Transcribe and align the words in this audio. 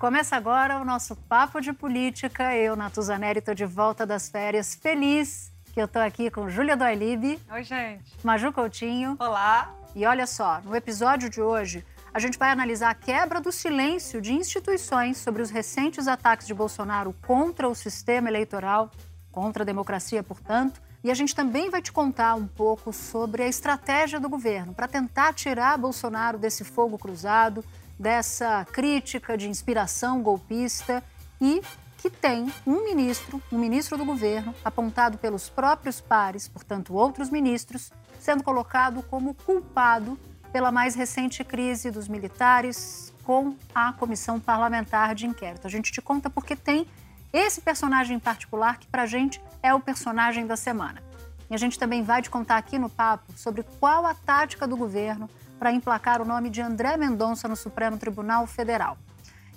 Começa 0.00 0.34
agora 0.34 0.80
o 0.80 0.84
nosso 0.84 1.14
Papo 1.14 1.60
de 1.60 1.74
Política. 1.74 2.56
Eu, 2.56 2.74
Natuzaneri, 2.74 3.40
estou 3.40 3.54
de 3.54 3.66
volta 3.66 4.06
das 4.06 4.30
férias, 4.30 4.74
feliz 4.74 5.52
que 5.74 5.78
eu 5.78 5.84
estou 5.84 6.00
aqui 6.00 6.30
com 6.30 6.48
Júlia 6.48 6.74
Doilib. 6.74 7.38
Oi, 7.52 7.62
gente. 7.62 8.16
Maju 8.24 8.50
Coutinho. 8.50 9.14
Olá. 9.18 9.74
E 9.94 10.06
olha 10.06 10.26
só, 10.26 10.62
no 10.64 10.74
episódio 10.74 11.28
de 11.28 11.42
hoje, 11.42 11.84
a 12.14 12.18
gente 12.18 12.38
vai 12.38 12.50
analisar 12.50 12.88
a 12.88 12.94
quebra 12.94 13.42
do 13.42 13.52
silêncio 13.52 14.22
de 14.22 14.32
instituições 14.32 15.18
sobre 15.18 15.42
os 15.42 15.50
recentes 15.50 16.08
ataques 16.08 16.46
de 16.46 16.54
Bolsonaro 16.54 17.14
contra 17.26 17.68
o 17.68 17.74
sistema 17.74 18.30
eleitoral, 18.30 18.90
contra 19.30 19.64
a 19.64 19.66
democracia, 19.66 20.22
portanto. 20.22 20.80
E 21.04 21.10
a 21.10 21.14
gente 21.14 21.34
também 21.34 21.68
vai 21.68 21.82
te 21.82 21.92
contar 21.92 22.36
um 22.36 22.46
pouco 22.46 22.90
sobre 22.90 23.42
a 23.42 23.48
estratégia 23.48 24.18
do 24.18 24.30
governo 24.30 24.72
para 24.72 24.88
tentar 24.88 25.34
tirar 25.34 25.76
Bolsonaro 25.76 26.38
desse 26.38 26.64
fogo 26.64 26.96
cruzado, 26.96 27.62
dessa 28.00 28.64
crítica 28.64 29.36
de 29.36 29.46
inspiração 29.46 30.22
golpista 30.22 31.04
e 31.38 31.60
que 31.98 32.08
tem 32.08 32.50
um 32.66 32.82
ministro, 32.82 33.42
um 33.52 33.58
ministro 33.58 33.98
do 33.98 34.06
governo, 34.06 34.54
apontado 34.64 35.18
pelos 35.18 35.50
próprios 35.50 36.00
pares, 36.00 36.48
portanto, 36.48 36.94
outros 36.94 37.28
ministros, 37.28 37.92
sendo 38.18 38.42
colocado 38.42 39.02
como 39.02 39.34
culpado 39.34 40.18
pela 40.50 40.72
mais 40.72 40.94
recente 40.94 41.44
crise 41.44 41.90
dos 41.90 42.08
militares 42.08 43.12
com 43.22 43.54
a 43.74 43.92
comissão 43.92 44.40
parlamentar 44.40 45.14
de 45.14 45.26
inquérito. 45.26 45.66
A 45.66 45.70
gente 45.70 45.92
te 45.92 46.00
conta 46.00 46.30
porque 46.30 46.56
tem 46.56 46.86
esse 47.30 47.60
personagem 47.60 48.16
em 48.16 48.20
particular 48.20 48.78
que, 48.78 48.86
para 48.86 49.02
a 49.02 49.06
gente, 49.06 49.42
é 49.62 49.74
o 49.74 49.80
personagem 49.80 50.46
da 50.46 50.56
semana. 50.56 51.02
E 51.50 51.54
a 51.54 51.58
gente 51.58 51.78
também 51.78 52.02
vai 52.02 52.22
te 52.22 52.30
contar 52.30 52.56
aqui 52.56 52.78
no 52.78 52.88
papo 52.88 53.30
sobre 53.36 53.62
qual 53.78 54.06
a 54.06 54.14
tática 54.14 54.66
do 54.66 54.74
governo 54.74 55.28
para 55.60 55.70
emplacar 55.70 56.22
o 56.22 56.24
nome 56.24 56.48
de 56.48 56.62
André 56.62 56.96
Mendonça 56.96 57.46
no 57.46 57.54
Supremo 57.54 57.98
Tribunal 57.98 58.46
Federal. 58.46 58.96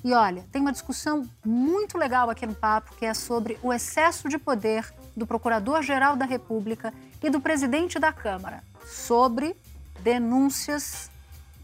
E 0.04 0.14
olha, 0.14 0.44
tem 0.52 0.62
uma 0.62 0.73
discussão 0.73 1.26
muito 1.45 1.98
legal 1.98 2.30
aqui 2.30 2.45
no 2.45 2.54
papo 2.54 2.94
que 2.98 3.06
é 3.06 3.14
sobre 3.14 3.58
o 3.64 3.72
excesso 3.72 4.28
de 4.28 4.38
poder 4.38 4.94
do 5.16 5.26
Procurador-Geral 5.26 6.18
da 6.18 6.26
República 6.26 6.94
e 7.23 7.30
do 7.30 7.40
presidente 7.40 7.98
da 8.00 8.12
Câmara 8.12 8.62
sobre 8.86 9.56
denúncias 10.02 11.10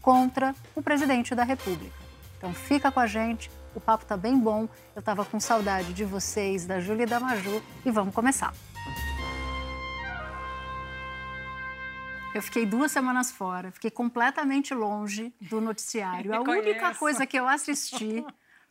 contra 0.00 0.54
o 0.74 0.80
presidente 0.80 1.34
da 1.34 1.44
República. 1.44 1.94
Então 2.38 2.54
fica 2.54 2.90
com 2.90 2.98
a 2.98 3.06
gente, 3.06 3.50
o 3.74 3.80
papo 3.80 4.06
tá 4.06 4.16
bem 4.16 4.38
bom. 4.38 4.66
Eu 4.96 5.00
estava 5.00 5.22
com 5.22 5.38
saudade 5.38 5.92
de 5.92 6.06
vocês, 6.06 6.64
da 6.64 6.80
Júlia 6.80 7.02
e 7.02 7.06
da 7.06 7.20
Maju, 7.20 7.62
e 7.84 7.90
vamos 7.90 8.14
começar. 8.14 8.54
Eu 12.32 12.42
fiquei 12.42 12.64
duas 12.64 12.92
semanas 12.92 13.32
fora, 13.32 13.72
fiquei 13.72 13.90
completamente 13.90 14.72
longe 14.72 15.34
do 15.40 15.60
noticiário. 15.60 16.32
A 16.34 16.40
única 16.40 16.94
coisa 16.94 17.26
que 17.26 17.36
eu 17.36 17.48
assisti 17.48 18.24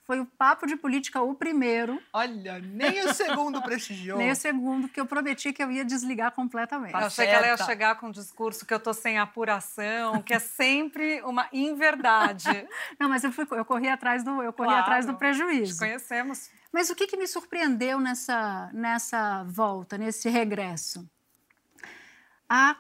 foi 0.06 0.22
o 0.22 0.26
Papo 0.26 0.66
de 0.66 0.78
Política, 0.78 1.22
o 1.22 1.36
primeiro. 1.36 2.02
Olha, 2.14 2.60
nem 2.60 3.06
o 3.06 3.14
segundo 3.14 3.62
prestigiou. 3.62 4.18
nem 4.18 4.32
o 4.32 4.36
segundo, 4.36 4.88
porque 4.88 5.00
eu 5.00 5.06
prometi 5.06 5.52
que 5.52 5.62
eu 5.62 5.70
ia 5.70 5.84
desligar 5.84 6.32
completamente. 6.32 6.94
eu 6.94 7.00
achei 7.00 7.28
que 7.28 7.34
ela 7.34 7.48
ia 7.48 7.58
chegar 7.58 8.00
com 8.00 8.08
um 8.08 8.12
discurso 8.12 8.66
que 8.66 8.74
eu 8.74 8.80
tô 8.80 8.94
sem 8.94 9.20
apuração, 9.20 10.22
que 10.24 10.34
é 10.34 10.40
sempre 10.40 11.22
uma 11.24 11.48
inverdade. 11.52 12.48
Não, 12.98 13.10
mas 13.10 13.26
eu, 13.26 13.32
fui, 13.32 13.46
eu 13.52 13.66
corri 13.66 13.90
atrás 13.90 14.24
do, 14.24 14.42
eu 14.42 14.54
corri 14.54 14.70
claro, 14.70 14.84
atrás 14.84 15.06
do 15.06 15.16
prejuízo. 15.16 15.78
Conhecemos. 15.80 16.50
Mas 16.72 16.90
o 16.90 16.96
que, 16.96 17.06
que 17.06 17.18
me 17.18 17.28
surpreendeu 17.28 18.00
nessa, 18.00 18.72
nessa 18.74 19.44
volta, 19.44 19.98
nesse 19.98 20.30
regresso? 20.30 21.08
A 22.50 22.76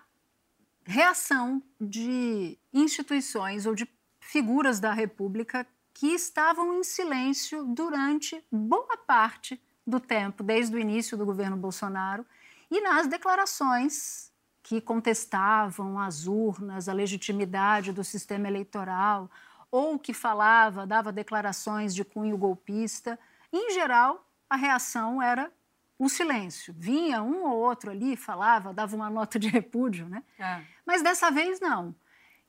reação 0.89 1.61
de 1.79 2.57
instituições 2.73 3.67
ou 3.67 3.75
de 3.75 3.87
figuras 4.19 4.79
da 4.79 4.91
República 4.91 5.65
que 5.93 6.07
estavam 6.07 6.79
em 6.79 6.83
silêncio 6.83 7.63
durante 7.63 8.43
boa 8.51 8.97
parte 8.97 9.61
do 9.85 9.99
tempo, 9.99 10.41
desde 10.41 10.75
o 10.75 10.79
início 10.79 11.15
do 11.15 11.27
governo 11.27 11.55
Bolsonaro, 11.55 12.25
e 12.71 12.81
nas 12.81 13.05
declarações 13.05 14.31
que 14.63 14.81
contestavam 14.81 15.99
as 15.99 16.25
urnas, 16.25 16.89
a 16.89 16.93
legitimidade 16.93 17.93
do 17.93 18.03
sistema 18.03 18.47
eleitoral, 18.47 19.29
ou 19.71 19.99
que 19.99 20.13
falava, 20.13 20.87
dava 20.87 21.11
declarações 21.11 21.93
de 21.93 22.03
cunho 22.03 22.35
golpista. 22.35 23.17
Em 23.53 23.71
geral, 23.73 24.27
a 24.49 24.55
reação 24.55 25.21
era 25.21 25.51
o 25.99 26.07
silêncio. 26.07 26.73
Vinha 26.75 27.21
um 27.21 27.43
ou 27.43 27.57
outro 27.57 27.91
ali, 27.91 28.15
falava, 28.15 28.73
dava 28.73 28.95
uma 28.95 29.09
nota 29.09 29.37
de 29.37 29.49
repúdio, 29.49 30.07
né? 30.07 30.23
É. 30.39 30.61
Mas 30.85 31.03
dessa 31.03 31.29
vez 31.29 31.59
não. 31.59 31.93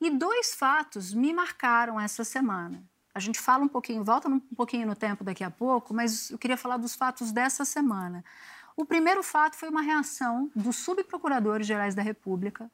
E 0.00 0.08
dois 0.08 0.54
fatos 0.54 1.12
me 1.12 1.32
marcaram 1.32 2.00
essa 2.00 2.22
semana. 2.22 2.82
A 3.12 3.18
gente 3.18 3.40
fala 3.40 3.64
um 3.64 3.68
pouquinho, 3.68 4.04
volta 4.04 4.28
um 4.28 4.38
pouquinho 4.38 4.86
no 4.86 4.94
tempo 4.94 5.24
daqui 5.24 5.42
a 5.42 5.50
pouco, 5.50 5.92
mas 5.92 6.30
eu 6.30 6.38
queria 6.38 6.56
falar 6.56 6.76
dos 6.76 6.94
fatos 6.94 7.32
dessa 7.32 7.64
semana. 7.64 8.24
O 8.76 8.84
primeiro 8.84 9.22
fato 9.22 9.56
foi 9.56 9.68
uma 9.68 9.82
reação 9.82 10.48
dos 10.54 10.76
subprocuradores 10.76 11.66
gerais 11.66 11.94
da 11.94 12.02
República, 12.02 12.70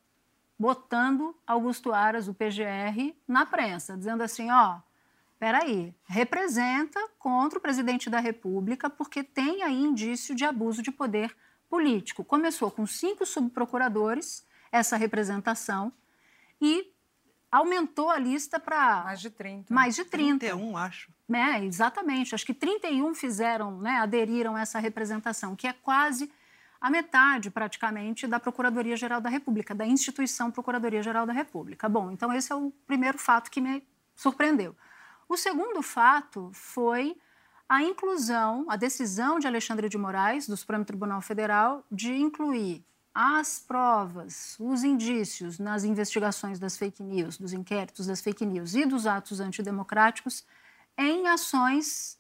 botando 0.59 1.35
Augusto 1.47 1.93
Aras, 1.93 2.29
o 2.29 2.35
PGR, 2.35 3.15
na 3.27 3.47
prensa, 3.47 3.97
dizendo 3.97 4.23
assim: 4.23 4.51
ó, 4.51 4.79
peraí, 5.39 5.95
representa 6.05 7.01
contra 7.19 7.59
o 7.59 7.63
presidente 7.63 8.09
da 8.09 8.21
República 8.21 8.89
porque 8.89 9.23
tem 9.23 9.63
aí 9.63 9.75
indício 9.75 10.35
de 10.35 10.45
abuso 10.45 10.83
de 10.83 10.91
poder 10.91 11.35
político. 11.69 12.25
Começou 12.25 12.71
com 12.71 12.87
cinco 12.87 13.27
subprocuradores 13.27 14.47
essa 14.71 14.97
representação 14.97 15.93
e 16.61 16.93
aumentou 17.51 18.11
a 18.11 18.19
lista 18.19 18.59
para 18.59 19.05
mais 19.05 19.21
de 19.21 19.31
30. 19.31 19.73
Mais 19.73 19.95
de 19.95 20.05
30. 20.05 20.47
31, 20.47 20.77
acho. 20.77 21.11
É, 21.33 21.65
exatamente. 21.65 22.35
Acho 22.35 22.47
que 22.47 22.55
31 22.55 23.15
fizeram, 23.15 23.81
né, 23.81 23.99
aderiram 23.99 24.57
a 24.57 24.61
essa 24.61 24.79
representação, 24.79 25.57
que 25.57 25.67
é 25.67 25.73
quase 25.73 26.31
a 26.81 26.91
metade, 26.91 27.51
praticamente, 27.51 28.27
da 28.27 28.39
Procuradoria-Geral 28.39 29.21
da 29.21 29.31
República, 29.31 29.75
da 29.75 29.87
instituição 29.87 30.51
Procuradoria-Geral 30.51 31.27
da 31.27 31.33
República. 31.33 31.89
Bom, 31.89 32.11
então 32.11 32.33
esse 32.33 32.53
é 32.53 32.55
o 32.55 32.71
primeiro 32.87 33.19
fato 33.19 33.51
que 33.51 33.61
me 33.61 33.83
surpreendeu. 34.15 34.77
O 35.29 35.37
segundo 35.37 35.83
fato 35.83 36.51
foi 36.53 37.17
a 37.69 37.83
inclusão, 37.83 38.65
a 38.69 38.77
decisão 38.77 39.39
de 39.39 39.47
Alexandre 39.47 39.89
de 39.89 39.99
Moraes, 39.99 40.47
do 40.47 40.57
Supremo 40.57 40.85
Tribunal 40.85 41.21
Federal, 41.21 41.85
de 41.91 42.13
incluir 42.15 42.85
as 43.13 43.59
provas, 43.59 44.57
os 44.61 44.85
indícios 44.85 45.59
nas 45.59 45.85
investigações 45.85 46.59
das 46.59 46.77
fake 46.77 47.03
news, 47.03 47.39
dos 47.39 47.53
inquéritos 47.53 48.07
das 48.07 48.21
fake 48.21 48.45
news 48.45 48.75
e 48.75 48.85
dos 48.85 49.07
atos 49.07 49.41
antidemocráticos 49.41 50.45
em 50.99 51.27
ações 51.27 52.19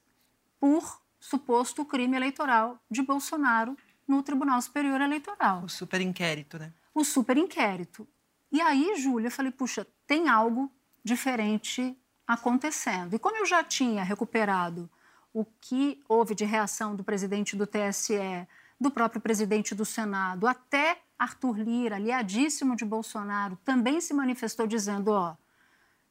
por 0.58 1.00
suposto 1.20 1.84
crime 1.84 2.16
eleitoral 2.16 2.78
de 2.90 3.02
Bolsonaro 3.02 3.76
no 4.08 4.22
Tribunal 4.22 4.60
Superior 4.62 5.00
Eleitoral. 5.00 5.64
O 5.64 5.68
super 5.68 6.00
inquérito, 6.00 6.58
né? 6.58 6.72
O 6.94 7.04
super 7.04 7.36
inquérito. 7.36 8.08
E 8.50 8.60
aí, 8.60 8.94
Júlia, 8.96 9.26
eu 9.26 9.32
falei, 9.32 9.52
puxa, 9.52 9.86
tem 10.06 10.28
algo 10.28 10.72
diferente 11.04 11.96
acontecendo. 12.26 13.14
E 13.14 13.18
como 13.18 13.36
eu 13.36 13.46
já 13.46 13.62
tinha 13.62 14.02
recuperado 14.02 14.90
o 15.32 15.44
que 15.44 16.02
houve 16.08 16.34
de 16.34 16.44
reação 16.44 16.96
do 16.96 17.04
presidente 17.04 17.54
do 17.56 17.66
TSE, 17.66 18.46
do 18.80 18.90
próprio 18.90 19.20
presidente 19.20 19.74
do 19.74 19.84
Senado, 19.84 20.46
até 20.46 20.98
Arthur 21.18 21.58
Lira, 21.58 21.96
aliadíssimo 21.96 22.74
de 22.76 22.84
Bolsonaro, 22.84 23.56
também 23.64 24.00
se 24.00 24.12
manifestou 24.12 24.66
dizendo, 24.66 25.12
ó, 25.12 25.36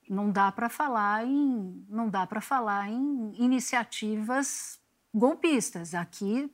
não 0.10 0.32
dá 0.32 0.52
para 0.52 0.70
falar 0.70 1.26
em 1.26 1.86
não 1.90 2.10
dá 2.10 2.28
para 2.28 2.40
falar 2.40 2.90
em 2.90 3.34
iniciativas 3.38 4.80
golpistas. 5.14 5.96
Aqui 5.96 6.50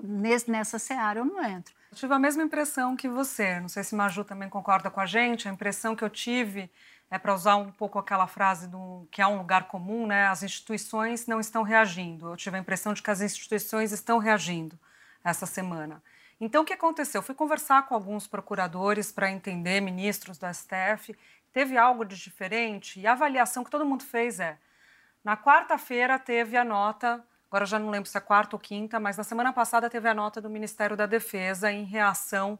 nessa 0.47 0.79
seara 0.79 1.19
eu 1.19 1.25
não 1.25 1.43
entro. 1.43 1.73
Eu 1.91 1.97
tive 1.97 2.13
a 2.13 2.19
mesma 2.19 2.43
impressão 2.43 2.95
que 2.95 3.09
você. 3.09 3.59
Não 3.59 3.67
sei 3.67 3.83
se 3.83 3.95
Maju 3.95 4.23
também 4.23 4.47
concorda 4.47 4.89
com 4.89 5.01
a 5.01 5.05
gente. 5.05 5.49
A 5.49 5.51
impressão 5.51 5.95
que 5.95 6.03
eu 6.03 6.09
tive 6.09 6.71
é 7.11 7.19
para 7.19 7.35
usar 7.35 7.57
um 7.57 7.71
pouco 7.71 7.99
aquela 7.99 8.25
frase 8.25 8.67
do, 8.67 9.05
que 9.11 9.21
é 9.21 9.27
um 9.27 9.37
lugar 9.37 9.67
comum, 9.67 10.07
né? 10.07 10.27
As 10.27 10.41
instituições 10.43 11.27
não 11.27 11.41
estão 11.41 11.61
reagindo. 11.61 12.29
Eu 12.29 12.37
tive 12.37 12.55
a 12.55 12.59
impressão 12.59 12.93
de 12.93 13.03
que 13.03 13.11
as 13.11 13.19
instituições 13.19 13.91
estão 13.91 14.17
reagindo 14.17 14.79
essa 15.23 15.45
semana. 15.45 16.01
Então, 16.39 16.63
o 16.63 16.65
que 16.65 16.73
aconteceu? 16.73 17.19
Eu 17.19 17.23
fui 17.23 17.35
conversar 17.35 17.85
com 17.85 17.93
alguns 17.93 18.25
procuradores 18.27 19.11
para 19.11 19.29
entender, 19.29 19.81
ministros 19.81 20.37
do 20.37 20.47
STF. 20.51 21.15
Teve 21.51 21.77
algo 21.77 22.05
de 22.05 22.15
diferente 22.15 22.99
e 22.99 23.05
a 23.05 23.11
avaliação 23.11 23.63
que 23.63 23.69
todo 23.69 23.85
mundo 23.85 24.03
fez 24.03 24.39
é: 24.39 24.57
na 25.23 25.35
quarta-feira 25.35 26.17
teve 26.17 26.55
a 26.55 26.63
nota 26.63 27.23
agora 27.51 27.65
já 27.65 27.77
não 27.77 27.89
lembro 27.89 28.09
se 28.09 28.17
é 28.17 28.21
quarta 28.21 28.55
ou 28.55 28.59
quinta, 28.59 28.97
mas 28.97 29.17
na 29.17 29.25
semana 29.25 29.51
passada 29.51 29.89
teve 29.89 30.07
a 30.07 30.13
nota 30.13 30.39
do 30.39 30.49
Ministério 30.49 30.95
da 30.95 31.05
Defesa 31.05 31.69
em 31.69 31.83
reação 31.83 32.57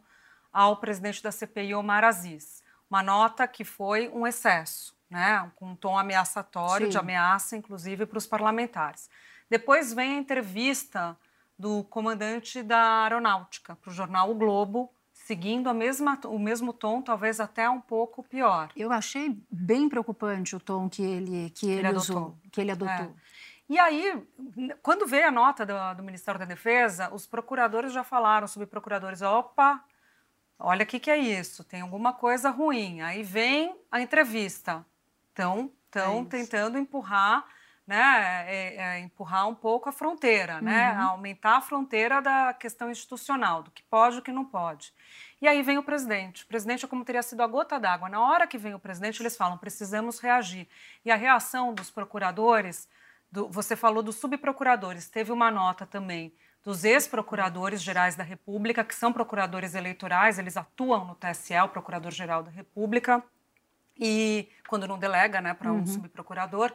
ao 0.52 0.76
presidente 0.76 1.24
da 1.24 1.32
CPI, 1.32 1.74
Omar 1.74 2.04
Aziz. 2.04 2.61
Uma 2.92 3.02
nota 3.02 3.48
que 3.48 3.64
foi 3.64 4.10
um 4.10 4.28
excesso, 4.28 4.94
né? 5.10 5.50
com 5.56 5.70
um 5.70 5.76
tom 5.78 5.98
ameaçatório, 5.98 6.88
Sim. 6.88 6.92
de 6.92 6.98
ameaça, 6.98 7.56
inclusive, 7.56 8.06
para 8.06 8.18
os 8.18 8.28
parlamentares. 8.28 9.10
Depois 9.50 9.94
vem 9.94 10.18
a 10.18 10.20
entrevista 10.20 11.18
do 11.58 11.86
comandante 11.86 12.62
da 12.62 13.04
Aeronáutica 13.04 13.78
para 13.78 13.90
o 13.90 13.94
jornal 13.94 14.30
O 14.30 14.36
Globo, 14.36 14.92
seguindo 15.14 15.70
a 15.70 15.74
mesma, 15.74 16.20
o 16.26 16.38
mesmo 16.38 16.74
tom, 16.74 17.02
talvez 17.02 17.40
até 17.40 17.70
um 17.70 17.80
pouco 17.80 18.24
pior. 18.24 18.70
Eu 18.76 18.92
achei 18.92 19.42
bem 19.50 19.88
preocupante 19.88 20.54
o 20.54 20.60
tom 20.60 20.90
que 20.90 21.02
ele, 21.02 21.50
que 21.52 21.70
ele, 21.70 21.88
ele 21.88 21.98
usou, 21.98 22.18
adotou. 22.18 22.38
que 22.52 22.60
ele 22.60 22.72
adotou. 22.72 23.06
É. 23.06 23.14
E 23.70 23.80
aí, 23.80 24.22
quando 24.82 25.08
veio 25.08 25.30
a 25.30 25.32
nota 25.32 25.66
do, 25.66 25.94
do, 25.96 26.04
Ministério 26.04 26.38
da 26.38 26.46
Defesa, 26.46 27.10
os 27.14 27.26
procuradores 27.26 27.94
já 27.94 28.04
falaram, 28.04 28.46
subprocuradores, 28.46 29.22
opa, 29.22 29.82
olha 30.64 30.84
o 30.84 30.86
que, 30.88 31.00
que 31.00 31.12
é 31.12 31.18
isso, 31.18 31.64
tem 31.64 31.82
alguma 31.82 32.14
coisa 32.14 32.50
ruim. 32.50 33.02
Aí 33.02 33.24
vem 33.24 33.76
a 33.92 34.02
entrevista. 34.02 34.86
Então, 35.32 35.72
estão 35.88 36.22
é 36.22 36.26
tentando 36.26 36.78
empurrar 36.78 37.46
né, 37.86 38.46
é, 38.48 38.76
é 38.76 39.00
empurrar 39.00 39.50
um 39.50 39.56
pouco 39.56 39.90
a 39.90 39.92
fronteira, 39.92 40.62
né, 40.62 40.94
uhum. 40.94 41.10
aumentar 41.10 41.58
a 41.58 41.62
fronteira 41.62 42.22
da 42.22 42.54
questão 42.54 42.90
institucional, 42.90 43.64
do 43.64 43.72
que 43.72 43.84
pode 43.84 44.16
e 44.16 44.20
o 44.20 44.22
que 44.22 44.32
não 44.32 44.46
pode. 44.46 44.94
E 45.42 45.48
aí 45.48 45.62
vem 45.62 45.78
o 45.78 45.84
presidente. 45.84 46.44
O 46.44 46.48
presidente 46.48 46.86
é 46.86 46.88
como 46.88 47.04
teria 47.04 47.22
sido 47.22 47.42
a 47.42 47.48
gota 47.48 47.78
d'água. 47.78 48.08
Na 48.08 48.22
hora 48.22 48.48
que 48.48 48.58
vem 48.58 48.74
o 48.74 48.80
presidente, 48.80 49.22
eles 49.22 49.36
falam: 49.36 49.58
precisamos 49.58 50.20
reagir. 50.20 50.70
E 51.04 51.12
a 51.12 51.16
reação 51.16 51.74
dos 51.74 51.90
procuradores, 51.90 52.88
do, 53.30 53.50
você 53.50 53.76
falou 53.76 54.02
dos 54.02 54.16
subprocuradores, 54.16 55.10
teve 55.10 55.32
uma 55.32 55.50
nota 55.50 55.86
também 55.86 56.34
dos 56.64 56.84
ex-procuradores 56.84 57.82
gerais 57.82 58.16
da 58.16 58.24
República, 58.24 58.84
que 58.84 58.94
são 58.94 59.12
procuradores 59.12 59.74
eleitorais, 59.74 60.38
eles 60.38 60.56
atuam 60.56 61.06
no 61.06 61.16
TSE, 61.16 61.56
o 61.56 61.70
Procurador-Geral 61.70 62.44
da 62.44 62.52
República, 62.52 63.24
e 64.00 64.48
quando 64.68 64.88
não 64.88 64.98
delega 64.98 65.42
né, 65.42 65.54
para 65.54 65.72
um 65.72 65.80
uhum. 65.80 65.86
subprocurador. 65.86 66.72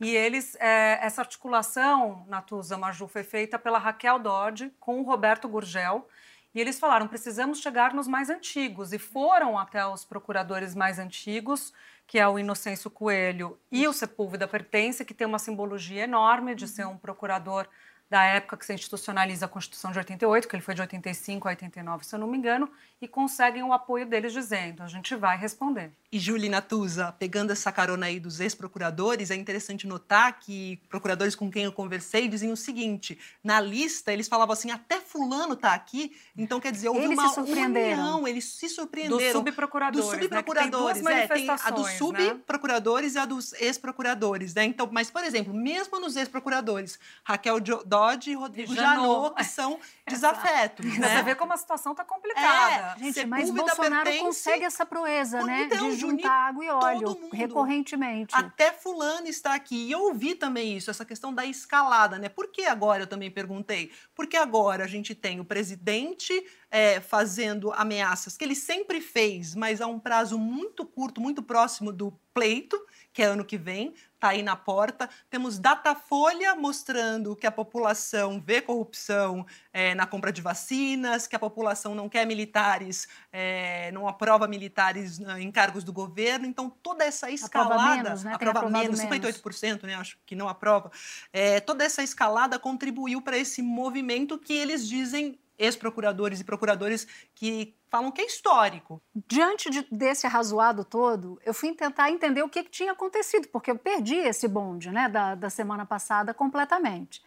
E 0.00 0.10
eles, 0.14 0.56
é, 0.56 0.98
essa 1.02 1.22
articulação, 1.22 2.24
Natuza 2.28 2.76
Maju, 2.76 3.06
foi 3.06 3.22
feita 3.22 3.58
pela 3.58 3.78
Raquel 3.78 4.18
Dodge 4.18 4.72
com 4.80 5.00
o 5.00 5.04
Roberto 5.04 5.48
Gurgel. 5.48 6.08
E 6.54 6.60
eles 6.60 6.78
falaram: 6.78 7.06
precisamos 7.06 7.60
chegar 7.60 7.94
nos 7.94 8.08
mais 8.08 8.28
antigos. 8.28 8.92
E 8.92 8.98
foram 8.98 9.58
até 9.58 9.86
os 9.86 10.04
procuradores 10.04 10.74
mais 10.74 10.98
antigos, 10.98 11.72
que 12.06 12.18
é 12.18 12.26
o 12.26 12.38
Inocêncio 12.38 12.90
Coelho 12.90 13.58
e 13.70 13.86
o 13.86 13.92
Sepúlveda 13.92 14.48
Pertence, 14.48 15.04
que 15.04 15.14
tem 15.14 15.26
uma 15.26 15.38
simbologia 15.38 16.04
enorme 16.04 16.54
de 16.54 16.66
ser 16.66 16.86
um 16.86 16.98
procurador 16.98 17.68
da 18.12 18.22
época 18.24 18.58
que 18.58 18.66
se 18.66 18.74
institucionaliza 18.74 19.46
a 19.46 19.48
Constituição 19.48 19.90
de 19.90 19.96
88, 19.96 20.46
que 20.46 20.54
ele 20.54 20.62
foi 20.62 20.74
de 20.74 20.82
85 20.82 21.48
a 21.48 21.52
89, 21.52 22.04
se 22.04 22.14
eu 22.14 22.18
não 22.18 22.26
me 22.26 22.36
engano, 22.36 22.70
e 23.00 23.08
conseguem 23.08 23.62
o 23.62 23.72
apoio 23.72 24.04
deles 24.04 24.34
dizendo: 24.34 24.82
a 24.82 24.86
gente 24.86 25.16
vai 25.16 25.38
responder. 25.38 25.90
E 26.12 26.18
Julie 26.18 26.50
Natuza, 26.50 27.10
pegando 27.18 27.52
essa 27.52 27.72
carona 27.72 28.04
aí 28.04 28.20
dos 28.20 28.38
ex-procuradores, 28.38 29.30
é 29.30 29.34
interessante 29.34 29.86
notar 29.86 30.38
que 30.38 30.78
procuradores 30.90 31.34
com 31.34 31.50
quem 31.50 31.64
eu 31.64 31.72
conversei 31.72 32.28
diziam 32.28 32.52
o 32.52 32.56
seguinte: 32.56 33.18
na 33.42 33.58
lista 33.58 34.12
eles 34.12 34.28
falavam 34.28 34.52
assim, 34.52 34.70
até 34.70 35.00
fulano 35.00 35.54
está 35.54 35.72
aqui, 35.72 36.14
então 36.36 36.60
quer 36.60 36.70
dizer, 36.70 36.90
houve 36.90 37.04
eles 37.04 37.18
uma 37.18 37.28
se 37.30 37.34
surpreenderam. 37.36 38.02
união, 38.02 38.28
eles 38.28 38.44
se 38.44 38.68
surpreenderam. 38.68 39.16
Dos 39.16 39.32
subprocuradores, 39.32 40.06
dos 40.06 40.20
subprocuradores, 40.20 41.02
né? 41.02 41.26
tem, 41.28 41.48
é, 41.48 41.56
tem 41.56 41.56
a 41.64 41.70
dos 41.70 41.86
né? 41.86 41.96
subprocuradores 41.96 43.14
né? 43.14 43.20
e 43.20 43.22
a 43.22 43.24
dos 43.24 43.54
ex-procuradores, 43.54 44.54
né? 44.54 44.64
Então, 44.64 44.86
mas 44.92 45.10
por 45.10 45.24
exemplo, 45.24 45.54
mesmo 45.54 45.98
nos 45.98 46.14
ex-procuradores, 46.14 46.98
Raquel 47.24 47.58
Dodge 47.58 48.32
e 48.32 48.34
Rodrigo 48.34 48.74
Janot, 48.74 49.34
que 49.34 49.44
são 49.44 49.80
desafetos, 50.06 50.98
né? 50.98 51.16
Você 51.16 51.22
vê 51.22 51.34
como 51.34 51.54
a 51.54 51.56
situação 51.56 51.92
está 51.92 52.04
complicada. 52.04 52.96
É, 53.00 53.02
gente, 53.02 53.24
mas 53.24 53.48
Bolsonaro 53.48 54.04
pertence, 54.04 54.22
consegue 54.26 54.64
essa 54.66 54.84
proeza, 54.84 55.42
né? 55.42 55.62
Então, 55.62 56.01
juntar 56.10 56.48
água 56.48 56.64
e 56.64 56.68
óleo 56.68 57.30
recorrentemente. 57.32 58.34
Até 58.34 58.72
fulano 58.72 59.26
está 59.26 59.54
aqui. 59.54 59.86
E 59.86 59.92
eu 59.92 60.00
ouvi 60.00 60.34
também 60.34 60.76
isso, 60.76 60.90
essa 60.90 61.04
questão 61.04 61.34
da 61.34 61.44
escalada, 61.46 62.18
né? 62.18 62.28
Por 62.28 62.48
que 62.48 62.64
agora, 62.64 63.04
eu 63.04 63.06
também 63.06 63.30
perguntei, 63.30 63.90
porque 64.14 64.36
agora 64.36 64.84
a 64.84 64.88
gente 64.88 65.14
tem 65.14 65.40
o 65.40 65.44
presidente 65.44 66.32
é, 66.70 67.00
fazendo 67.00 67.72
ameaças 67.72 68.36
que 68.36 68.44
ele 68.44 68.54
sempre 68.54 69.00
fez, 69.00 69.54
mas 69.54 69.80
a 69.80 69.86
um 69.86 69.98
prazo 69.98 70.38
muito 70.38 70.84
curto, 70.84 71.20
muito 71.20 71.42
próximo 71.42 71.92
do 71.92 72.12
pleito, 72.32 72.78
que 73.12 73.22
é 73.22 73.26
ano 73.26 73.44
que 73.44 73.58
vem, 73.58 73.94
está 74.22 74.28
aí 74.28 74.42
na 74.42 74.54
porta. 74.54 75.10
Temos 75.28 75.58
Datafolha 75.58 76.54
mostrando 76.54 77.34
que 77.34 77.44
a 77.46 77.50
população 77.50 78.40
vê 78.40 78.62
corrupção 78.62 79.44
é, 79.72 79.96
na 79.96 80.06
compra 80.06 80.32
de 80.32 80.40
vacinas, 80.40 81.26
que 81.26 81.34
a 81.34 81.38
população 81.38 81.92
não 81.92 82.08
quer 82.08 82.24
militares, 82.24 83.08
é, 83.32 83.90
não 83.90 84.06
aprova 84.06 84.46
militares 84.46 85.18
né, 85.18 85.42
em 85.42 85.50
cargos 85.50 85.82
do 85.82 85.92
governo. 85.92 86.46
Então, 86.46 86.70
toda 86.70 87.04
essa 87.04 87.30
escalada. 87.30 87.74
Aprova 87.74 87.96
menos, 87.96 88.24
né? 88.24 88.34
Aprova 88.34 88.70
menos, 88.70 89.00
58%, 89.00 89.82
né? 89.82 89.96
Acho 89.96 90.16
que 90.24 90.36
não 90.36 90.48
aprova. 90.48 90.92
É, 91.32 91.58
toda 91.58 91.82
essa 91.82 92.02
escalada 92.02 92.58
contribuiu 92.58 93.20
para 93.20 93.36
esse 93.36 93.60
movimento 93.60 94.38
que 94.38 94.52
eles 94.52 94.86
dizem 94.86 95.36
ex-procuradores 95.62 96.40
e 96.40 96.44
procuradores 96.44 97.06
que 97.34 97.74
falam 97.88 98.10
que 98.10 98.20
é 98.20 98.26
histórico. 98.26 99.00
Diante 99.14 99.70
de, 99.70 99.86
desse 99.92 100.26
arrazoado 100.26 100.84
todo, 100.84 101.40
eu 101.44 101.54
fui 101.54 101.72
tentar 101.72 102.10
entender 102.10 102.42
o 102.42 102.48
que, 102.48 102.64
que, 102.64 102.70
tinha 102.70 102.92
acontecido, 102.92 103.46
porque 103.48 103.70
eu 103.70 103.78
perdi 103.78 104.16
esse 104.16 104.48
bonde 104.48 104.90
né, 104.90 105.08
da, 105.08 105.34
da 105.36 105.48
semana 105.48 105.86
passada 105.86 106.34
completamente. 106.34 107.22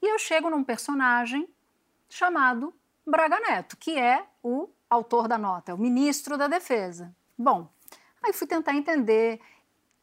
E 0.00 0.06
eu 0.06 0.18
chego 0.18 0.48
num 0.48 0.62
personagem 0.62 1.48
chamado 2.08 2.72
Braga 3.06 3.40
Neto, 3.40 3.76
que 3.76 3.98
é 3.98 4.24
o 4.42 4.68
autor 4.88 5.26
da 5.26 5.36
nota, 5.36 5.72
é 5.72 5.74
o 5.74 5.78
ministro 5.78 6.38
da 6.38 6.46
Defesa. 6.46 7.14
Bom, 7.36 7.68
aí 8.22 8.32
fui 8.32 8.46
tentar 8.46 8.74
entender. 8.74 9.40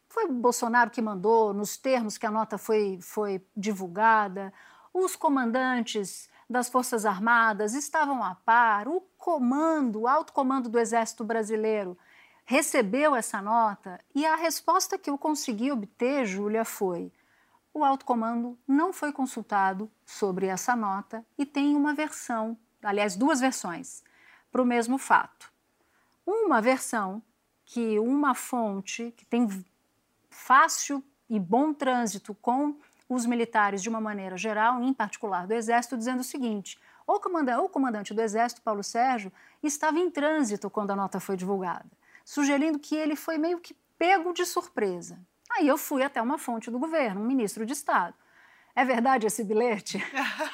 Foi 0.09 0.27
Bolsonaro 0.27 0.89
que 0.89 1.01
mandou, 1.01 1.53
nos 1.53 1.77
termos 1.77 2.17
que 2.17 2.25
a 2.25 2.31
nota 2.31 2.57
foi, 2.57 2.99
foi 3.01 3.41
divulgada, 3.55 4.51
os 4.93 5.15
comandantes 5.15 6.28
das 6.49 6.67
Forças 6.67 7.05
Armadas 7.05 7.73
estavam 7.73 8.23
a 8.23 8.33
par, 8.33 8.87
o 8.87 9.01
comando, 9.17 10.01
o 10.01 10.07
alto 10.07 10.33
comando 10.33 10.67
do 10.67 10.79
Exército 10.79 11.23
Brasileiro 11.23 11.97
recebeu 12.49 13.15
essa 13.15 13.39
nota 13.43 13.99
e 14.15 14.25
a 14.25 14.35
resposta 14.35 14.97
que 14.97 15.07
eu 15.07 15.19
consegui 15.19 15.71
obter, 15.71 16.25
Júlia, 16.25 16.65
foi: 16.65 17.13
o 17.71 17.85
alto 17.85 18.03
comando 18.03 18.57
não 18.67 18.91
foi 18.91 19.11
consultado 19.11 19.87
sobre 20.03 20.47
essa 20.47 20.75
nota 20.75 21.23
e 21.37 21.45
tem 21.45 21.75
uma 21.75 21.93
versão, 21.93 22.57
aliás, 22.81 23.15
duas 23.15 23.39
versões, 23.39 24.03
para 24.51 24.63
o 24.63 24.65
mesmo 24.65 24.97
fato. 24.97 25.53
Uma 26.25 26.59
versão 26.59 27.21
que 27.63 27.99
uma 27.99 28.33
fonte 28.33 29.13
que 29.15 29.27
tem 29.27 29.47
fácil 30.27 31.03
e 31.29 31.39
bom 31.39 31.71
trânsito 31.71 32.33
com 32.33 32.75
os 33.09 33.25
militares 33.25 33.81
de 33.81 33.89
uma 33.89 33.99
maneira 33.99 34.37
geral, 34.37 34.81
em 34.83 34.93
particular 34.93 35.47
do 35.47 35.53
Exército, 35.53 35.97
dizendo 35.97 36.19
o 36.19 36.23
seguinte: 36.23 36.79
o 37.07 37.19
comandante, 37.19 37.59
o 37.59 37.67
comandante 37.67 38.13
do 38.13 38.21
Exército, 38.21 38.61
Paulo 38.61 38.83
Sérgio, 38.83 39.33
estava 39.63 39.97
em 39.97 40.11
trânsito 40.11 40.69
quando 40.69 40.91
a 40.91 40.95
nota 40.95 41.19
foi 41.19 41.35
divulgada, 41.35 41.89
sugerindo 42.23 42.77
que 42.77 42.95
ele 42.95 43.15
foi 43.15 43.39
meio 43.39 43.59
que 43.59 43.75
pego 43.97 44.31
de 44.31 44.45
surpresa. 44.45 45.19
Aí 45.51 45.67
eu 45.67 45.77
fui 45.77 46.03
até 46.03 46.21
uma 46.21 46.37
fonte 46.37 46.69
do 46.69 46.77
governo, 46.77 47.21
um 47.21 47.25
ministro 47.25 47.65
de 47.65 47.73
Estado. 47.73 48.13
É 48.75 48.85
verdade 48.85 49.25
esse 49.25 49.43
bilhete? 49.43 49.97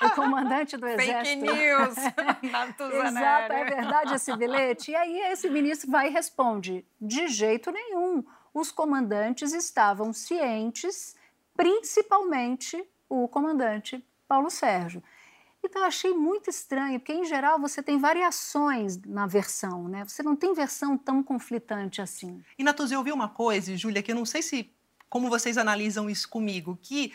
O 0.02 0.10
comandante 0.12 0.78
do 0.78 0.88
Exército. 0.90 1.46
Fake 1.46 1.62
news! 1.62 1.96
Exato, 3.06 3.54
é 3.54 3.66
verdade 3.66 4.16
esse 4.16 4.36
bilhete? 4.36 4.92
E 4.92 4.96
aí 4.96 5.20
esse 5.32 5.50
ministro 5.50 5.92
vai 5.92 6.08
e 6.08 6.12
responde: 6.12 6.86
de 7.00 7.28
jeito 7.28 7.70
nenhum. 7.70 8.24
Os 8.54 8.72
comandantes 8.72 9.54
estavam 9.54 10.14
cientes 10.14 11.14
principalmente 11.56 12.84
o 13.10 13.28
comandante 13.28 14.04
Paulo 14.28 14.50
Sérgio. 14.50 15.04
Então, 15.64 15.82
eu 15.82 15.88
achei 15.88 16.14
muito 16.14 16.50
estranho, 16.50 17.00
porque, 17.00 17.14
em 17.14 17.26
geral, 17.26 17.60
você 17.60 17.82
tem 17.82 17.98
variações 17.98 19.02
na 19.02 19.26
versão, 19.26 19.88
né? 19.88 20.04
Você 20.04 20.22
não 20.22 20.36
tem 20.36 20.54
versão 20.54 20.96
tão 20.96 21.24
conflitante 21.24 22.02
assim. 22.02 22.40
E, 22.58 22.64
Natuza, 22.64 22.94
eu 22.94 23.00
ouvi 23.00 23.12
uma 23.12 23.28
coisa, 23.28 23.76
Júlia, 23.76 24.04
que 24.04 24.12
eu 24.12 24.16
não 24.16 24.26
sei 24.26 24.44
se 24.44 24.75
como 25.10 25.30
vocês 25.30 25.58
analisam 25.58 26.10
isso 26.10 26.28
comigo, 26.28 26.78
que 26.82 27.14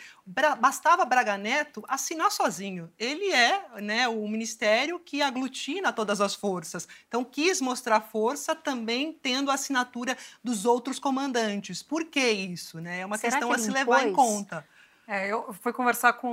bastava 0.59 1.05
Braga 1.05 1.37
Neto 1.37 1.83
assinar 1.87 2.31
sozinho. 2.31 2.91
Ele 2.97 3.31
é 3.31 3.63
né, 3.81 4.07
o 4.07 4.27
ministério 4.27 4.99
que 4.99 5.21
aglutina 5.21 5.93
todas 5.93 6.21
as 6.21 6.33
forças. 6.33 6.87
Então, 7.07 7.23
quis 7.23 7.61
mostrar 7.61 8.01
força 8.01 8.55
também 8.55 9.13
tendo 9.13 9.51
a 9.51 9.55
assinatura 9.55 10.17
dos 10.43 10.65
outros 10.65 10.99
comandantes. 10.99 11.83
Por 11.83 12.05
que 12.05 12.21
isso? 12.31 12.79
Né? 12.79 13.01
É 13.01 13.05
uma 13.05 13.17
Será 13.17 13.33
questão 13.33 13.49
que 13.49 13.55
a 13.55 13.59
se 13.59 13.71
levar 13.71 14.07
em 14.07 14.13
conta. 14.13 14.65
É, 15.07 15.27
eu 15.27 15.53
fui 15.53 15.73
conversar 15.73 16.13
com 16.13 16.29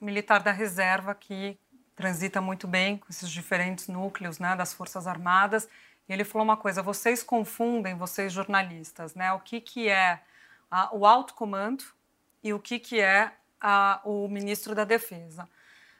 um 0.00 0.04
militar 0.04 0.42
da 0.42 0.52
reserva 0.52 1.14
que 1.14 1.58
transita 1.96 2.40
muito 2.40 2.68
bem 2.68 2.98
com 2.98 3.06
esses 3.10 3.28
diferentes 3.28 3.88
núcleos 3.88 4.38
né, 4.38 4.54
das 4.54 4.72
Forças 4.72 5.06
Armadas. 5.06 5.68
E 6.08 6.12
ele 6.12 6.24
falou 6.24 6.44
uma 6.44 6.56
coisa: 6.56 6.82
vocês 6.82 7.22
confundem, 7.22 7.96
vocês 7.96 8.32
jornalistas, 8.32 9.14
né? 9.14 9.32
O 9.32 9.40
que, 9.40 9.60
que 9.60 9.88
é 9.88 10.20
a, 10.70 10.94
o 10.94 11.06
alto 11.06 11.34
comando 11.34 11.84
e 12.42 12.52
o 12.52 12.58
que, 12.58 12.78
que 12.78 13.00
é 13.00 13.32
a, 13.60 14.00
o 14.04 14.28
ministro 14.28 14.74
da 14.74 14.84
Defesa. 14.84 15.48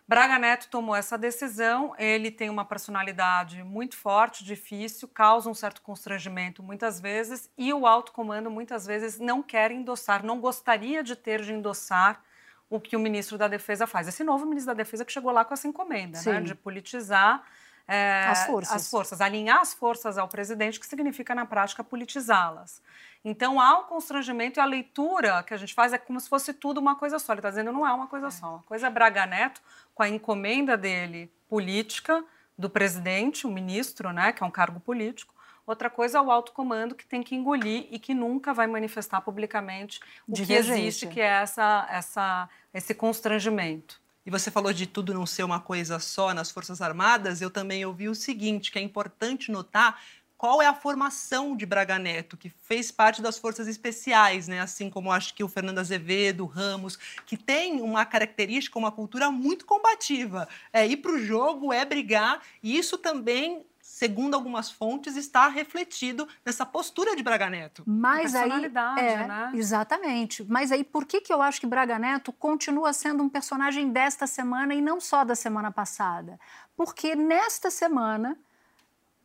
Braga 0.08 0.38
Neto 0.38 0.68
tomou 0.70 0.94
essa 0.94 1.18
decisão, 1.18 1.92
ele 1.98 2.30
tem 2.30 2.48
uma 2.48 2.64
personalidade 2.64 3.64
muito 3.64 3.96
forte, 3.96 4.44
difícil, 4.44 5.08
causa 5.08 5.50
um 5.50 5.54
certo 5.54 5.82
constrangimento 5.82 6.62
muitas 6.62 7.00
vezes, 7.00 7.50
e 7.58 7.74
o 7.74 7.84
alto 7.84 8.12
comando 8.12 8.48
muitas 8.48 8.86
vezes 8.86 9.18
não 9.18 9.42
quer 9.42 9.72
endossar, 9.72 10.24
não 10.24 10.40
gostaria 10.40 11.02
de 11.02 11.16
ter 11.16 11.42
de 11.42 11.52
endossar 11.52 12.22
o 12.70 12.80
que 12.80 12.96
o 12.96 13.00
ministro 13.00 13.36
da 13.36 13.48
Defesa 13.48 13.84
faz. 13.84 14.06
Esse 14.06 14.22
novo 14.22 14.46
ministro 14.46 14.72
da 14.72 14.78
Defesa 14.78 15.04
que 15.04 15.10
chegou 15.10 15.32
lá 15.32 15.44
com 15.44 15.54
essa 15.54 15.66
encomenda, 15.66 16.20
né, 16.24 16.40
de 16.40 16.54
politizar 16.54 17.44
é, 17.88 18.26
as, 18.28 18.46
forças. 18.46 18.76
as 18.76 18.90
forças, 18.90 19.20
alinhar 19.20 19.60
as 19.60 19.74
forças 19.74 20.18
ao 20.18 20.28
presidente, 20.28 20.78
que 20.78 20.86
significa, 20.86 21.34
na 21.34 21.46
prática, 21.46 21.84
politizá-las. 21.84 22.82
Então, 23.28 23.60
há 23.60 23.80
um 23.80 23.82
constrangimento 23.82 24.60
e 24.60 24.62
a 24.62 24.64
leitura 24.64 25.42
que 25.42 25.52
a 25.52 25.56
gente 25.56 25.74
faz 25.74 25.92
é 25.92 25.98
como 25.98 26.20
se 26.20 26.28
fosse 26.28 26.54
tudo 26.54 26.78
uma 26.78 26.94
coisa 26.94 27.18
só. 27.18 27.32
Ele 27.32 27.40
está 27.40 27.50
dizendo 27.50 27.72
não 27.72 27.84
é 27.84 27.92
uma 27.92 28.06
coisa 28.06 28.30
só. 28.30 28.50
Uma 28.50 28.62
coisa 28.62 28.86
é 28.86 28.90
Braga 28.90 29.26
Neto, 29.26 29.60
com 29.92 30.04
a 30.04 30.08
encomenda 30.08 30.76
dele 30.76 31.28
política 31.48 32.24
do 32.56 32.70
presidente, 32.70 33.44
o 33.44 33.50
ministro, 33.50 34.12
né, 34.12 34.32
que 34.32 34.44
é 34.44 34.46
um 34.46 34.50
cargo 34.50 34.78
político. 34.78 35.34
Outra 35.66 35.90
coisa 35.90 36.18
é 36.18 36.20
o 36.20 36.30
alto 36.30 36.52
comando 36.52 36.94
que 36.94 37.04
tem 37.04 37.20
que 37.20 37.34
engolir 37.34 37.88
e 37.90 37.98
que 37.98 38.14
nunca 38.14 38.54
vai 38.54 38.68
manifestar 38.68 39.20
publicamente 39.20 39.98
o 40.28 40.32
que 40.32 40.52
existe, 40.52 41.08
que 41.08 41.20
é 41.20 41.42
essa, 41.42 41.84
essa, 41.90 42.48
esse 42.72 42.94
constrangimento. 42.94 44.00
E 44.24 44.30
você 44.30 44.52
falou 44.52 44.72
de 44.72 44.86
tudo 44.86 45.12
não 45.12 45.26
ser 45.26 45.42
uma 45.42 45.58
coisa 45.58 45.98
só 45.98 46.32
nas 46.32 46.52
Forças 46.52 46.80
Armadas, 46.80 47.42
eu 47.42 47.50
também 47.50 47.84
ouvi 47.84 48.08
o 48.08 48.14
seguinte, 48.14 48.70
que 48.70 48.78
é 48.78 48.82
importante 48.82 49.50
notar 49.50 50.00
qual 50.36 50.60
é 50.60 50.66
a 50.66 50.74
formação 50.74 51.56
de 51.56 51.64
Braga 51.64 51.98
Neto, 51.98 52.36
que 52.36 52.48
fez 52.48 52.90
parte 52.90 53.22
das 53.22 53.38
forças 53.38 53.66
especiais, 53.66 54.46
né? 54.48 54.60
assim 54.60 54.90
como 54.90 55.10
acho 55.10 55.34
que 55.34 55.42
o 55.42 55.48
Fernando 55.48 55.78
Azevedo, 55.78 56.44
o 56.44 56.46
Ramos, 56.46 56.98
que 57.24 57.36
tem 57.36 57.80
uma 57.80 58.04
característica, 58.04 58.78
uma 58.78 58.92
cultura 58.92 59.30
muito 59.30 59.64
combativa. 59.64 60.48
É 60.72 60.86
ir 60.86 60.98
para 60.98 61.12
o 61.12 61.18
jogo, 61.18 61.72
é 61.72 61.84
brigar, 61.84 62.40
e 62.62 62.76
isso 62.76 62.98
também 62.98 63.64
segundo 63.86 64.34
algumas 64.34 64.70
fontes, 64.70 65.16
está 65.16 65.48
refletido 65.48 66.28
nessa 66.44 66.66
postura 66.66 67.16
de 67.16 67.22
Braga 67.22 67.48
Neto. 67.48 67.82
Mas 67.86 68.34
aí, 68.34 68.66
é, 68.98 69.26
né? 69.26 69.52
Exatamente. 69.54 70.44
Mas 70.44 70.70
aí, 70.70 70.84
por 70.84 71.06
que, 71.06 71.20
que 71.20 71.32
eu 71.32 71.40
acho 71.40 71.58
que 71.58 71.66
Braga 71.66 71.98
Neto 71.98 72.30
continua 72.30 72.92
sendo 72.92 73.22
um 73.22 73.28
personagem 73.28 73.90
desta 73.90 74.26
semana 74.26 74.74
e 74.74 74.82
não 74.82 75.00
só 75.00 75.24
da 75.24 75.34
semana 75.34 75.70
passada? 75.70 76.38
Porque 76.76 77.14
nesta 77.14 77.70
semana 77.70 78.36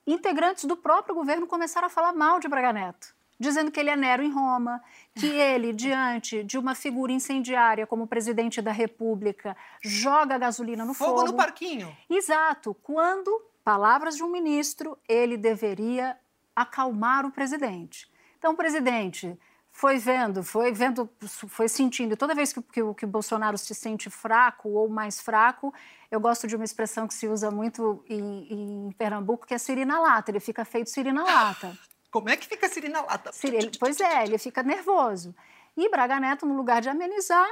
integrantes 0.06 0.66
do 0.66 0.76
próprio 0.76 1.16
governo 1.16 1.48
começaram 1.48 1.88
a 1.88 1.90
falar 1.90 2.14
mal 2.14 2.40
de 2.40 2.48
Braga 2.48 2.74
Neto, 2.74 3.16
dizendo 3.40 3.72
que 3.72 3.80
ele 3.80 3.90
é 3.90 3.96
Nero 3.96 4.24
em 4.24 4.32
Roma, 4.32 4.82
que 5.16 5.28
ele, 5.34 5.74
diante 5.74 6.44
de 6.44 6.58
uma 6.58 6.76
figura 6.76 7.12
incendiária 7.12 7.88
como 7.88 8.08
presidente 8.08 8.62
da 8.62 8.72
República, 8.72 9.56
joga 9.82 10.38
gasolina 10.38 10.86
no 10.86 10.94
fogo. 10.94 11.12
Fogo 11.12 11.32
no 11.32 11.34
parquinho. 11.38 11.96
Exato. 12.10 12.76
Quando, 12.82 13.42
palavras 13.64 14.16
de 14.16 14.24
um 14.24 14.32
ministro, 14.32 14.98
ele 15.08 15.38
deveria 15.38 16.18
acalmar 16.56 17.26
o 17.26 17.32
presidente. 17.32 18.12
Então, 18.38 18.56
presidente, 18.56 19.38
foi 19.72 19.98
vendo, 19.98 20.44
foi 20.44 20.72
vendo, 20.72 21.10
foi 21.48 21.68
sentindo. 21.68 22.18
Toda 22.18 22.36
vez 22.36 22.52
que, 22.52 22.62
que, 22.62 22.94
que, 22.94 23.06
o 23.06 23.08
Bolsonaro 23.08 23.58
se 23.58 23.74
sente 23.74 24.10
fraco 24.10 24.70
ou 24.70 24.90
mais 24.90 25.20
fraco, 25.20 25.74
eu 26.12 26.20
gosto 26.20 26.46
de 26.46 26.58
uma 26.58 26.66
expressão 26.66 27.08
que 27.08 27.14
se 27.14 27.26
usa 27.26 27.50
muito 27.50 28.04
em, 28.10 28.48
em 28.50 28.92
Pernambuco, 28.98 29.48
que 29.48 29.54
é 29.54 29.58
sirina 29.58 29.98
lata. 29.98 30.30
Ele 30.30 30.42
fica 30.42 30.66
feito 30.66 30.90
sirina 30.90 31.24
lata. 31.24 31.76
Como 32.12 32.30
é 32.30 32.36
que 32.36 32.46
fica 32.46 32.68
sirina 32.68 33.02
lata? 33.02 33.32
pois 33.80 34.02
é, 34.02 34.26
ele 34.26 34.38
fica 34.38 34.62
nervoso. 34.62 35.34
E 35.78 35.90
Braga 35.90 36.20
Neto, 36.20 36.46
no 36.46 36.54
lugar 36.54 36.82
de 36.82 36.90
amenizar, 36.90 37.50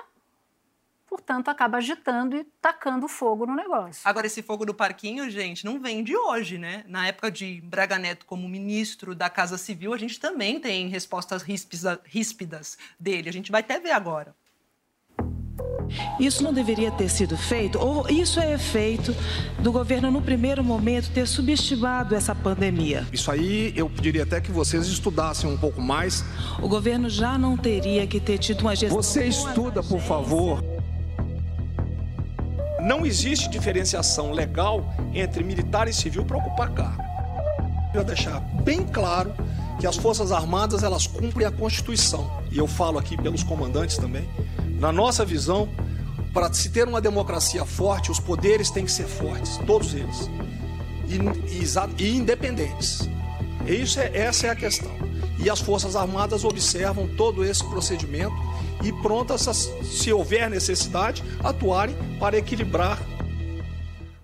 portanto, 1.07 1.47
acaba 1.47 1.77
agitando 1.77 2.35
e 2.35 2.43
tacando 2.61 3.07
fogo 3.07 3.45
no 3.45 3.55
negócio. 3.55 4.01
Agora, 4.03 4.27
esse 4.27 4.43
fogo 4.43 4.65
do 4.65 4.73
parquinho, 4.73 5.29
gente, 5.29 5.63
não 5.63 5.79
vem 5.79 6.03
de 6.03 6.17
hoje, 6.17 6.57
né? 6.57 6.83
Na 6.85 7.07
época 7.07 7.31
de 7.31 7.61
Braga 7.61 7.97
Neto 7.97 8.25
como 8.25 8.49
ministro 8.49 9.15
da 9.15 9.29
Casa 9.29 9.57
Civil, 9.57 9.93
a 9.93 9.97
gente 9.97 10.19
também 10.19 10.59
tem 10.59 10.89
respostas 10.89 11.41
ríspidas 11.41 12.77
dele. 12.99 13.29
A 13.29 13.33
gente 13.33 13.53
vai 13.53 13.61
até 13.61 13.79
ver 13.79 13.91
agora. 13.91 14.35
Isso 16.19 16.43
não 16.43 16.53
deveria 16.53 16.91
ter 16.91 17.09
sido 17.09 17.37
feito, 17.37 17.79
ou 17.79 18.09
isso 18.09 18.39
é 18.39 18.53
efeito 18.53 19.15
do 19.59 19.71
governo, 19.71 20.11
no 20.11 20.21
primeiro 20.21 20.63
momento, 20.63 21.09
ter 21.11 21.27
subestimado 21.27 22.15
essa 22.15 22.35
pandemia. 22.35 23.07
Isso 23.11 23.31
aí 23.31 23.73
eu 23.75 23.89
pediria 23.89 24.23
até 24.23 24.39
que 24.41 24.51
vocês 24.51 24.87
estudassem 24.87 25.49
um 25.49 25.57
pouco 25.57 25.81
mais. 25.81 26.23
O 26.61 26.67
governo 26.67 27.09
já 27.09 27.37
não 27.37 27.57
teria 27.57 28.05
que 28.07 28.19
ter 28.19 28.37
tido 28.37 28.61
uma 28.61 28.75
gestão. 28.75 29.01
Você 29.01 29.25
estuda, 29.25 29.81
por 29.83 29.99
favor. 29.99 30.63
Não 32.81 33.05
existe 33.05 33.49
diferenciação 33.49 34.31
legal 34.31 34.93
entre 35.13 35.43
militar 35.43 35.87
e 35.87 35.93
civil 35.93 36.23
para 36.25 36.37
ocupar 36.37 36.69
cargo. 36.71 37.03
Eu 37.93 38.03
deixar 38.03 38.39
bem 38.63 38.85
claro 38.85 39.33
que 39.79 39.87
as 39.87 39.95
Forças 39.95 40.31
Armadas 40.31 40.83
elas 40.83 41.07
cumprem 41.07 41.47
a 41.47 41.51
Constituição. 41.51 42.29
E 42.51 42.57
eu 42.57 42.67
falo 42.67 42.97
aqui 42.97 43.17
pelos 43.17 43.43
comandantes 43.43 43.97
também. 43.97 44.27
Na 44.79 44.91
nossa 44.93 45.25
visão, 45.25 45.69
para 46.33 46.51
se 46.53 46.69
ter 46.69 46.87
uma 46.87 47.01
democracia 47.01 47.65
forte, 47.65 48.11
os 48.11 48.19
poderes 48.19 48.69
têm 48.71 48.85
que 48.85 48.91
ser 48.91 49.07
fortes, 49.07 49.57
todos 49.67 49.93
eles, 49.93 50.29
e, 51.07 51.17
e, 51.53 52.03
e 52.03 52.15
independentes. 52.15 53.09
E 53.67 53.73
isso 53.73 53.99
é, 53.99 54.09
essa 54.15 54.47
é 54.47 54.49
a 54.49 54.55
questão. 54.55 54.91
E 55.37 55.49
as 55.49 55.59
Forças 55.59 55.95
Armadas 55.95 56.43
observam 56.43 57.07
todo 57.15 57.43
esse 57.43 57.63
procedimento 57.65 58.35
e 58.83 58.91
prontas, 58.91 59.41
se 59.83 60.13
houver 60.13 60.49
necessidade, 60.49 61.23
atuarem 61.43 61.95
para 62.19 62.37
equilibrar. 62.37 62.99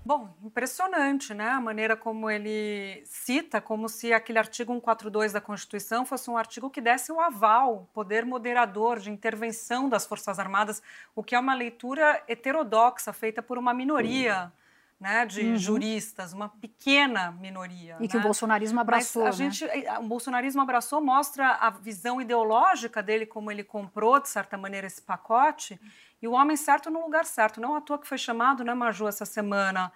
Bom, 0.06 0.30
impressionante, 0.44 1.34
né? 1.34 1.50
A 1.50 1.60
maneira 1.60 1.98
como 1.98 2.30
ele 2.30 3.02
cita, 3.06 3.60
como 3.60 3.90
se 3.90 4.14
aquele 4.14 4.38
artigo 4.38 4.72
142 4.72 5.34
da 5.34 5.42
Constituição 5.42 6.06
fosse 6.06 6.30
um 6.30 6.38
artigo 6.38 6.70
que 6.70 6.80
desse 6.80 7.12
o 7.12 7.20
aval, 7.20 7.90
poder 7.92 8.24
moderador 8.24 9.00
de 9.00 9.10
intervenção 9.10 9.90
das 9.90 10.06
Forças 10.06 10.38
Armadas, 10.38 10.80
o 11.16 11.24
que 11.24 11.34
é 11.34 11.40
uma 11.40 11.56
leitura 11.56 12.22
heterodoxa 12.28 13.12
feita 13.12 13.42
por 13.42 13.58
uma 13.58 13.74
minoria. 13.74 14.44
Uhum 14.44 14.66
né, 15.00 15.26
de 15.26 15.42
uhum. 15.42 15.58
juristas, 15.58 16.32
uma 16.32 16.48
pequena 16.48 17.32
minoria. 17.32 17.98
E 18.00 18.04
né? 18.04 18.08
que 18.08 18.18
o 18.18 18.22
bolsonarismo 18.22 18.80
abraçou. 18.80 19.26
Mas 19.26 19.40
a 19.40 19.44
né? 19.44 19.52
gente, 19.52 19.66
o 20.00 20.04
bolsonarismo 20.04 20.62
abraçou, 20.62 21.02
mostra 21.02 21.52
a 21.52 21.70
visão 21.70 22.22
ideológica 22.22 23.04
dele, 23.04 23.26
como 23.26 23.52
ele 23.52 23.64
comprou, 23.64 24.20
de 24.20 24.30
certa 24.30 24.58
maneira, 24.58 24.88
esse 24.88 25.02
pacote, 25.02 25.80
e 26.26 26.28
o 26.28 26.32
homem 26.32 26.58
certo 26.58 26.90
no 26.90 27.02
lugar 27.02 27.24
certo. 27.24 27.62
Não 27.62 27.76
à 27.76 27.82
toa 27.82 28.00
que 28.00 28.08
foi 28.08 28.18
chamado, 28.18 28.64
né, 28.64 28.74
Maju, 28.74 29.08
essa 29.08 29.26
semana, 29.26 29.92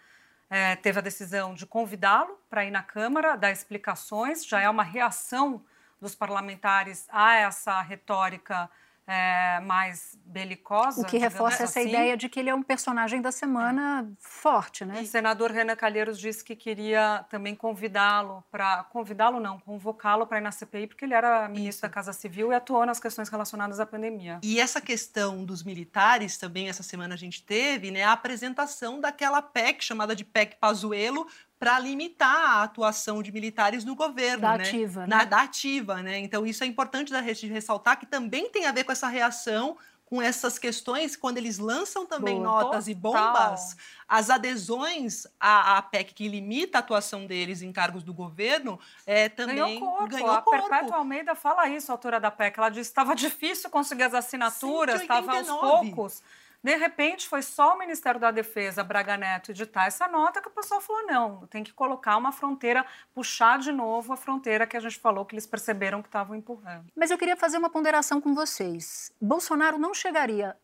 é, 0.47 0.75
teve 0.75 0.99
a 0.99 1.01
decisão 1.01 1.55
de 1.55 1.65
convidá-lo 1.65 2.39
para 2.47 2.63
ir 2.63 2.69
na 2.69 2.83
Câmara, 2.83 3.35
dar 3.35 3.51
explicações, 3.51 4.45
já 4.45 4.61
é 4.61 4.69
uma 4.69 4.83
reação 4.83 5.65
dos 5.99 6.13
parlamentares 6.13 7.07
a 7.11 7.33
essa 7.33 7.81
retórica 7.81 8.69
é, 9.09 9.59
mais 9.61 10.17
belicosa. 10.23 11.01
O 11.01 11.05
que 11.05 11.17
reforça 11.17 11.63
essa 11.63 11.79
assim. 11.79 11.89
ideia 11.89 12.15
de 12.15 12.29
que 12.29 12.39
ele 12.39 12.49
é 12.49 12.53
um 12.53 12.61
personagem 12.61 13.21
da 13.21 13.31
semana 13.31 14.07
é. 14.07 14.15
forte, 14.19 14.85
né? 14.85 15.01
E 15.01 15.03
o 15.03 15.07
senador 15.07 15.51
Renan 15.51 15.75
Calheiros 15.75 16.19
disse 16.19 16.43
que 16.43 16.55
queria 16.55 17.25
também 17.29 17.55
convidá-lo 17.55 18.43
para 18.51 18.83
convidá-lo 18.83 19.39
não, 19.39 19.59
convocá-lo 19.59 20.27
para 20.27 20.37
ir 20.37 20.41
na 20.41 20.51
CPI 20.51 20.87
porque 20.87 21.05
ele 21.05 21.15
era 21.15 21.47
ministro 21.49 21.69
Isso. 21.69 21.81
da 21.81 21.89
Casa 21.89 22.13
Civil 22.13 22.51
e 22.51 22.55
atuou 22.55 22.85
nas 22.85 22.99
questões 22.99 23.29
relacionadas 23.29 23.79
à 23.79 23.85
pandemia. 23.85 24.39
E 24.43 24.59
essa 24.59 24.79
questão 24.79 25.43
dos 25.43 25.63
militares 25.63 26.37
também 26.37 26.69
essa 26.69 26.83
semana 26.83 27.15
a 27.15 27.17
gente 27.17 27.41
teve, 27.43 27.89
né, 27.89 28.03
a 28.03 28.11
apresentação 28.11 29.01
daquela 29.01 29.41
PEC 29.41 29.83
chamada 29.83 30.15
de 30.15 30.23
PEC 30.23 30.57
Pazuello 30.59 31.27
para 31.59 31.77
limitar 31.77 32.51
a 32.51 32.63
atuação 32.63 33.21
de 33.21 33.31
militares 33.31 33.83
no 33.83 33.93
governo, 33.93 34.41
da 34.41 34.57
né? 34.57 34.63
ativa, 34.63 35.05
Na, 35.05 35.17
né? 35.17 35.25
Da 35.25 35.41
ativa, 35.41 36.01
né? 36.01 36.17
Então 36.19 36.45
isso 36.45 36.63
é 36.63 36.67
importante 36.67 37.11
da 37.11 37.21
gente 37.21 37.47
ressaltar 37.47 37.99
que 37.99 38.05
também 38.05 38.49
tem 38.49 38.65
a 38.65 38.71
ver 38.71 38.85
com 38.85 38.93
essa 38.93 39.09
reação 39.09 39.77
com 40.09 40.19
essas 40.19 40.57
questões, 40.57 41.15
quando 41.15 41.37
eles 41.37 41.59
lançam 41.59 42.03
também 42.03 42.37
Boa, 42.37 42.47
notas 42.47 42.85
total. 42.85 42.91
e 42.91 42.95
bombas, 42.95 43.77
as 44.07 44.31
adesões 44.31 45.27
à, 45.39 45.77
à, 45.77 45.81
PEC 45.83 46.15
que 46.15 46.27
limita 46.27 46.79
a 46.79 46.81
atuação 46.81 47.27
deles 47.27 47.61
em 47.61 47.71
cargos 47.71 48.01
do 48.01 48.11
governo 48.11 48.79
é, 49.05 49.29
também 49.29 49.57
ganhou 49.57 49.79
corpo. 49.79 50.07
Ganhou 50.07 50.31
a 50.31 50.41
corpo. 50.41 50.67
Perpétua 50.67 50.97
Almeida 50.97 51.35
fala 51.35 51.69
isso, 51.69 51.91
a 51.91 51.93
autora 51.93 52.19
da 52.19 52.31
PEC. 52.31 52.57
Ela 52.57 52.69
disse 52.69 52.89
que 52.89 52.91
estava 52.91 53.15
difícil 53.15 53.69
conseguir 53.69 54.01
as 54.01 54.15
assinaturas, 54.15 54.99
estava 54.99 55.37
aos 55.37 55.47
poucos. 55.47 56.23
De 56.61 56.75
repente, 56.75 57.27
foi 57.27 57.41
só 57.41 57.75
o 57.75 57.79
Ministério 57.79 58.19
da 58.19 58.31
Defesa, 58.31 58.83
Braga 58.83 59.15
Neto, 59.15 59.51
editar 59.51 59.85
essa 59.85 60.07
nota 60.09 60.41
que 60.41 60.49
o 60.49 60.51
pessoal 60.51 60.81
falou: 60.81 61.05
não, 61.05 61.47
tem 61.47 61.63
que 61.63 61.71
colocar 61.71 62.17
uma 62.17 62.31
fronteira, 62.33 62.85
puxar 63.13 63.59
de 63.59 63.71
novo 63.71 64.11
a 64.11 64.17
fronteira 64.17 64.67
que 64.67 64.75
a 64.75 64.79
gente 64.79 64.99
falou 64.99 65.25
que 65.25 65.33
eles 65.33 65.47
perceberam 65.47 66.01
que 66.01 66.09
estavam 66.09 66.35
empurrando. 66.35 66.91
Mas 66.95 67.11
eu 67.11 67.17
queria 67.17 67.37
fazer 67.37 67.57
uma 67.57 67.69
ponderação 67.69 68.19
com 68.19 68.35
vocês. 68.35 69.13
Bolsonaro 69.21 69.77
não 69.77 69.93
chegaria 69.93 70.57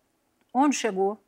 onde 0.54 0.76
chegou, 0.76 1.22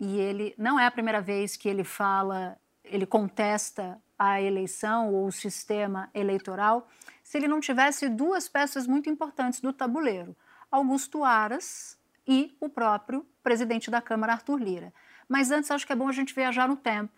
e 0.00 0.18
ele 0.18 0.54
não 0.56 0.78
é 0.78 0.86
a 0.86 0.90
primeira 0.90 1.20
vez 1.20 1.56
que 1.56 1.68
ele 1.68 1.84
fala, 1.84 2.58
ele 2.84 3.04
contesta 3.06 4.00
a 4.18 4.40
eleição 4.40 5.12
ou 5.12 5.26
o 5.26 5.32
sistema 5.32 6.10
eleitoral, 6.14 6.88
se 7.22 7.36
ele 7.36 7.48
não 7.48 7.60
tivesse 7.60 8.08
duas 8.08 8.48
peças 8.48 8.86
muito 8.86 9.10
importantes 9.10 9.60
do 9.60 9.72
tabuleiro: 9.72 10.36
Augusto 10.70 11.24
Aras 11.24 11.98
e 12.26 12.56
o 12.60 12.68
próprio 12.68 13.26
presidente 13.48 13.90
da 13.90 14.02
Câmara, 14.02 14.34
Arthur 14.34 14.60
Lira. 14.60 14.92
Mas 15.26 15.50
antes, 15.50 15.70
acho 15.70 15.86
que 15.86 15.92
é 15.94 15.96
bom 15.96 16.06
a 16.06 16.12
gente 16.12 16.34
viajar 16.34 16.68
no 16.68 16.76
tempo 16.76 17.10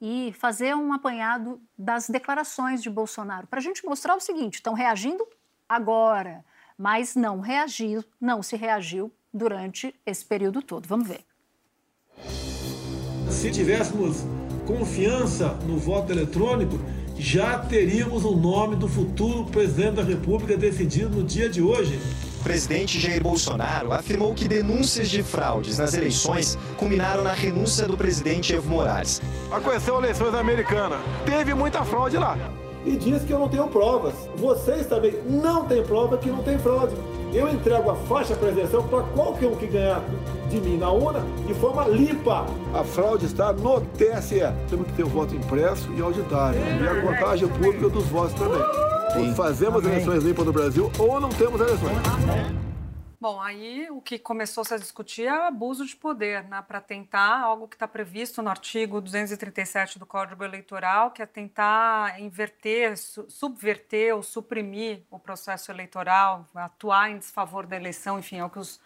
e 0.00 0.34
fazer 0.38 0.74
um 0.74 0.94
apanhado 0.94 1.60
das 1.76 2.08
declarações 2.08 2.82
de 2.82 2.88
Bolsonaro, 2.88 3.46
para 3.46 3.58
a 3.58 3.62
gente 3.62 3.84
mostrar 3.84 4.16
o 4.16 4.20
seguinte: 4.20 4.54
estão 4.54 4.72
reagindo 4.72 5.22
agora, 5.68 6.42
mas 6.78 7.14
não 7.14 7.38
reagiu, 7.40 8.02
não 8.18 8.42
se 8.42 8.56
reagiu 8.56 9.12
durante 9.32 9.94
esse 10.06 10.24
período 10.24 10.62
todo. 10.62 10.88
Vamos 10.88 11.06
ver. 11.06 11.22
Se 13.30 13.50
tivéssemos 13.50 14.24
confiança 14.66 15.52
no 15.66 15.76
voto 15.76 16.10
eletrônico, 16.10 16.78
já 17.18 17.58
teríamos 17.58 18.24
o 18.24 18.34
nome 18.34 18.74
do 18.76 18.88
futuro 18.88 19.44
presidente 19.50 19.96
da 19.96 20.02
República 20.02 20.56
decidido 20.56 21.10
no 21.10 21.22
dia 21.22 21.50
de 21.50 21.60
hoje. 21.60 22.00
O 22.44 22.52
presidente 22.54 23.00
Jair 23.00 23.22
Bolsonaro 23.22 23.90
afirmou 23.90 24.34
que 24.34 24.46
denúncias 24.46 25.08
de 25.08 25.22
fraudes 25.22 25.78
nas 25.78 25.94
eleições 25.94 26.58
culminaram 26.76 27.24
na 27.24 27.32
renúncia 27.32 27.88
do 27.88 27.96
presidente 27.96 28.52
Evo 28.52 28.68
Morales. 28.68 29.22
Aconteceu 29.50 29.96
eleições 29.96 30.34
americanas. 30.34 30.98
Teve 31.24 31.54
muita 31.54 31.82
fraude 31.86 32.18
lá. 32.18 32.36
E 32.84 32.96
diz 32.96 33.22
que 33.22 33.32
eu 33.32 33.38
não 33.38 33.48
tenho 33.48 33.66
provas. 33.68 34.12
Vocês 34.36 34.86
também 34.86 35.14
não 35.26 35.64
têm 35.64 35.82
prova 35.82 36.18
que 36.18 36.28
não 36.28 36.42
tem 36.42 36.58
fraude. 36.58 36.94
Eu 37.32 37.48
entrego 37.48 37.90
a 37.90 37.96
faixa 37.96 38.36
presença 38.36 38.78
para 38.82 39.02
qualquer 39.04 39.46
um 39.46 39.56
que 39.56 39.66
ganhar 39.66 40.04
de 40.50 40.60
mim 40.60 40.76
na 40.76 40.90
urna 40.92 41.24
de 41.46 41.54
forma 41.54 41.88
limpa. 41.88 42.44
A 42.74 42.84
fraude 42.84 43.24
está 43.24 43.54
no 43.54 43.80
TSE. 43.80 44.40
Temos 44.68 44.86
que 44.88 44.92
ter 44.92 45.04
o 45.04 45.08
voto 45.08 45.34
impresso 45.34 45.90
e 45.96 46.02
auditado. 46.02 46.58
E 46.58 46.86
a 46.86 47.00
contagem 47.00 47.48
pública 47.48 47.88
dos 47.88 48.04
votos 48.04 48.34
também. 48.34 48.93
Ou 49.16 49.34
fazemos 49.34 49.84
eleições 49.84 50.24
limpas 50.24 50.44
no 50.44 50.52
Brasil 50.52 50.90
ou 50.98 51.20
não 51.20 51.28
temos 51.28 51.60
eleições. 51.60 51.96
Bom, 53.20 53.40
aí 53.40 53.88
o 53.90 54.02
que 54.02 54.18
começou 54.18 54.64
-se 54.64 54.74
a 54.74 54.76
discutir 54.76 55.26
é 55.26 55.32
o 55.32 55.44
abuso 55.44 55.86
de 55.86 55.96
poder, 55.96 56.44
né, 56.44 56.62
para 56.66 56.78
tentar 56.78 57.40
algo 57.40 57.66
que 57.66 57.74
está 57.74 57.88
previsto 57.88 58.42
no 58.42 58.50
artigo 58.50 59.00
237 59.00 59.98
do 59.98 60.04
Código 60.04 60.44
Eleitoral, 60.44 61.10
que 61.10 61.22
é 61.22 61.26
tentar 61.26 62.20
inverter, 62.20 62.98
subverter 62.98 64.14
ou 64.14 64.22
suprimir 64.22 65.04
o 65.10 65.18
processo 65.18 65.72
eleitoral, 65.72 66.46
atuar 66.54 67.10
em 67.10 67.16
desfavor 67.16 67.64
da 67.66 67.76
eleição, 67.76 68.18
enfim, 68.18 68.40
é 68.40 68.44
o 68.44 68.50
que 68.50 68.58
os 68.58 68.78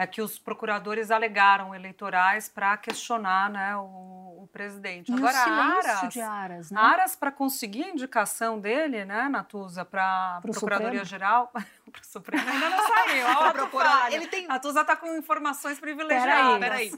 é 0.00 0.06
que 0.06 0.22
os 0.22 0.38
procuradores 0.38 1.10
alegaram 1.10 1.74
eleitorais 1.74 2.48
para 2.48 2.74
questionar 2.78 3.50
né, 3.50 3.76
o, 3.76 4.38
o 4.40 4.48
presidente. 4.50 5.12
E 5.12 5.14
Agora, 5.14 5.36
o 5.46 5.52
Aras, 5.52 6.08
de 6.08 6.20
Aras, 6.22 6.70
né? 6.70 6.80
Aras 6.80 7.14
para 7.14 7.30
conseguir 7.30 7.84
a 7.84 7.88
indicação 7.90 8.58
dele, 8.58 9.04
né, 9.04 9.28
Natuza, 9.28 9.84
para 9.84 10.38
a 10.38 10.40
Procuradoria-Geral, 10.40 11.48
para 11.52 12.00
o 12.00 12.06
Supremo 12.06 12.48
ainda 12.48 12.70
não 12.70 12.88
saiu. 12.88 13.26
Ó, 13.26 13.52
procura... 13.52 14.10
Ele 14.10 14.26
tem... 14.26 14.46
Natuza 14.46 14.80
está 14.80 14.96
com 14.96 15.14
informações 15.14 15.78
privilegiadas. 15.78 16.58
Peraí, 16.58 16.92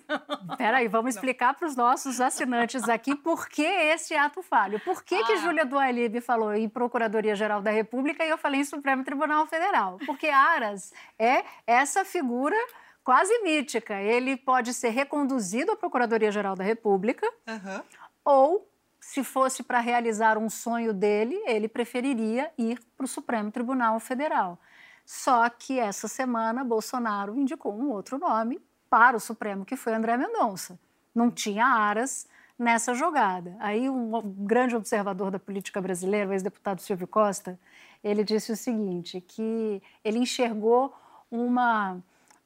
peraí, 0.56 0.86
vamos 0.86 1.16
explicar 1.16 1.54
para 1.54 1.66
os 1.66 1.74
nossos 1.74 2.20
assinantes 2.20 2.88
aqui 2.88 3.16
por 3.16 3.48
que 3.48 3.64
esse 3.64 4.14
ato 4.14 4.44
falho. 4.44 4.78
Por 4.78 5.02
que, 5.02 5.16
ah. 5.16 5.26
que 5.26 5.38
Júlia 5.38 5.66
Dualib 5.66 6.20
falou 6.20 6.54
em 6.54 6.68
Procuradoria-Geral 6.68 7.62
da 7.62 7.72
República 7.72 8.24
e 8.24 8.28
eu 8.28 8.38
falei 8.38 8.60
em 8.60 8.64
Supremo 8.64 9.02
Tribunal 9.02 9.44
Federal? 9.48 9.98
Porque 10.06 10.28
Aras 10.28 10.92
é 11.18 11.44
essa 11.66 12.04
figura 12.04 12.56
quase 13.04 13.42
mítica. 13.42 14.00
Ele 14.00 14.36
pode 14.36 14.72
ser 14.74 14.90
reconduzido 14.90 15.72
à 15.72 15.76
Procuradoria-Geral 15.76 16.54
da 16.54 16.64
República 16.64 17.26
uhum. 17.46 17.82
ou, 18.24 18.68
se 19.00 19.24
fosse 19.24 19.62
para 19.62 19.80
realizar 19.80 20.38
um 20.38 20.48
sonho 20.48 20.92
dele, 20.92 21.40
ele 21.46 21.68
preferiria 21.68 22.50
ir 22.56 22.80
para 22.96 23.04
o 23.04 23.08
Supremo 23.08 23.50
Tribunal 23.50 23.98
Federal. 23.98 24.58
Só 25.04 25.48
que 25.48 25.78
essa 25.78 26.06
semana 26.06 26.64
Bolsonaro 26.64 27.36
indicou 27.36 27.74
um 27.74 27.90
outro 27.90 28.18
nome 28.18 28.60
para 28.88 29.16
o 29.16 29.20
Supremo, 29.20 29.64
que 29.64 29.76
foi 29.76 29.94
André 29.94 30.16
Mendonça. 30.16 30.78
Não 31.14 31.30
tinha 31.30 31.66
aras 31.66 32.28
nessa 32.58 32.94
jogada. 32.94 33.56
Aí 33.58 33.90
um 33.90 34.20
grande 34.20 34.76
observador 34.76 35.30
da 35.30 35.38
política 35.38 35.80
brasileira, 35.80 36.30
o 36.30 36.32
ex-deputado 36.32 36.80
Silvio 36.80 37.08
Costa, 37.08 37.58
ele 38.04 38.22
disse 38.22 38.52
o 38.52 38.56
seguinte, 38.56 39.20
que 39.20 39.82
ele 40.04 40.18
enxergou 40.18 40.94
uma 41.30 42.00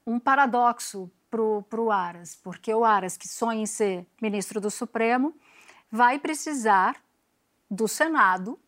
um 0.07 0.19
paradoxo 0.19 1.11
para 1.29 1.81
o 1.81 1.91
Aras, 1.91 2.37
porque 2.37 2.73
o 2.73 2.85
Aras, 2.85 3.17
que 3.17 3.27
sonha 3.27 3.61
em 3.61 3.67
ser 3.67 4.07
ministro 4.23 4.61
do 4.61 4.71
Supremo, 4.71 5.35
vai 5.91 6.19
precisar 6.19 6.97
do 7.71 7.89
Senado, 7.89 8.59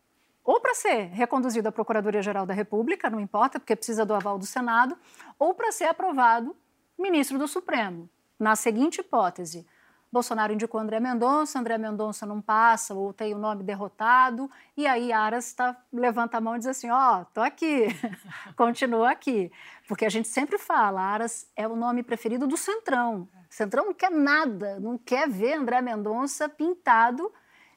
ou 0.43 0.59
para 0.59 0.75
ser 0.75 1.05
reconduzido 1.09 1.69
à 1.69 1.71
Procuradoria-Geral 1.71 2.45
da 2.45 2.53
República, 2.53 3.09
não 3.09 3.19
importa, 3.19 3.59
porque 3.59 3.75
precisa 3.75 4.05
do 4.05 4.13
aval 4.13 4.37
do 4.37 4.45
Senado, 4.45 4.97
ou 5.37 5.53
para 5.53 5.71
ser 5.71 5.85
aprovado 5.85 6.55
ministro 6.97 7.37
do 7.37 7.47
Supremo. 7.47 8.09
Na 8.37 8.55
seguinte 8.55 8.99
hipótese, 8.99 9.65
Bolsonaro 10.11 10.51
indicou 10.51 10.79
André 10.79 10.99
Mendonça, 10.99 11.59
André 11.59 11.77
Mendonça 11.77 12.25
não 12.25 12.41
passa 12.41 12.95
ou 12.95 13.13
tem 13.13 13.33
o 13.33 13.37
nome 13.37 13.63
derrotado, 13.63 14.49
e 14.75 14.87
aí 14.87 15.13
Aras 15.13 15.53
tá, 15.53 15.77
levanta 15.93 16.37
a 16.37 16.41
mão 16.41 16.55
e 16.55 16.59
diz 16.59 16.67
assim: 16.67 16.89
Ó, 16.89 17.21
oh, 17.21 17.25
tô 17.25 17.41
aqui, 17.41 17.87
continua 18.57 19.11
aqui. 19.11 19.51
Porque 19.87 20.05
a 20.05 20.09
gente 20.09 20.27
sempre 20.27 20.57
fala, 20.57 21.01
Aras 21.01 21.47
é 21.55 21.67
o 21.67 21.75
nome 21.75 22.01
preferido 22.01 22.47
do 22.47 22.57
Centrão. 22.57 23.27
O 23.49 23.53
Centrão 23.53 23.85
não 23.85 23.93
quer 23.93 24.11
nada, 24.11 24.79
não 24.79 24.97
quer 24.97 25.29
ver 25.29 25.53
André 25.53 25.81
Mendonça 25.81 26.49
pintado 26.49 27.31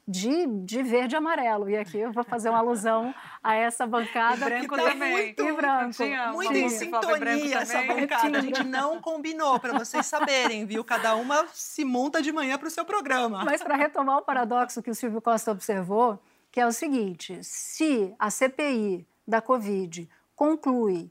de, 0.07 0.45
de 0.63 0.83
verde 0.83 1.15
e 1.15 1.17
amarelo. 1.17 1.69
E 1.69 1.77
aqui 1.77 1.97
eu 1.97 2.11
vou 2.11 2.23
fazer 2.23 2.49
uma 2.49 2.59
alusão 2.59 3.13
a 3.41 3.55
essa 3.55 3.87
bancada. 3.87 4.45
E 4.45 4.49
branco 4.49 4.75
tá 4.75 4.83
também. 4.83 5.11
Muito, 5.11 5.43
e 5.43 5.53
branco. 5.53 6.03
Muito 6.33 6.53
em 6.53 6.69
sintonia 6.69 7.59
essa 7.59 7.81
bancada. 7.83 8.37
A 8.37 8.41
gente 8.41 8.63
não 8.65 9.01
combinou, 9.01 9.59
para 9.59 9.77
vocês 9.77 10.05
saberem, 10.05 10.65
viu? 10.65 10.83
Cada 10.83 11.15
uma 11.15 11.47
se 11.53 11.85
monta 11.85 12.21
de 12.21 12.31
manhã 12.31 12.57
para 12.57 12.67
o 12.67 12.71
seu 12.71 12.85
programa. 12.85 13.43
Mas 13.43 13.63
para 13.63 13.75
retomar 13.75 14.17
o 14.17 14.21
paradoxo 14.21 14.81
que 14.81 14.91
o 14.91 14.95
Silvio 14.95 15.21
Costa 15.21 15.51
observou, 15.51 16.19
que 16.51 16.59
é 16.59 16.67
o 16.67 16.71
seguinte: 16.71 17.39
se 17.41 18.13
a 18.19 18.29
CPI 18.29 19.07
da 19.27 19.41
Covid 19.41 20.09
conclui 20.35 21.09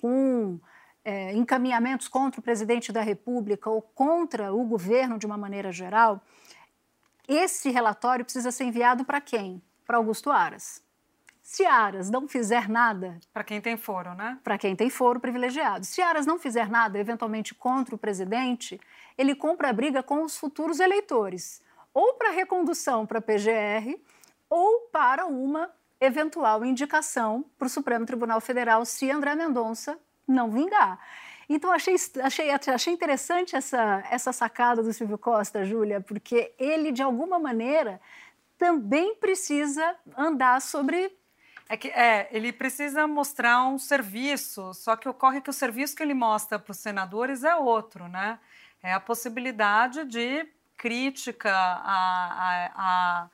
com 0.00 0.58
é, 1.04 1.34
encaminhamentos 1.34 2.08
contra 2.08 2.40
o 2.40 2.42
presidente 2.42 2.90
da 2.90 3.02
República 3.02 3.68
ou 3.68 3.82
contra 3.82 4.52
o 4.52 4.64
governo 4.64 5.18
de 5.18 5.26
uma 5.26 5.36
maneira 5.36 5.70
geral, 5.70 6.20
esse 7.28 7.70
relatório 7.70 8.24
precisa 8.24 8.50
ser 8.50 8.64
enviado 8.64 9.04
para 9.04 9.20
quem? 9.20 9.62
Para 9.86 9.96
Augusto 9.96 10.30
Aras. 10.30 10.82
Se 11.42 11.66
Aras 11.66 12.10
não 12.10 12.26
fizer 12.26 12.68
nada. 12.68 13.18
Para 13.32 13.44
quem 13.44 13.60
tem 13.60 13.76
foro, 13.76 14.14
né? 14.14 14.38
Para 14.42 14.56
quem 14.56 14.74
tem 14.74 14.88
foro 14.88 15.20
privilegiado. 15.20 15.84
Se 15.84 16.00
Aras 16.00 16.24
não 16.24 16.38
fizer 16.38 16.70
nada, 16.70 16.98
eventualmente 16.98 17.54
contra 17.54 17.94
o 17.94 17.98
presidente, 17.98 18.80
ele 19.16 19.34
compra 19.34 19.68
a 19.68 19.72
briga 19.72 20.02
com 20.02 20.22
os 20.22 20.38
futuros 20.38 20.80
eleitores, 20.80 21.62
ou 21.92 22.14
para 22.14 22.30
recondução 22.30 23.06
para 23.06 23.18
a 23.18 23.22
PGR, 23.22 24.00
ou 24.48 24.88
para 24.90 25.26
uma 25.26 25.70
eventual 26.00 26.64
indicação 26.64 27.44
para 27.58 27.66
o 27.66 27.70
Supremo 27.70 28.06
Tribunal 28.06 28.40
Federal 28.40 28.84
se 28.84 29.10
André 29.10 29.34
Mendonça 29.34 29.98
não 30.26 30.50
vingar. 30.50 30.98
Então, 31.48 31.70
achei, 31.70 31.96
achei, 32.22 32.50
achei 32.50 32.92
interessante 32.92 33.54
essa, 33.54 34.02
essa 34.10 34.32
sacada 34.32 34.82
do 34.82 34.92
Silvio 34.92 35.18
Costa, 35.18 35.64
Júlia, 35.64 36.00
porque 36.00 36.52
ele, 36.58 36.90
de 36.90 37.02
alguma 37.02 37.38
maneira, 37.38 38.00
também 38.56 39.14
precisa 39.16 39.94
andar 40.16 40.60
sobre. 40.60 41.12
É 41.68 41.76
que 41.76 41.88
é, 41.88 42.28
ele 42.30 42.52
precisa 42.52 43.06
mostrar 43.06 43.66
um 43.66 43.78
serviço, 43.78 44.72
só 44.74 44.96
que 44.96 45.08
ocorre 45.08 45.40
que 45.40 45.50
o 45.50 45.52
serviço 45.52 45.96
que 45.96 46.02
ele 46.02 46.14
mostra 46.14 46.58
para 46.58 46.72
os 46.72 46.78
senadores 46.78 47.42
é 47.42 47.54
outro, 47.54 48.08
né? 48.08 48.38
É 48.82 48.92
a 48.92 49.00
possibilidade 49.00 50.04
de 50.04 50.46
crítica 50.76 51.50
a, 51.50 52.34
a, 52.36 52.70
a 52.76 53.30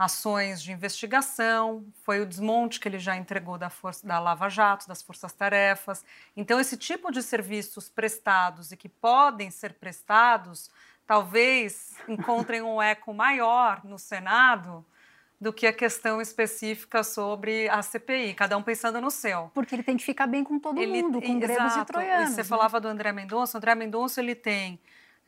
ações 0.00 0.62
de 0.62 0.72
investigação, 0.72 1.84
foi 2.04 2.22
o 2.22 2.26
desmonte 2.26 2.80
que 2.80 2.88
ele 2.88 2.98
já 2.98 3.18
entregou 3.18 3.58
da, 3.58 3.68
força, 3.68 4.06
da 4.06 4.18
Lava 4.18 4.48
Jato, 4.48 4.88
das 4.88 5.02
forças-tarefas. 5.02 6.02
Então, 6.34 6.58
esse 6.58 6.74
tipo 6.78 7.12
de 7.12 7.22
serviços 7.22 7.90
prestados 7.90 8.72
e 8.72 8.78
que 8.78 8.88
podem 8.88 9.50
ser 9.50 9.74
prestados, 9.74 10.70
talvez 11.06 11.94
encontrem 12.08 12.62
um 12.62 12.80
eco 12.80 13.12
maior 13.12 13.84
no 13.84 13.98
Senado 13.98 14.82
do 15.38 15.52
que 15.52 15.66
a 15.66 15.72
questão 15.72 16.18
específica 16.18 17.04
sobre 17.04 17.68
a 17.68 17.82
CPI, 17.82 18.32
cada 18.32 18.56
um 18.56 18.62
pensando 18.62 19.02
no 19.02 19.10
seu. 19.10 19.50
Porque 19.52 19.74
ele 19.74 19.82
tem 19.82 19.98
que 19.98 20.04
ficar 20.04 20.26
bem 20.26 20.42
com 20.42 20.58
todo 20.58 20.80
ele, 20.80 21.02
mundo, 21.02 21.20
com 21.20 21.38
gregos 21.38 21.76
e 21.76 21.84
troianos. 21.84 22.30
E 22.30 22.34
você 22.36 22.40
né? 22.40 22.44
falava 22.44 22.80
do 22.80 22.88
André 22.88 23.12
Mendonça, 23.12 23.56
o 23.56 23.58
André 23.58 23.74
Mendonça 23.74 24.22
ele 24.22 24.34
tem 24.34 24.80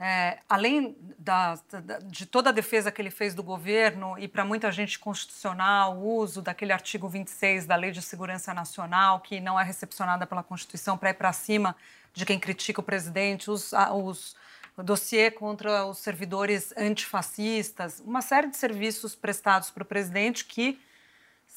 é, 0.05 0.41
além 0.49 0.97
da, 1.17 1.55
da, 1.85 2.01
de 2.01 2.27
toda 2.27 2.51
a 2.51 2.53
defesa 2.53 2.91
que 2.91 3.01
ele 3.01 3.11
fez 3.11 3.37
do 3.37 3.43
governo 3.43 4.19
e 4.19 4.27
para 4.27 4.45
muita 4.45 4.73
gente 4.73 4.99
constitucional, 4.99 5.97
o 5.97 6.17
uso 6.17 6.43
daquele 6.43 6.73
artigo 6.73 7.09
26 7.09 7.67
da 7.67 7.77
Lei 7.77 7.93
de 7.93 8.03
Segurança 8.03 8.53
Nacional, 8.53 9.21
que 9.21 9.41
não 9.41 9.61
é 9.61 9.63
recepcionada 9.63 10.27
pela 10.27 10.43
Constituição 10.43 10.99
para 10.99 11.11
ir 11.11 11.15
para 11.15 11.33
cima 11.33 11.77
de 12.13 12.27
quem 12.27 12.37
critica 12.37 12.81
o 12.81 12.83
presidente, 12.83 13.49
os, 13.49 13.73
os 13.95 14.35
o 14.77 14.83
dossiê 14.83 15.31
contra 15.31 15.87
os 15.87 15.99
servidores 15.99 16.75
antifascistas, 16.77 18.03
uma 18.05 18.23
série 18.23 18.49
de 18.49 18.57
serviços 18.57 19.15
prestados 19.15 19.71
para 19.71 19.85
o 19.85 19.87
presidente 19.87 20.47
que 20.47 20.81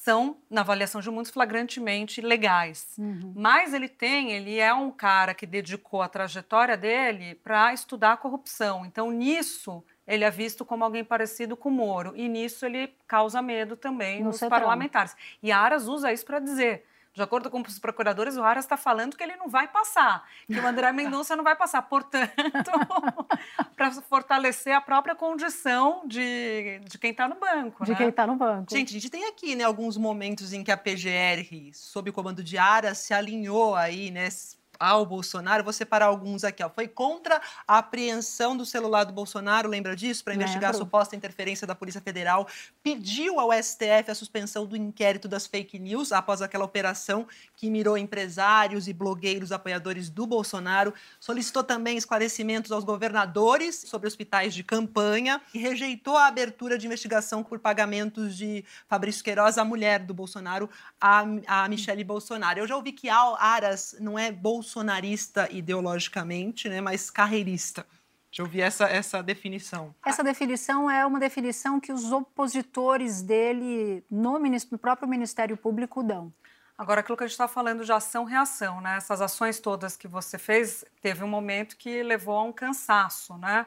são, 0.06 0.36
na 0.48 0.60
avaliação 0.60 1.00
de 1.00 1.10
muitos, 1.10 1.32
flagrantemente 1.32 2.20
legais. 2.20 2.94
Uhum. 2.96 3.32
Mas 3.34 3.74
ele 3.74 3.88
tem, 3.88 4.30
ele 4.30 4.56
é 4.60 4.72
um 4.72 4.88
cara 4.88 5.34
que 5.34 5.44
dedicou 5.44 6.00
a 6.00 6.08
trajetória 6.08 6.76
dele 6.76 7.34
para 7.42 7.72
estudar 7.74 8.12
a 8.12 8.16
corrupção. 8.16 8.86
Então, 8.86 9.10
nisso, 9.10 9.82
ele 10.06 10.22
é 10.22 10.30
visto 10.30 10.64
como 10.64 10.84
alguém 10.84 11.02
parecido 11.02 11.56
com 11.56 11.70
o 11.70 11.72
Moro. 11.72 12.12
E 12.14 12.28
nisso 12.28 12.64
ele 12.64 12.94
causa 13.08 13.42
medo 13.42 13.76
também 13.76 14.20
No 14.20 14.26
nos 14.26 14.36
Centrão. 14.36 14.60
parlamentares. 14.60 15.16
E 15.42 15.50
Aras 15.50 15.88
usa 15.88 16.12
isso 16.12 16.24
para 16.24 16.38
dizer. 16.38 16.84
De 17.16 17.22
acordo 17.22 17.48
com 17.48 17.62
os 17.62 17.78
procuradores, 17.78 18.36
o 18.36 18.42
Aras 18.42 18.66
está 18.66 18.76
falando 18.76 19.16
que 19.16 19.24
ele 19.24 19.36
não 19.36 19.48
vai 19.48 19.66
passar, 19.66 20.22
que 20.46 20.60
o 20.60 20.66
André 20.66 20.92
Mendonça 20.92 21.34
não 21.34 21.42
vai 21.42 21.56
passar. 21.56 21.80
Portanto, 21.80 22.30
para 23.74 23.90
fortalecer 24.02 24.74
a 24.74 24.82
própria 24.82 25.14
condição 25.14 26.02
de, 26.06 26.78
de 26.84 26.98
quem 26.98 27.12
está 27.12 27.26
no 27.26 27.36
banco. 27.36 27.84
De 27.86 27.92
né? 27.92 27.96
quem 27.96 28.08
está 28.08 28.26
no 28.26 28.36
banco. 28.36 28.70
Gente, 28.70 28.90
a 28.90 28.92
gente 28.92 29.08
tem 29.08 29.24
aqui, 29.24 29.56
né, 29.56 29.64
alguns 29.64 29.96
momentos 29.96 30.52
em 30.52 30.62
que 30.62 30.70
a 30.70 30.76
PGR, 30.76 31.72
sob 31.72 32.10
o 32.10 32.12
comando 32.12 32.44
de 32.44 32.58
Aras, 32.58 32.98
se 32.98 33.14
alinhou 33.14 33.74
aí, 33.74 34.10
né, 34.10 34.28
ao 34.78 35.04
Bolsonaro. 35.04 35.64
Vou 35.64 35.72
separar 35.72 36.06
alguns 36.06 36.44
aqui, 36.44 36.62
ó. 36.62 36.70
Foi 36.70 36.88
contra 36.88 37.40
a 37.66 37.78
apreensão 37.78 38.56
do 38.56 38.64
celular 38.64 39.04
do 39.04 39.12
Bolsonaro, 39.12 39.68
lembra 39.68 39.94
disso? 39.94 40.24
Para 40.24 40.34
investigar 40.34 40.70
a 40.70 40.72
Lembro. 40.72 40.86
suposta 40.86 41.16
interferência 41.16 41.66
da 41.66 41.74
Polícia 41.74 42.00
Federal. 42.00 42.46
Pediu 42.82 43.40
ao 43.40 43.52
STF 43.52 44.10
a 44.10 44.14
suspensão 44.14 44.66
do 44.66 44.76
inquérito 44.76 45.28
das 45.28 45.46
fake 45.46 45.78
news 45.78 46.12
após 46.12 46.42
aquela 46.42 46.64
operação 46.64 47.26
que 47.56 47.70
mirou 47.70 47.96
empresários 47.96 48.88
e 48.88 48.92
blogueiros 48.92 49.52
apoiadores 49.52 50.08
do 50.08 50.26
Bolsonaro. 50.26 50.92
Solicitou 51.20 51.64
também 51.64 51.96
esclarecimentos 51.96 52.72
aos 52.72 52.84
governadores 52.84 53.84
sobre 53.86 54.06
hospitais 54.06 54.54
de 54.54 54.62
campanha 54.62 55.40
e 55.52 55.58
rejeitou 55.58 56.16
a 56.16 56.26
abertura 56.26 56.78
de 56.78 56.86
investigação 56.86 57.42
por 57.42 57.58
pagamentos 57.58 58.36
de 58.36 58.64
Fabrício 58.88 59.24
Queiroz, 59.24 59.58
a 59.58 59.64
mulher 59.64 60.00
do 60.00 60.14
Bolsonaro, 60.14 60.68
a, 61.00 61.24
a 61.46 61.68
Michele 61.68 62.04
Bolsonaro. 62.04 62.58
Eu 62.58 62.66
já 62.66 62.76
ouvi 62.76 62.92
que 62.92 63.08
Aras 63.08 63.96
não 64.00 64.18
é 64.18 64.30
bolsonarista 64.66 65.48
ideologicamente, 65.52 66.68
né, 66.68 66.80
mas 66.80 67.08
carreirista. 67.08 67.86
Já 68.32 68.42
ouvi 68.42 68.60
essa, 68.60 68.84
essa 68.86 69.22
definição. 69.22 69.94
Essa 70.04 70.24
definição 70.24 70.90
é 70.90 71.06
uma 71.06 71.20
definição 71.20 71.78
que 71.78 71.92
os 71.92 72.10
opositores 72.10 73.22
dele 73.22 74.04
no, 74.10 74.38
no 74.38 74.78
próprio 74.78 75.08
Ministério 75.08 75.56
Público 75.56 76.02
dão. 76.02 76.32
Agora, 76.76 77.00
aquilo 77.00 77.16
que 77.16 77.24
a 77.24 77.26
gente 77.26 77.32
está 77.32 77.48
falando 77.48 77.84
de 77.84 77.92
ação-reação, 77.92 78.82
né? 78.82 78.96
Essas 78.96 79.22
ações 79.22 79.58
todas 79.58 79.96
que 79.96 80.06
você 80.06 80.36
fez, 80.36 80.84
teve 81.00 81.24
um 81.24 81.28
momento 81.28 81.76
que 81.76 82.02
levou 82.02 82.36
a 82.36 82.42
um 82.42 82.52
cansaço, 82.52 83.38
né? 83.38 83.64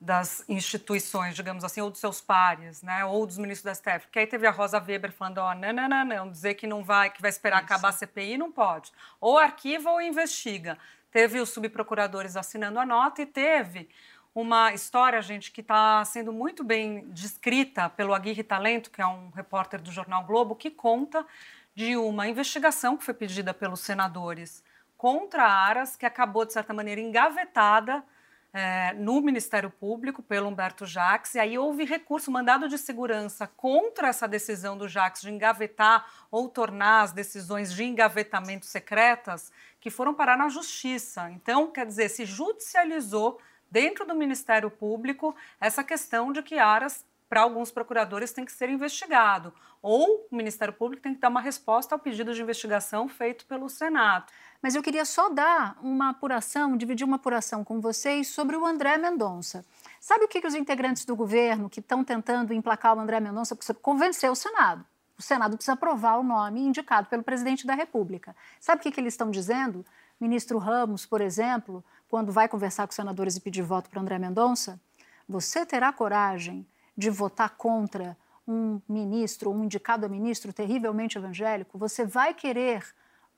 Das 0.00 0.44
instituições, 0.48 1.34
digamos 1.34 1.64
assim, 1.64 1.80
ou 1.80 1.90
dos 1.90 1.98
seus 1.98 2.20
pares, 2.20 2.82
né? 2.82 3.04
Ou 3.04 3.26
dos 3.26 3.36
ministros 3.36 3.64
da 3.64 3.74
STF. 3.74 4.06
Porque 4.06 4.20
aí 4.20 4.26
teve 4.28 4.46
a 4.46 4.50
Rosa 4.52 4.78
Weber 4.78 5.10
falando, 5.10 5.38
ó, 5.38 5.54
não, 5.54 5.72
não, 5.72 5.88
não, 5.88 6.04
não, 6.04 6.30
dizer 6.30 6.54
que 6.54 6.68
não 6.68 6.84
vai, 6.84 7.10
que 7.10 7.20
vai 7.20 7.30
esperar 7.30 7.58
acabar 7.58 7.88
a 7.88 7.92
CPI, 7.92 8.38
não 8.38 8.52
pode. 8.52 8.92
Ou 9.20 9.36
arquiva 9.36 9.90
ou 9.90 10.00
investiga. 10.00 10.78
Teve 11.10 11.40
os 11.40 11.48
subprocuradores 11.48 12.36
assinando 12.36 12.78
a 12.78 12.86
nota 12.86 13.22
e 13.22 13.26
teve 13.26 13.88
uma 14.34 14.72
história, 14.72 15.20
gente, 15.20 15.50
que 15.50 15.60
está 15.60 16.04
sendo 16.04 16.32
muito 16.32 16.62
bem 16.62 17.08
descrita 17.08 17.88
pelo 17.88 18.14
Aguirre 18.14 18.44
Talento, 18.44 18.90
que 18.90 19.02
é 19.02 19.06
um 19.06 19.30
repórter 19.30 19.80
do 19.80 19.90
Jornal 19.90 20.24
Globo, 20.24 20.54
que 20.54 20.70
conta 20.70 21.26
de 21.74 21.96
uma 21.96 22.28
investigação 22.28 22.96
que 22.96 23.04
foi 23.04 23.14
pedida 23.14 23.52
pelos 23.52 23.80
senadores 23.80 24.62
contra 24.96 25.44
a 25.44 25.52
Aras, 25.52 25.96
que 25.96 26.06
acabou, 26.06 26.44
de 26.44 26.52
certa 26.52 26.72
maneira, 26.74 27.00
engavetada 27.00 28.04
eh, 28.52 28.94
no 28.94 29.20
Ministério 29.20 29.70
Público 29.70 30.22
pelo 30.22 30.48
Humberto 30.48 30.86
Jacques, 30.86 31.34
e 31.34 31.38
aí 31.38 31.58
houve 31.58 31.84
recurso, 31.84 32.30
mandado 32.30 32.68
de 32.68 32.78
segurança 32.78 33.46
contra 33.46 34.08
essa 34.08 34.26
decisão 34.26 34.76
do 34.76 34.88
Jacques 34.88 35.22
de 35.22 35.30
engavetar 35.30 36.06
ou 36.30 36.48
tornar 36.48 37.02
as 37.02 37.12
decisões 37.12 37.72
de 37.72 37.84
engavetamento 37.84 38.66
secretas, 38.66 39.52
que 39.80 39.90
foram 39.90 40.14
parar 40.14 40.36
na 40.36 40.48
Justiça. 40.48 41.30
Então, 41.30 41.70
quer 41.70 41.86
dizer, 41.86 42.08
se 42.08 42.24
judicializou 42.24 43.38
dentro 43.70 44.06
do 44.06 44.14
Ministério 44.14 44.70
Público 44.70 45.36
essa 45.60 45.84
questão 45.84 46.32
de 46.32 46.42
que 46.42 46.58
Aras, 46.58 47.04
para 47.28 47.42
alguns 47.42 47.70
procuradores, 47.70 48.32
tem 48.32 48.44
que 48.44 48.52
ser 48.52 48.70
investigado. 48.70 49.52
Ou 49.82 50.26
o 50.30 50.36
Ministério 50.36 50.72
Público 50.72 51.02
tem 51.02 51.14
que 51.14 51.20
dar 51.20 51.28
uma 51.28 51.40
resposta 51.40 51.94
ao 51.94 51.98
pedido 51.98 52.32
de 52.32 52.42
investigação 52.42 53.08
feito 53.08 53.44
pelo 53.46 53.68
Senado. 53.68 54.26
Mas 54.60 54.74
eu 54.74 54.82
queria 54.82 55.04
só 55.04 55.28
dar 55.28 55.76
uma 55.80 56.10
apuração, 56.10 56.76
dividir 56.76 57.04
uma 57.04 57.16
apuração 57.16 57.62
com 57.62 57.80
vocês 57.80 58.28
sobre 58.28 58.56
o 58.56 58.66
André 58.66 58.96
Mendonça. 58.98 59.64
Sabe 60.00 60.24
o 60.24 60.28
que, 60.28 60.40
que 60.40 60.46
os 60.46 60.54
integrantes 60.54 61.04
do 61.04 61.14
governo 61.14 61.68
que 61.68 61.80
estão 61.80 62.02
tentando 62.02 62.52
emplacar 62.52 62.96
o 62.96 63.00
André 63.00 63.20
Mendonça 63.20 63.56
convencer 63.74 64.30
o 64.30 64.34
Senado? 64.34 64.84
O 65.16 65.22
Senado 65.22 65.56
precisa 65.56 65.74
aprovar 65.74 66.18
o 66.18 66.22
nome 66.22 66.60
indicado 66.60 67.08
pelo 67.08 67.22
presidente 67.22 67.66
da 67.66 67.74
República. 67.74 68.34
Sabe 68.60 68.80
o 68.80 68.82
que, 68.82 68.90
que 68.90 69.00
eles 69.00 69.14
estão 69.14 69.30
dizendo? 69.30 69.84
Ministro 70.20 70.58
Ramos, 70.58 71.04
por 71.04 71.20
exemplo, 71.20 71.84
quando 72.08 72.32
vai 72.32 72.48
conversar 72.48 72.86
com 72.86 72.90
os 72.90 72.96
senadores 72.96 73.36
e 73.36 73.40
pedir 73.40 73.62
voto 73.62 73.90
para 73.90 74.00
André 74.00 74.18
Mendonça, 74.18 74.80
você 75.28 75.66
terá 75.66 75.92
coragem 75.92 76.66
de 76.98 77.10
votar 77.10 77.50
contra 77.50 78.18
um 78.44 78.82
ministro, 78.88 79.52
um 79.52 79.62
indicado 79.62 80.04
a 80.04 80.08
ministro 80.08 80.52
terrivelmente 80.52 81.16
evangélico? 81.16 81.78
Você 81.78 82.04
vai 82.04 82.34
querer 82.34 82.84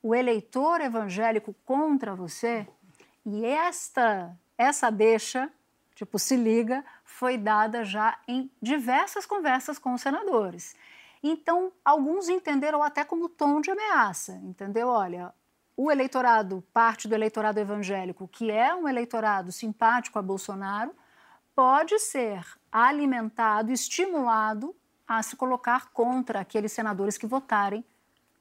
o 0.01 0.15
eleitor 0.15 0.81
evangélico 0.81 1.55
contra 1.63 2.15
você? 2.15 2.67
E 3.23 3.45
esta, 3.45 4.35
essa 4.57 4.89
deixa, 4.89 5.47
tipo, 5.93 6.17
se 6.17 6.35
liga, 6.35 6.83
foi 7.05 7.37
dada 7.37 7.85
já 7.85 8.17
em 8.27 8.49
diversas 8.59 9.27
conversas 9.27 9.77
com 9.77 9.93
os 9.93 10.01
senadores. 10.01 10.75
Então, 11.21 11.71
alguns 11.85 12.29
entenderam 12.29 12.81
até 12.81 13.05
como 13.05 13.29
tom 13.29 13.61
de 13.61 13.69
ameaça, 13.69 14.33
entendeu? 14.43 14.87
Olha, 14.87 15.31
o 15.77 15.91
eleitorado, 15.91 16.63
parte 16.73 17.07
do 17.07 17.13
eleitorado 17.13 17.59
evangélico, 17.59 18.27
que 18.27 18.49
é 18.49 18.73
um 18.73 18.89
eleitorado 18.89 19.51
simpático 19.51 20.17
a 20.17 20.21
Bolsonaro, 20.21 20.95
pode 21.55 21.99
ser 21.99 22.45
alimentado, 22.71 23.71
estimulado 23.71 24.75
a 25.07 25.21
se 25.21 25.35
colocar 25.35 25.91
contra 25.91 26.39
aqueles 26.39 26.71
senadores 26.71 27.17
que 27.17 27.27
votarem 27.27 27.83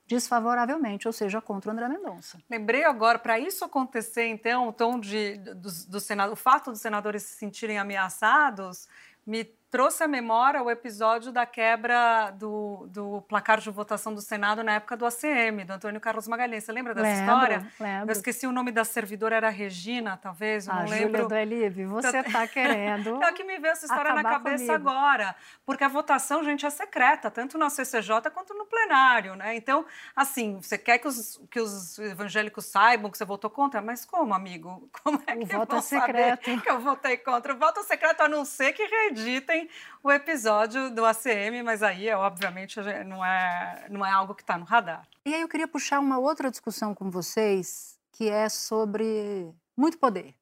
desfavoravelmente, 0.06 1.06
ou 1.06 1.12
seja, 1.12 1.40
contra 1.40 1.70
o 1.70 1.72
André 1.72 1.88
Mendonça. 1.88 2.38
Lembrei 2.50 2.84
agora, 2.84 3.18
para 3.18 3.38
isso 3.38 3.64
acontecer, 3.64 4.26
então, 4.26 4.68
o 4.68 4.72
tom 4.72 4.98
de, 4.98 5.36
do, 5.36 5.70
do 5.88 6.00
Senado, 6.00 6.32
o 6.32 6.36
fato 6.36 6.72
dos 6.72 6.80
senadores 6.80 7.22
se 7.22 7.36
sentirem 7.36 7.78
ameaçados, 7.78 8.88
me 9.24 9.44
trouxe 9.70 10.02
à 10.02 10.08
memória 10.08 10.60
o 10.62 10.70
episódio 10.70 11.30
da 11.30 11.46
quebra 11.46 12.30
do, 12.32 12.88
do 12.90 13.22
placar 13.28 13.60
de 13.60 13.70
votação 13.70 14.12
do 14.12 14.20
Senado 14.20 14.64
na 14.64 14.72
época 14.74 14.96
do 14.96 15.06
ACM, 15.06 15.64
do 15.64 15.72
Antônio 15.72 16.00
Carlos 16.00 16.26
Magalhães. 16.26 16.64
Você 16.64 16.72
lembra 16.72 16.92
dessa 16.92 17.06
Lembro, 17.06 17.32
história? 17.32 17.72
lembro. 17.78 18.08
Eu 18.08 18.12
esqueci 18.12 18.46
o 18.46 18.52
nome 18.52 18.72
da 18.72 18.84
servidora, 18.84 19.36
era 19.36 19.48
Regina, 19.48 20.16
talvez, 20.16 20.66
eu 20.66 20.74
não 20.74 20.86
Júlia 20.88 21.00
lembro. 21.06 21.28
do 21.28 21.34
Elive, 21.36 21.84
você 21.86 22.18
está 22.18 22.46
querendo 22.48 23.20
É 23.22 23.32
que 23.32 23.44
me 23.44 23.58
veio 23.58 23.70
essa 23.72 23.86
história 23.86 24.12
na 24.12 24.24
cabeça 24.24 24.66
comigo. 24.66 24.88
agora, 24.88 25.36
porque 25.64 25.84
a 25.84 25.88
votação, 25.88 26.42
gente, 26.42 26.66
é 26.66 26.70
secreta, 26.70 27.30
tanto 27.30 27.56
na 27.56 27.70
CCJ 27.70 28.28
quanto 28.34 28.52
no 28.54 28.66
plenário, 28.66 29.36
né? 29.36 29.54
Então, 29.54 29.84
assim, 30.16 30.60
você 30.60 30.76
quer 30.76 30.98
que 30.98 31.06
os, 31.06 31.40
que 31.48 31.60
os 31.60 31.96
evangélicos 32.00 32.66
saibam 32.66 33.08
que 33.10 33.16
você 33.16 33.24
votou 33.24 33.48
contra? 33.48 33.80
Mas 33.80 34.04
como, 34.04 34.34
amigo? 34.34 34.90
Como 35.04 35.22
é 35.26 35.34
O 35.34 35.38
que 35.38 35.44
voto 35.56 35.70
vão 35.70 35.78
é 35.78 35.82
secreto. 35.82 36.44
saber 36.44 36.60
que 36.60 36.70
eu 36.70 36.80
votei 36.80 37.16
contra? 37.18 37.54
O 37.54 37.56
voto 37.56 37.80
é 37.80 37.82
secreto, 37.84 38.20
a 38.22 38.28
não 38.28 38.44
ser 38.44 38.72
que 38.72 38.84
reeditem 38.84 39.59
o 40.02 40.10
episódio 40.10 40.90
do 40.90 41.04
ACM, 41.04 41.62
mas 41.64 41.82
aí, 41.82 42.08
é, 42.08 42.16
obviamente, 42.16 42.78
não 43.06 43.24
é, 43.24 43.86
não 43.90 44.06
é 44.06 44.10
algo 44.10 44.34
que 44.34 44.42
está 44.42 44.56
no 44.56 44.64
radar. 44.64 45.06
E 45.24 45.34
aí 45.34 45.40
eu 45.40 45.48
queria 45.48 45.68
puxar 45.68 46.00
uma 46.00 46.18
outra 46.18 46.50
discussão 46.50 46.94
com 46.94 47.10
vocês, 47.10 47.98
que 48.12 48.28
é 48.28 48.48
sobre 48.48 49.52
muito 49.76 49.98
poder. 49.98 50.34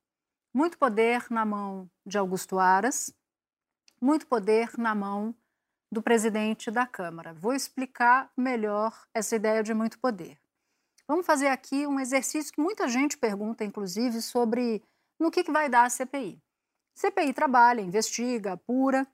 Muito 0.53 0.79
poder 0.79 1.27
na 1.31 1.45
mão 1.45 1.89
de 2.07 2.19
Augusto 2.19 2.59
Aras, 2.59 3.15
muito 4.01 4.27
poder 4.27 4.71
na 4.79 4.95
mão 4.95 5.35
do 5.91 6.03
presidente 6.03 6.71
da 6.71 6.87
Câmara. 6.87 7.33
Vou 7.33 7.55
explicar 7.55 8.31
melhor 8.37 8.93
essa 9.15 9.37
ideia 9.37 9.63
de 9.63 9.73
muito 9.75 9.99
poder. 9.99 10.39
Vamos 11.07 11.25
fazer 11.25 11.49
aqui 11.49 11.87
um 11.87 11.99
exercício 11.99 12.53
que 12.53 12.61
muita 12.61 12.87
gente 12.87 13.17
pergunta, 13.17 13.65
inclusive, 13.65 14.21
sobre 14.21 14.83
no 15.19 15.31
que, 15.31 15.43
que 15.43 15.51
vai 15.51 15.69
dar 15.69 15.85
a 15.85 15.91
CPI. 15.91 16.39
CPI 16.99 17.33
trabalha, 17.33 17.81
investiga, 17.81 18.55
apura 18.55 19.07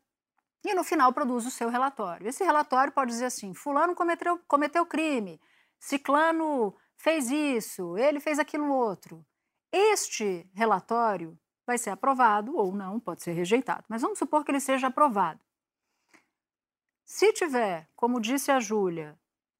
e 0.65 0.73
no 0.73 0.83
final 0.83 1.13
produz 1.13 1.45
o 1.45 1.51
seu 1.51 1.69
relatório. 1.69 2.27
Esse 2.27 2.43
relatório 2.43 2.91
pode 2.91 3.11
dizer 3.11 3.27
assim: 3.27 3.53
Fulano 3.53 3.95
cometeu, 3.95 4.41
cometeu 4.49 4.87
crime, 4.87 5.39
Ciclano 5.79 6.75
fez 6.97 7.31
isso, 7.31 7.99
ele 7.99 8.21
fez 8.21 8.39
aquilo 8.39 8.73
outro. 8.73 9.23
Este 9.71 10.49
relatório 10.55 11.39
vai 11.67 11.77
ser 11.77 11.91
aprovado 11.91 12.57
ou 12.57 12.75
não, 12.75 12.99
pode 12.99 13.23
ser 13.23 13.33
rejeitado, 13.33 13.85
mas 13.87 14.01
vamos 14.01 14.19
supor 14.19 14.47
que 14.47 14.51
ele 14.51 14.61
seja 14.61 14.87
aprovado. 14.87 15.41
Se 17.05 17.35
tiver, 17.35 17.87
como 17.95 18.19
disse 18.19 18.51
a 18.51 18.61
Júlia, 18.61 19.19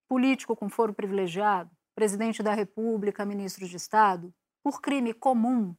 político 0.09 0.57
com 0.57 0.71
foro 0.71 0.95
privilegiado, 0.95 1.71
presidente 1.95 2.43
da 2.43 2.55
República, 2.55 3.27
ministro 3.27 3.69
de 3.69 3.77
Estado, 3.77 4.33
por 4.63 4.81
crime 4.81 5.13
comum, 5.13 5.77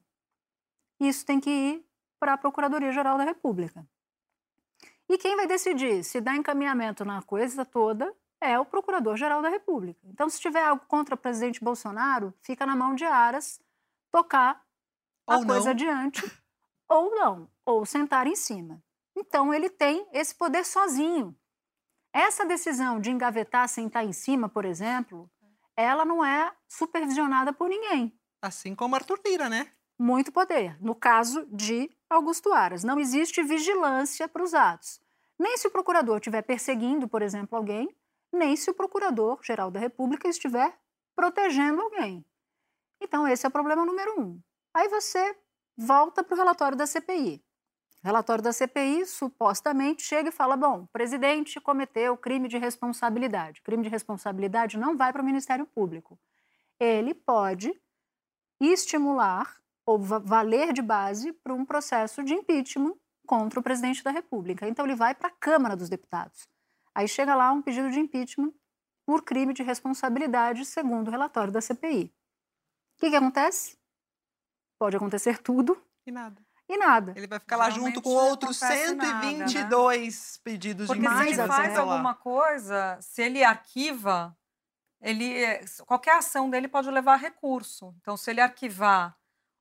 isso 1.00 1.26
tem 1.26 1.40
que 1.40 1.50
ir 1.50 1.86
para 2.20 2.34
a 2.34 2.38
Procuradoria-Geral 2.38 3.18
da 3.18 3.24
República. 3.24 3.88
E 5.08 5.18
quem 5.18 5.36
vai 5.36 5.48
decidir 5.48 6.04
se 6.04 6.20
dá 6.20 6.36
encaminhamento 6.36 7.06
na 7.06 7.22
coisa 7.22 7.64
toda 7.64 8.14
é 8.42 8.60
o 8.60 8.66
Procurador-Geral 8.66 9.42
da 9.42 9.50
República. 9.50 10.00
Então, 10.06 10.30
se 10.30 10.40
tiver 10.40 10.64
algo 10.64 10.84
contra 10.88 11.16
o 11.16 11.18
presidente 11.18 11.64
Bolsonaro, 11.64 12.34
fica 12.42 12.66
na 12.66 12.76
mão 12.76 12.96
de 12.96 13.06
Aras 13.06 13.60
tocar 14.12 14.64
a 15.28 15.38
Ou 15.38 15.46
coisa 15.46 15.66
não. 15.66 15.72
adiante, 15.72 16.22
ou 16.90 17.12
não, 17.12 17.50
ou 17.66 17.86
sentar 17.86 18.28
em 18.28 18.36
cima. 18.36 18.82
Então, 19.16 19.54
ele 19.54 19.70
tem 19.70 20.08
esse 20.12 20.36
poder 20.36 20.66
sozinho. 20.66 21.36
Essa 22.14 22.46
decisão 22.46 23.00
de 23.00 23.12
engavetar, 23.12 23.68
sentar 23.68 24.06
em 24.06 24.14
cima, 24.14 24.48
por 24.48 24.66
exemplo, 24.66 25.30
ela 25.76 26.06
não 26.06 26.24
é 26.24 26.52
supervisionada 26.68 27.52
por 27.52 27.70
ninguém. 27.70 28.18
Assim 28.42 28.76
como 28.76 28.96
Arthur 28.96 29.20
Lira, 29.26 29.50
né? 29.50 29.72
Muito 29.98 30.32
poder. 30.32 30.78
No 30.82 30.94
caso 30.94 31.46
de 31.48 31.90
Augusto 32.10 32.52
Aras, 32.52 32.84
não 32.84 33.00
existe 33.00 33.42
vigilância 33.42 34.28
para 34.28 34.44
os 34.44 34.54
atos. 34.54 35.00
Nem 35.40 35.58
se 35.58 35.68
o 35.68 35.72
procurador 35.72 36.18
estiver 36.18 36.42
perseguindo, 36.42 37.08
por 37.08 37.22
exemplo, 37.22 37.58
alguém, 37.58 37.90
nem 38.32 38.56
se 38.56 38.70
o 38.70 38.74
procurador-geral 38.74 39.72
da 39.72 39.80
República 39.80 40.28
estiver 40.28 40.78
protegendo 41.16 41.82
alguém. 41.82 42.26
Então, 43.02 43.28
esse 43.28 43.46
é 43.46 43.50
o 43.50 43.52
problema 43.52 43.86
número 43.86 44.20
um. 44.20 44.40
Aí 44.74 44.90
você 44.90 45.38
volta 45.78 46.24
para 46.24 46.34
o 46.34 46.38
relatório 46.38 46.78
da 46.78 46.86
CPI. 46.86 47.44
O 48.04 48.06
relatório 48.06 48.44
da 48.44 48.54
CPI 48.54 49.06
supostamente 49.06 50.04
chega 50.04 50.30
e 50.30 50.32
fala: 50.32 50.56
bom, 50.56 50.84
o 50.84 50.88
presidente 50.88 51.60
cometeu 51.60 52.18
crime 52.18 52.48
de 52.48 52.58
responsabilidade. 52.58 53.62
Crime 53.62 53.84
de 53.84 53.90
responsabilidade 53.90 54.78
não 54.78 54.96
vai 54.96 55.12
para 55.12 55.22
o 55.22 55.26
Ministério 55.26 55.66
Público. 55.66 56.20
Ele 56.80 57.14
pode 57.14 57.74
estimular 58.60 59.58
ou 59.86 60.00
va- 60.00 60.20
valer 60.20 60.74
de 60.74 60.82
base 60.82 61.32
para 61.34 61.54
um 61.54 61.66
processo 61.66 62.24
de 62.24 62.34
impeachment 62.34 62.96
contra 63.28 63.60
o 63.60 63.64
presidente 63.64 64.04
da 64.04 64.12
República. 64.12 64.68
Então, 64.68 64.86
ele 64.86 64.96
vai 64.96 65.14
para 65.16 65.28
a 65.30 65.32
Câmara 65.40 65.76
dos 65.76 65.90
Deputados. 65.90 66.48
Aí 66.94 67.08
chega 67.08 67.36
lá 67.36 67.52
um 67.52 67.62
pedido 67.62 67.90
de 67.92 68.00
impeachment 68.00 68.54
por 69.06 69.24
crime 69.24 69.54
de 69.54 69.62
responsabilidade, 69.64 70.66
segundo 70.66 71.08
o 71.08 71.12
relatório 71.12 71.52
da 71.52 71.62
CPI. 71.62 72.06
O 72.06 73.00
que, 73.00 73.10
que 73.10 73.16
acontece? 73.16 73.78
Pode 74.80 74.96
acontecer 74.96 75.38
tudo 75.40 75.82
E 76.06 76.12
nada. 76.12 76.42
e 76.68 76.78
nada. 76.78 77.14
Ele 77.16 77.28
vai 77.28 77.40
ficar 77.40 77.58
lá 77.58 77.70
junto 77.70 78.02
com 78.02 78.10
outros 78.10 78.62
acontece 78.62 78.96
nada, 78.96 79.12
né? 79.32 79.48
122 79.48 80.38
pedidos 80.44 80.88
Porque 80.88 81.02
de 81.02 81.08
se 81.08 81.14
ele 81.14 81.22
impeachment. 81.32 81.44
até. 81.46 81.54
faz 81.56 81.74
sei 81.74 81.84
lá. 81.84 81.92
alguma 81.94 82.16
coisa, 82.16 82.98
se 83.02 83.22
ele 83.22 83.44
arquiva, 83.44 84.36
ele 85.02 85.34
qualquer 85.86 86.18
ação 86.18 86.50
dele 86.50 86.68
pode 86.68 86.90
levar 86.90 87.14
a 87.14 87.18
recurso. 87.18 87.94
Então, 88.02 88.16
se 88.18 88.32
ele 88.32 88.42
arquivar 88.42 89.16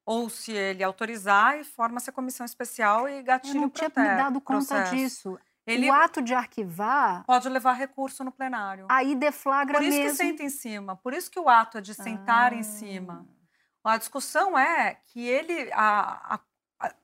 ou 0.07 0.29
se 0.29 0.53
ele 0.53 0.83
autorizar, 0.85 1.59
e 1.59 1.65
forma-se 1.65 2.11
a 2.11 2.13
comissão 2.13 2.45
especial 2.45 3.09
e 3.09 3.19
Eu 3.19 3.25
gatilho 3.25 3.61
não 3.63 3.71
tinha 3.71 3.89
me 3.89 3.95
dado 4.17 4.41
conta 4.41 4.67
processo. 4.67 4.95
disso. 4.95 5.39
Ele 5.67 5.89
O 5.89 5.93
ato 5.95 6.21
de 6.21 6.35
arquivar, 6.35 7.25
pode 7.25 7.49
levar 7.49 7.73
recurso 7.73 8.23
no 8.23 8.31
plenário. 8.31 8.87
aí 8.91 9.15
deflagra 9.15 9.79
Por 9.79 9.83
isso 9.83 9.97
mesmo. 9.97 10.11
que 10.11 10.17
senta 10.25 10.43
em 10.43 10.51
cima. 10.51 10.95
Por 10.97 11.15
isso 11.15 11.31
que 11.31 11.41
o 11.41 11.49
ato 11.49 11.79
é 11.79 11.81
de 11.81 11.95
sentar 11.95 12.53
Ah. 12.53 12.57
em 12.57 12.63
cima. 12.63 13.27
A 13.83 13.97
discussão 13.97 14.59
é 14.59 14.95
que 15.07 15.27
ele. 15.27 15.71
a- 15.73 16.35
a- 16.35 16.41
a- 16.81 16.95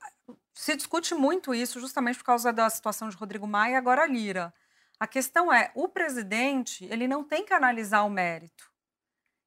se 0.53 0.75
discute 0.75 1.15
muito 1.15 1.55
isso 1.55 1.79
justamente 1.79 2.17
por 2.19 2.25
causa 2.25 2.53
da 2.53 2.69
situação 2.69 3.09
de 3.09 3.15
Rodrigo 3.15 3.47
Maia 3.47 3.73
e 3.73 3.75
agora 3.75 4.05
Lira. 4.05 4.53
A 4.99 5.07
questão 5.07 5.51
é, 5.51 5.71
o 5.73 5.87
presidente, 5.89 6.85
ele 6.85 7.07
não 7.07 7.23
tem 7.23 7.43
que 7.43 7.53
analisar 7.53 8.03
o 8.03 8.09
mérito. 8.11 8.70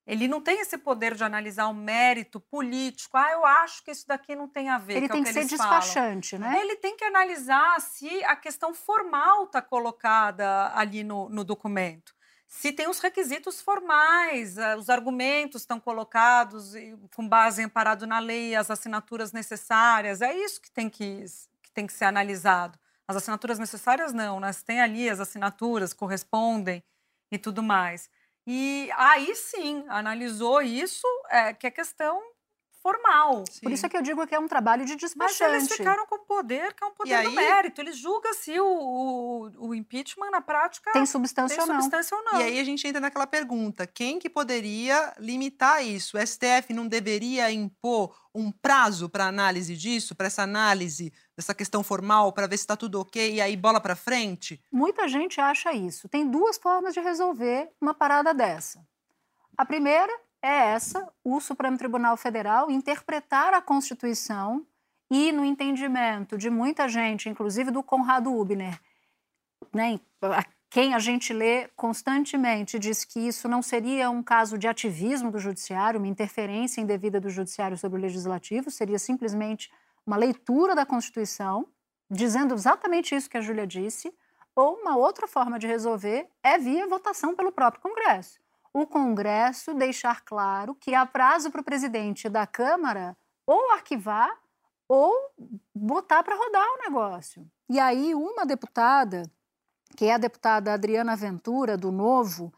Ele 0.07 0.29
não 0.29 0.41
tem 0.41 0.61
esse 0.61 0.77
poder 0.77 1.15
de 1.15 1.25
analisar 1.25 1.67
o 1.69 1.75
mérito 1.75 2.39
político. 2.39 3.17
Ah, 3.17 3.33
eu 3.33 3.45
acho 3.45 3.83
que 3.83 3.91
isso 3.91 4.07
daqui 4.07 4.37
não 4.37 4.47
tem 4.47 4.69
a 4.69 4.77
ver. 4.77 4.99
Ele 4.99 5.09
que 5.09 5.13
é 5.13 5.15
tem 5.15 5.23
o 5.23 5.25
que 5.25 5.33
que 5.33 5.49
ser 5.49 5.57
falam. 5.57 5.79
despachante, 5.81 6.37
né? 6.37 6.61
Ele 6.61 6.77
tem 6.77 6.95
que 6.97 7.05
analisar 7.05 7.81
se 7.81 8.23
a 8.25 8.37
questão 8.37 8.75
formal 8.75 9.45
está 9.45 9.63
colocada 9.63 10.71
ali 10.75 11.03
no, 11.03 11.29
no 11.31 11.43
documento. 11.43 12.15
Se 12.47 12.71
tem 12.71 12.87
os 12.89 13.01
requisitos 13.01 13.61
formais, 13.63 14.59
eh, 14.59 14.77
os 14.77 14.89
argumentos 14.89 15.63
estão 15.63 15.81
colocados 15.81 16.73
com 17.17 17.27
base 17.27 17.63
em 17.63 17.65
amparado 17.65 18.07
na 18.07 18.19
lei, 18.19 18.55
as 18.55 18.71
assinaturas 18.71 19.33
necessárias. 19.33 20.21
É 20.21 20.33
isso 20.37 20.61
que 20.61 20.71
tem 20.71 20.89
que, 20.91 21.25
que 21.63 21.73
tem 21.73 21.87
que 21.87 21.93
ser 21.93 22.05
analisado. 22.05 22.79
As 23.09 23.17
assinaturas 23.17 23.59
necessárias 23.59 24.13
não, 24.13 24.39
né? 24.39 24.51
Tem 24.65 24.81
ali 24.81 25.09
as 25.11 25.19
assinaturas, 25.19 25.93
correspondem 25.93 26.85
e 27.33 27.39
tudo 27.39 27.63
mais. 27.63 28.09
E 28.47 28.91
aí 28.97 29.35
sim, 29.35 29.85
analisou 29.89 30.61
isso, 30.63 31.07
é, 31.31 31.53
que 31.55 31.67
é 31.67 31.71
questão 31.71 32.21
formal. 32.83 33.45
Por 33.63 33.73
isso 33.73 33.87
é 33.87 33.89
que 33.89 33.97
eu 33.97 34.03
digo 34.03 34.27
que 34.27 34.35
é 34.35 34.39
um 34.39 34.47
trabalho 34.47 34.85
de 34.85 34.93
Mas 34.93 35.01
despachante. 35.01 35.43
eles 35.57 35.73
ficaram 35.73 36.05
com 36.07 36.17
o 36.17 36.27
poder, 36.27 36.75
que 36.75 36.85
é 36.85 36.87
um 36.87 36.93
poder 36.93 37.23
do 37.23 37.29
aí- 37.31 37.35
mérito. 37.35 37.81
Eles 37.81 37.97
julgam 37.97 38.35
se 38.35 38.61
o, 38.61 38.67
o, 38.67 39.69
o 39.69 39.75
impeachment, 39.75 40.31
na 40.31 40.43
prática, 40.43 40.93
Tem 40.93 41.07
substância 41.07 41.57
tem 41.57 41.63
ou 41.63 41.67
não. 41.73 41.81
substância 41.81 42.15
ou 42.15 42.23
não. 42.25 42.39
E 42.39 42.43
aí 42.43 42.61
a 42.61 42.65
gente 42.65 42.87
entra 42.87 43.01
naquela 43.01 43.27
pergunta: 43.27 43.87
quem 43.87 44.19
que 44.19 44.29
poderia 44.29 45.15
limitar 45.19 45.83
isso? 45.83 46.19
O 46.19 46.21
STF 46.27 46.75
não 46.75 46.87
deveria 46.87 47.51
impor 47.51 48.15
um 48.35 48.53
prazo 48.53 49.09
para 49.09 49.25
análise 49.27 49.75
disso, 49.75 50.15
para 50.15 50.27
essa 50.27 50.43
análise 50.43 51.11
dessa 51.37 51.55
questão 51.55 51.83
formal, 51.83 52.33
para 52.33 52.47
ver 52.47 52.57
se 52.57 52.63
está 52.63 52.77
tudo 52.77 53.01
ok 53.01 53.35
e 53.35 53.41
aí 53.41 53.57
bola 53.57 53.81
para 53.81 53.97
frente? 53.97 54.63
Muita 54.71 55.09
gente 55.09 55.41
acha 55.41 55.73
isso. 55.73 56.09
Tem 56.09 56.29
duas 56.29 56.57
formas 56.57 56.95
de 56.95 57.01
resolver 57.01 57.71
uma 57.81 57.95
parada 57.95 58.33
dessa. 58.33 58.87
A 59.57 59.65
primeira 59.65 60.13
é 60.43 60.73
essa: 60.73 61.09
o 61.23 61.41
Supremo 61.41 61.79
Tribunal 61.79 62.17
Federal 62.17 62.71
interpretar 62.71 63.55
a 63.55 63.63
Constituição 63.63 64.67
e, 65.11 65.33
no 65.33 65.45
entendimento 65.45 66.39
de 66.39 66.51
muita 66.51 66.89
gente, 66.89 67.29
inclusive 67.29 67.71
do 67.71 67.83
Conrado 67.83 68.33
Ubner, 68.33 68.81
né, 69.73 70.01
quem 70.71 70.93
a 70.93 70.99
gente 70.99 71.33
lê 71.33 71.69
constantemente 71.77 72.81
diz 72.81 73.05
que 73.05 73.21
isso 73.21 73.49
não 73.49 73.63
seria 73.63 74.11
um 74.11 74.23
caso 74.23 74.59
de 74.59 74.67
ativismo 74.67 75.31
do 75.31 75.39
judiciário, 75.39 76.01
uma 76.01 76.09
interferência 76.09 76.81
indevida 76.81 77.21
do 77.21 77.31
judiciário 77.31 77.79
sobre 77.79 77.99
o 77.99 78.03
legislativo, 78.03 78.73
seria 78.73 78.99
simplesmente 78.99 79.71
uma 80.07 80.17
leitura 80.17 80.75
da 80.75 80.87
Constituição, 80.87 81.67
dizendo 82.11 82.55
exatamente 82.55 83.15
isso 83.15 83.29
que 83.29 83.39
a 83.39 83.41
Júlia 83.41 83.67
disse, 83.67 84.15
ou 84.55 84.77
uma 84.77 84.97
outra 84.97 85.27
forma 85.27 85.59
de 85.59 85.67
resolver 85.67 86.29
é 86.43 86.59
via 86.59 86.87
votação 86.87 87.35
pelo 87.35 87.51
próprio 87.51 87.83
Congresso. 87.83 88.39
O 88.73 88.87
Congresso 88.87 89.75
deixar 89.75 90.23
claro 90.25 90.75
que 90.75 90.95
há 90.95 91.05
prazo 91.07 91.51
para 91.51 91.61
o 91.61 91.65
presidente 91.65 92.29
da 92.29 92.47
Câmara 92.47 93.17
ou 93.47 93.73
arquivar 93.73 94.31
ou 94.89 95.13
botar 95.75 96.23
para 96.23 96.37
rodar 96.37 96.67
o 96.67 96.83
negócio. 96.83 97.49
E 97.69 97.81
aí, 97.81 98.15
uma 98.15 98.45
deputada, 98.45 99.23
que 99.97 100.07
é 100.07 100.15
a 100.15 100.19
deputada 100.19 100.73
Adriana 100.73 101.17
Ventura, 101.17 101.77
do 101.77 101.91
Novo, 101.91 102.53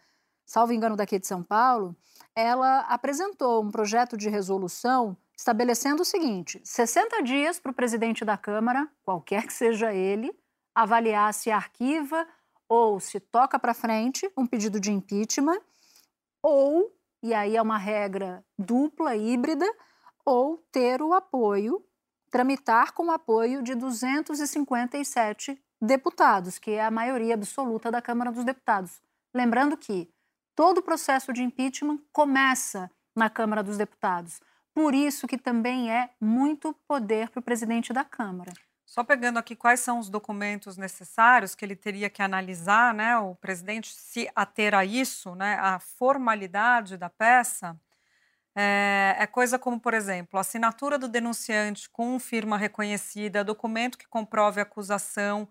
salvo 0.44 0.72
engano 0.72 0.96
daqui 0.96 1.18
de 1.18 1.26
São 1.26 1.42
Paulo, 1.42 1.94
ela 2.36 2.80
apresentou 2.80 3.64
um 3.64 3.70
projeto 3.70 4.14
de 4.14 4.28
resolução 4.28 5.16
estabelecendo 5.36 6.02
o 6.02 6.04
seguinte: 6.04 6.60
60 6.62 7.22
dias 7.22 7.58
para 7.58 7.72
o 7.72 7.74
presidente 7.74 8.24
da 8.24 8.36
Câmara, 8.36 8.86
qualquer 9.02 9.46
que 9.46 9.52
seja 9.54 9.92
ele, 9.94 10.30
avaliar 10.74 11.32
se 11.32 11.50
arquiva 11.50 12.26
ou 12.68 13.00
se 13.00 13.18
toca 13.18 13.58
para 13.58 13.72
frente 13.72 14.30
um 14.36 14.46
pedido 14.46 14.78
de 14.78 14.92
impeachment, 14.92 15.60
ou, 16.42 16.92
e 17.22 17.32
aí 17.32 17.56
é 17.56 17.62
uma 17.62 17.78
regra 17.78 18.44
dupla, 18.58 19.16
híbrida, 19.16 19.66
ou 20.24 20.58
ter 20.70 21.00
o 21.00 21.14
apoio, 21.14 21.82
tramitar 22.30 22.92
com 22.92 23.06
o 23.06 23.10
apoio 23.12 23.62
de 23.62 23.74
257 23.74 25.58
deputados, 25.80 26.58
que 26.58 26.72
é 26.72 26.84
a 26.84 26.90
maioria 26.90 27.34
absoluta 27.34 27.90
da 27.90 28.02
Câmara 28.02 28.32
dos 28.32 28.44
Deputados. 28.44 29.00
Lembrando 29.32 29.76
que 29.76 30.10
todo 30.56 30.78
o 30.78 30.82
processo 30.82 31.32
de 31.32 31.42
impeachment 31.42 31.98
começa 32.10 32.90
na 33.14 33.28
Câmara 33.28 33.62
dos 33.62 33.76
Deputados. 33.76 34.40
Por 34.74 34.94
isso 34.94 35.28
que 35.28 35.38
também 35.38 35.92
é 35.92 36.10
muito 36.20 36.74
poder 36.88 37.28
para 37.28 37.40
o 37.40 37.42
presidente 37.42 37.92
da 37.92 38.04
Câmara. 38.04 38.52
Só 38.84 39.04
pegando 39.04 39.38
aqui 39.38 39.54
quais 39.54 39.80
são 39.80 39.98
os 39.98 40.08
documentos 40.08 40.76
necessários 40.76 41.54
que 41.54 41.64
ele 41.64 41.76
teria 41.76 42.08
que 42.08 42.22
analisar, 42.22 42.94
né, 42.94 43.18
o 43.18 43.34
presidente 43.34 43.92
se 43.94 44.30
ater 44.34 44.74
a 44.74 44.84
isso, 44.84 45.34
né, 45.34 45.58
a 45.60 45.78
formalidade 45.78 46.96
da 46.96 47.10
peça, 47.10 47.78
é, 48.54 49.16
é 49.18 49.26
coisa 49.26 49.58
como, 49.58 49.78
por 49.78 49.92
exemplo, 49.92 50.38
assinatura 50.38 50.98
do 50.98 51.08
denunciante 51.08 51.90
com 51.90 52.18
firma 52.18 52.56
reconhecida, 52.56 53.44
documento 53.44 53.98
que 53.98 54.06
comprove 54.06 54.60
a 54.60 54.62
acusação, 54.62 55.48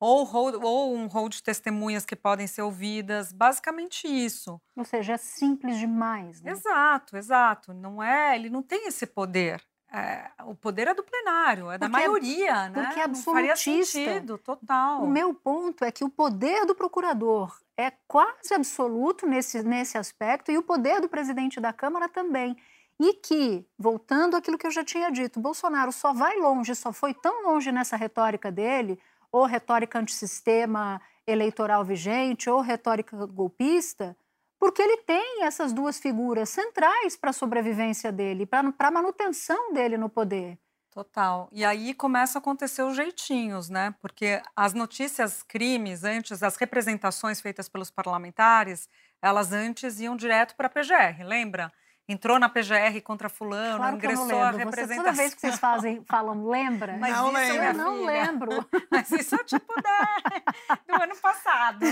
ou, 0.00 0.24
hold, 0.24 0.54
ou 0.62 0.94
um 0.94 1.06
rol 1.06 1.28
de 1.28 1.42
testemunhas 1.42 2.04
que 2.04 2.14
podem 2.16 2.46
ser 2.46 2.62
ouvidas, 2.62 3.32
basicamente 3.32 4.06
isso. 4.06 4.60
Ou 4.76 4.84
seja, 4.84 5.14
é 5.14 5.16
simples 5.16 5.78
demais. 5.78 6.40
Né? 6.42 6.52
Exato, 6.52 7.16
exato. 7.16 7.72
Não 7.74 8.02
é, 8.02 8.34
ele 8.36 8.48
não 8.50 8.62
tem 8.62 8.86
esse 8.88 9.06
poder. 9.06 9.62
É, 9.90 10.30
o 10.44 10.54
poder 10.54 10.86
é 10.88 10.94
do 10.94 11.02
plenário, 11.02 11.70
é 11.70 11.78
da 11.78 11.88
Porque 11.88 12.02
é- 12.02 12.06
maioria, 12.06 12.68
né? 12.68 12.84
porque 12.84 13.00
é 13.00 13.08
Não 13.08 13.14
faria 13.14 13.52
absolutista. 13.52 13.98
sentido, 13.98 14.36
total. 14.38 15.02
O 15.02 15.08
meu 15.08 15.32
ponto 15.32 15.82
é 15.82 15.90
que 15.90 16.04
o 16.04 16.10
poder 16.10 16.66
do 16.66 16.74
procurador 16.74 17.56
é 17.74 17.90
quase 18.06 18.52
absoluto 18.52 19.26
nesse, 19.26 19.62
nesse 19.62 19.96
aspecto 19.96 20.52
e 20.52 20.58
o 20.58 20.62
poder 20.62 21.00
do 21.00 21.08
presidente 21.08 21.58
da 21.58 21.72
Câmara 21.72 22.06
também. 22.06 22.54
E 23.00 23.14
que, 23.14 23.64
voltando 23.78 24.36
àquilo 24.36 24.58
que 24.58 24.66
eu 24.66 24.70
já 24.72 24.84
tinha 24.84 25.10
dito, 25.10 25.40
Bolsonaro 25.40 25.90
só 25.92 26.12
vai 26.12 26.36
longe, 26.36 26.74
só 26.74 26.92
foi 26.92 27.14
tão 27.14 27.44
longe 27.44 27.72
nessa 27.72 27.96
retórica 27.96 28.50
dele, 28.52 28.98
ou 29.32 29.44
retórica 29.44 29.98
antissistema 29.98 31.00
eleitoral 31.26 31.84
vigente, 31.84 32.48
ou 32.48 32.60
retórica 32.60 33.16
golpista, 33.26 34.16
porque 34.58 34.82
ele 34.82 34.98
tem 34.98 35.44
essas 35.44 35.72
duas 35.72 35.98
figuras 35.98 36.48
centrais 36.48 37.16
para 37.16 37.30
a 37.30 37.34
sobrevivência 37.34 38.10
dele, 38.10 38.46
para 38.46 38.72
a 38.78 38.90
manutenção 38.90 39.72
dele 39.72 39.96
no 39.96 40.08
poder. 40.08 40.58
Total. 40.90 41.48
E 41.52 41.64
aí 41.64 41.94
começa 41.94 42.38
a 42.38 42.40
acontecer 42.40 42.82
os 42.82 42.96
jeitinhos, 42.96 43.68
né? 43.68 43.94
Porque 44.00 44.42
as 44.56 44.72
notícias 44.72 45.42
crimes 45.42 46.02
antes, 46.02 46.42
as 46.42 46.56
representações 46.56 47.40
feitas 47.40 47.68
pelos 47.68 47.90
parlamentares, 47.90 48.88
elas 49.22 49.52
antes 49.52 50.00
iam 50.00 50.16
direto 50.16 50.56
para 50.56 50.66
a 50.66 50.70
PGR, 50.70 51.22
lembra? 51.24 51.72
Entrou 52.08 52.38
na 52.38 52.48
PGR 52.48 53.00
contra 53.04 53.28
fulano, 53.28 53.76
claro 53.76 53.96
ingressou 53.96 54.40
a 54.40 54.50
representação. 54.50 54.86
Você, 54.86 54.96
toda 54.96 55.12
vez 55.12 55.34
que 55.34 55.40
vocês 55.40 55.58
fazem, 55.58 56.02
falam, 56.04 56.48
lembra? 56.48 56.96
Mas 56.96 57.14
não 57.14 57.28
isso 57.28 57.52
lembro. 57.52 57.64
eu 57.66 57.74
não 57.74 58.04
lembro. 58.04 58.68
Mas 58.90 59.10
isso 59.12 59.34
é 59.34 59.44
tipo 59.44 59.74
da, 59.82 60.78
do 60.86 61.02
ano 61.02 61.16
passado. 61.16 61.84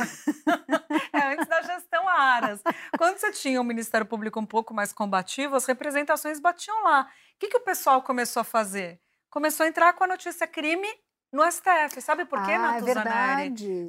É 1.13 1.33
antes 1.33 1.47
da 1.47 1.61
gestão 1.63 2.09
Aras. 2.09 2.63
Quando 2.97 3.19
você 3.19 3.31
tinha 3.31 3.61
o 3.61 3.65
Ministério 3.65 4.07
Público 4.07 4.41
um 4.41 4.47
pouco 4.47 4.73
mais 4.73 4.93
combativo, 4.93 5.55
as 5.55 5.67
representações 5.67 6.41
batiam 6.41 6.83
lá. 6.83 7.03
O 7.03 7.39
que, 7.39 7.49
que 7.49 7.57
o 7.59 7.61
pessoal 7.61 8.01
começou 8.03 8.41
a 8.41 8.45
fazer? 8.45 8.99
Começou 9.29 9.65
a 9.65 9.69
entrar 9.69 9.93
com 9.93 10.05
a 10.05 10.07
notícia 10.07 10.47
crime 10.47 10.89
no 11.31 11.43
STF. 11.51 12.01
Sabe 12.01 12.25
por 12.25 12.43
quê, 12.43 12.53
ah? 12.53 12.55
É 12.55 12.61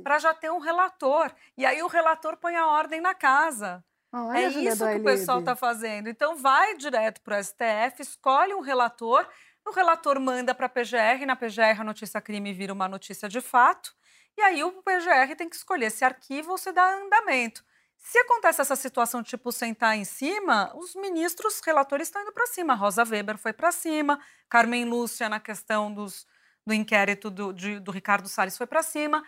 Para 0.04 0.20
já 0.20 0.34
ter 0.34 0.52
um 0.52 0.60
relator. 0.60 1.32
E 1.58 1.66
aí 1.66 1.82
o 1.82 1.88
relator 1.88 2.36
põe 2.36 2.56
a 2.58 2.68
ordem 2.68 3.00
na 3.00 3.13
casa. 3.13 3.84
Olha, 4.12 4.38
é 4.39 4.48
isso 4.48 4.89
que 4.89 4.96
o 4.96 5.04
pessoal 5.04 5.39
está 5.39 5.56
fazendo. 5.56 6.08
Então, 6.08 6.36
vai 6.36 6.76
direto 6.78 7.22
para 7.22 7.39
o 7.39 7.43
STF, 7.43 8.02
escolhe 8.02 8.54
um 8.54 8.62
relator, 8.62 9.28
o 9.65 9.72
relator 9.72 10.20
manda 10.20 10.56
para 10.56 10.65
a 10.65 10.70
PGR, 10.70 11.26
na 11.26 11.36
PGR 11.36 11.82
a 11.82 11.84
notícia 11.84 12.22
crime 12.22 12.54
vira 12.54 12.74
uma 12.74 12.88
notícia 12.88 13.28
de 13.28 13.41
fato, 13.41 13.93
e 14.38 14.41
aí 14.41 14.63
o 14.63 14.72
PGR 14.82 15.36
tem 15.36 15.50
que 15.50 15.56
escolher 15.56 15.89
se 15.91 16.06
arquiva 16.06 16.52
ou 16.52 16.58
se 16.58 16.72
dá 16.72 16.96
andamento. 16.96 17.63
Se 17.98 18.17
acontece 18.20 18.62
essa 18.62 18.76
situação, 18.76 19.22
tipo, 19.22 19.52
sentar 19.52 19.98
em 19.98 20.06
cima, 20.06 20.72
os 20.76 20.96
ministros 20.96 21.60
relatores 21.65 22.08
estão 22.08 22.22
indo 22.22 22.32
para 22.32 22.46
cima. 22.48 22.76
Rosa 22.76 23.04
Weber 23.04 23.38
foi 23.38 23.52
para 23.52 23.72
cima, 23.72 24.20
Carmen 24.48 24.86
Lúcia, 24.86 25.28
na 25.28 25.39
questão 25.39 25.93
dos, 25.93 26.26
do 26.65 26.74
inquérito 26.74 27.30
do, 27.30 27.52
de, 27.52 27.80
do 27.80 27.91
Ricardo 27.91 28.30
Salles, 28.30 28.58
foi 28.58 28.67
para 28.67 28.84
cima. 28.84 29.24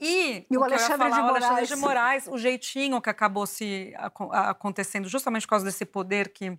E, 0.00 0.46
e 0.48 0.56
o, 0.56 0.62
Alexandre, 0.62 1.10
falar, 1.10 1.16
de 1.16 1.20
o 1.20 1.28
Alexandre 1.30 1.66
de 1.66 1.76
Moraes, 1.76 2.26
o 2.28 2.38
jeitinho 2.38 3.00
que 3.00 3.10
acabou 3.10 3.46
se 3.46 3.92
acontecendo 4.30 5.08
justamente 5.08 5.42
por 5.42 5.50
causa 5.50 5.64
desse 5.64 5.84
poder 5.84 6.32
que 6.32 6.56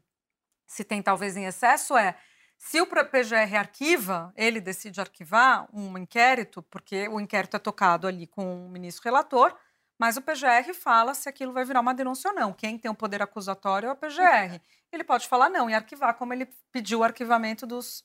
se 0.67 0.83
tem 0.83 1.01
talvez 1.01 1.37
em 1.37 1.45
excesso 1.45 1.97
é 1.97 2.15
se 2.57 2.81
o 2.81 2.85
PGR 2.85 3.55
arquiva, 3.57 4.33
ele 4.35 4.59
decide 4.59 4.99
arquivar 4.99 5.67
um 5.73 5.97
inquérito, 5.97 6.61
porque 6.63 7.07
o 7.07 7.17
inquérito 7.19 7.55
é 7.55 7.59
tocado 7.59 8.05
ali 8.05 8.27
com 8.27 8.65
o 8.65 8.69
ministro 8.69 9.05
relator, 9.05 9.55
mas 9.97 10.17
o 10.17 10.21
PGR 10.21 10.73
fala 10.73 11.13
se 11.13 11.29
aquilo 11.29 11.53
vai 11.53 11.63
virar 11.63 11.79
uma 11.79 11.93
denúncia 11.93 12.29
ou 12.29 12.35
não. 12.35 12.51
Quem 12.51 12.77
tem 12.77 12.91
o 12.91 12.95
poder 12.95 13.21
acusatório 13.21 13.87
é 13.87 13.91
o 13.91 13.95
PGR. 13.95 14.61
Ele 14.91 15.03
pode 15.05 15.27
falar 15.27 15.49
não 15.49 15.69
e 15.69 15.73
arquivar, 15.73 16.13
como 16.15 16.33
ele 16.33 16.49
pediu 16.71 16.99
o 16.99 17.03
arquivamento 17.03 17.65
dos 17.65 18.03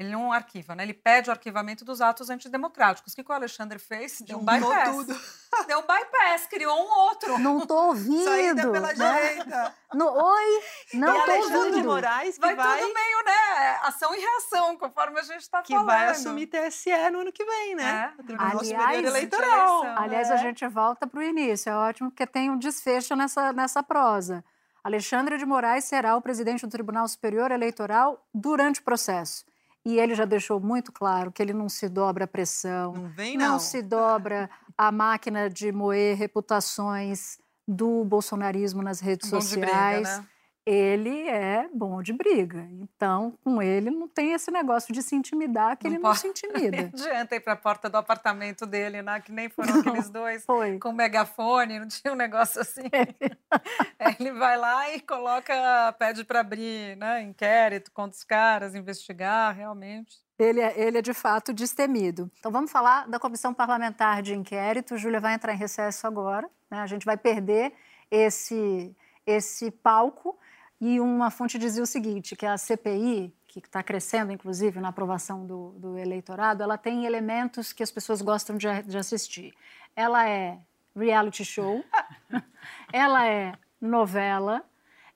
ele 0.00 0.12
não 0.12 0.32
arquiva, 0.32 0.74
né? 0.74 0.82
Ele 0.82 0.94
pede 0.94 1.28
o 1.28 1.32
arquivamento 1.32 1.84
dos 1.84 2.00
atos 2.00 2.30
antidemocráticos. 2.30 3.12
O 3.12 3.16
que, 3.16 3.22
que 3.22 3.30
o 3.30 3.34
Alexandre 3.34 3.78
fez? 3.78 4.22
Deu 4.22 4.38
um 4.38 4.44
bypass. 4.44 4.96
Tudo. 4.96 5.20
Deu 5.68 5.78
um 5.78 5.82
bypass, 5.82 6.46
criou 6.46 6.74
um 6.74 6.90
outro. 7.00 7.38
Não 7.38 7.66
tô 7.66 7.74
ouvindo. 7.88 8.24
Saída 8.24 8.70
pela 8.70 8.94
né? 8.94 8.94
direita. 8.94 9.74
No, 9.92 10.06
oi, 10.06 10.62
não 10.94 11.14
e 11.14 11.16
tô 11.16 11.30
Alexandre 11.30 11.58
ouvindo. 11.58 11.80
de 11.82 11.86
Moraes 11.86 12.34
que 12.36 12.40
vai, 12.40 12.56
vai... 12.56 12.80
tudo 12.80 12.94
meio, 12.94 13.24
né? 13.26 13.78
Ação 13.82 14.14
e 14.14 14.20
reação, 14.20 14.76
conforme 14.78 15.20
a 15.20 15.22
gente 15.22 15.42
está 15.42 15.62
falando. 15.62 15.86
Que 15.86 15.92
vai 15.92 16.08
assumir 16.08 16.46
TSE 16.46 17.10
no 17.12 17.20
ano 17.20 17.32
que 17.32 17.44
vem, 17.44 17.74
né? 17.74 18.14
É. 18.16 18.34
Aliás, 18.38 19.04
eleitoral. 19.04 19.82
Aliás, 19.98 20.30
é. 20.30 20.32
a 20.32 20.36
gente 20.38 20.66
volta 20.66 21.06
para 21.06 21.20
o 21.20 21.22
início. 21.22 21.68
É 21.68 21.76
ótimo 21.76 22.10
porque 22.10 22.26
tem 22.26 22.50
um 22.50 22.56
desfecho 22.56 23.14
nessa, 23.14 23.52
nessa 23.52 23.82
prosa. 23.82 24.42
Alexandre 24.82 25.36
de 25.36 25.44
Moraes 25.44 25.84
será 25.84 26.16
o 26.16 26.22
presidente 26.22 26.64
do 26.64 26.70
Tribunal 26.70 27.06
Superior 27.06 27.50
Eleitoral 27.50 28.26
durante 28.32 28.80
o 28.80 28.82
processo. 28.82 29.49
E 29.84 29.98
ele 29.98 30.14
já 30.14 30.24
deixou 30.24 30.60
muito 30.60 30.92
claro 30.92 31.32
que 31.32 31.42
ele 31.42 31.54
não 31.54 31.68
se 31.68 31.88
dobra 31.88 32.24
à 32.24 32.28
pressão, 32.28 32.92
não, 32.92 33.08
vem, 33.10 33.36
não. 33.36 33.52
não 33.52 33.58
se 33.58 33.80
dobra 33.80 34.50
à 34.76 34.92
máquina 34.92 35.48
de 35.48 35.72
moer 35.72 36.16
reputações 36.16 37.38
do 37.66 38.04
bolsonarismo 38.04 38.82
nas 38.82 39.00
redes 39.00 39.30
Bom 39.30 39.40
sociais. 39.40 40.08
Briga, 40.08 40.18
né? 40.18 40.28
Ele 40.64 41.26
é 41.28 41.68
bom 41.72 42.02
de 42.02 42.12
briga. 42.12 42.68
Então, 42.70 43.34
com 43.42 43.62
ele 43.62 43.90
não 43.90 44.06
tem 44.06 44.32
esse 44.32 44.50
negócio 44.50 44.92
de 44.92 45.02
se 45.02 45.14
intimidar, 45.16 45.76
que 45.76 45.84
não 45.84 45.94
ele 45.94 46.02
pode... 46.02 46.14
não 46.14 46.20
se 46.20 46.28
intimida. 46.28 46.76
Não 46.76 46.88
adianta 46.94 47.34
ir 47.34 47.40
para 47.40 47.54
a 47.54 47.56
porta 47.56 47.88
do 47.88 47.96
apartamento 47.96 48.66
dele, 48.66 49.02
né? 49.02 49.20
que 49.20 49.32
nem 49.32 49.48
foram 49.48 49.72
não, 49.72 49.80
aqueles 49.80 50.10
dois 50.10 50.44
foi. 50.44 50.78
com 50.78 50.92
megafone, 50.92 51.78
não 51.78 51.88
tinha 51.88 52.12
um 52.12 52.16
negócio 52.16 52.60
assim. 52.62 52.82
ele 54.18 54.32
vai 54.32 54.56
lá 54.56 54.94
e 54.94 55.00
coloca, 55.00 55.92
pede 55.98 56.24
para 56.24 56.40
abrir 56.40 56.96
né? 56.96 57.22
inquérito 57.22 57.90
contra 57.92 58.16
os 58.16 58.24
caras, 58.24 58.74
investigar 58.74 59.54
realmente. 59.54 60.18
Ele 60.38 60.60
é, 60.60 60.80
ele 60.80 60.98
é 60.98 61.02
de 61.02 61.12
fato 61.12 61.52
destemido. 61.52 62.30
Então 62.38 62.50
vamos 62.50 62.70
falar 62.70 63.06
da 63.08 63.18
comissão 63.18 63.52
parlamentar 63.52 64.22
de 64.22 64.34
inquérito. 64.34 64.96
Júlia 64.96 65.20
vai 65.20 65.34
entrar 65.34 65.52
em 65.52 65.56
recesso 65.56 66.06
agora. 66.06 66.48
Né? 66.70 66.78
A 66.78 66.86
gente 66.86 67.04
vai 67.04 67.16
perder 67.16 67.74
esse, 68.10 68.96
esse 69.26 69.70
palco 69.70 70.38
e 70.80 70.98
uma 70.98 71.30
fonte 71.30 71.58
dizia 71.58 71.82
o 71.82 71.86
seguinte, 71.86 72.34
que 72.34 72.46
a 72.46 72.56
CPI, 72.56 73.34
que 73.46 73.58
está 73.58 73.82
crescendo, 73.82 74.32
inclusive, 74.32 74.80
na 74.80 74.88
aprovação 74.88 75.46
do, 75.46 75.72
do, 75.72 75.98
eleitorado, 75.98 76.62
ela 76.62 76.78
tem 76.78 77.04
elementos 77.04 77.72
que 77.72 77.82
as 77.82 77.90
pessoas 77.90 78.22
gostam 78.22 78.56
de, 78.56 78.66
de 78.84 78.96
assistir. 78.96 79.52
Ela 79.94 80.26
é 80.26 80.58
reality 80.96 81.44
show, 81.44 81.84
ela 82.92 83.26
é 83.26 83.52
novela, 83.80 84.64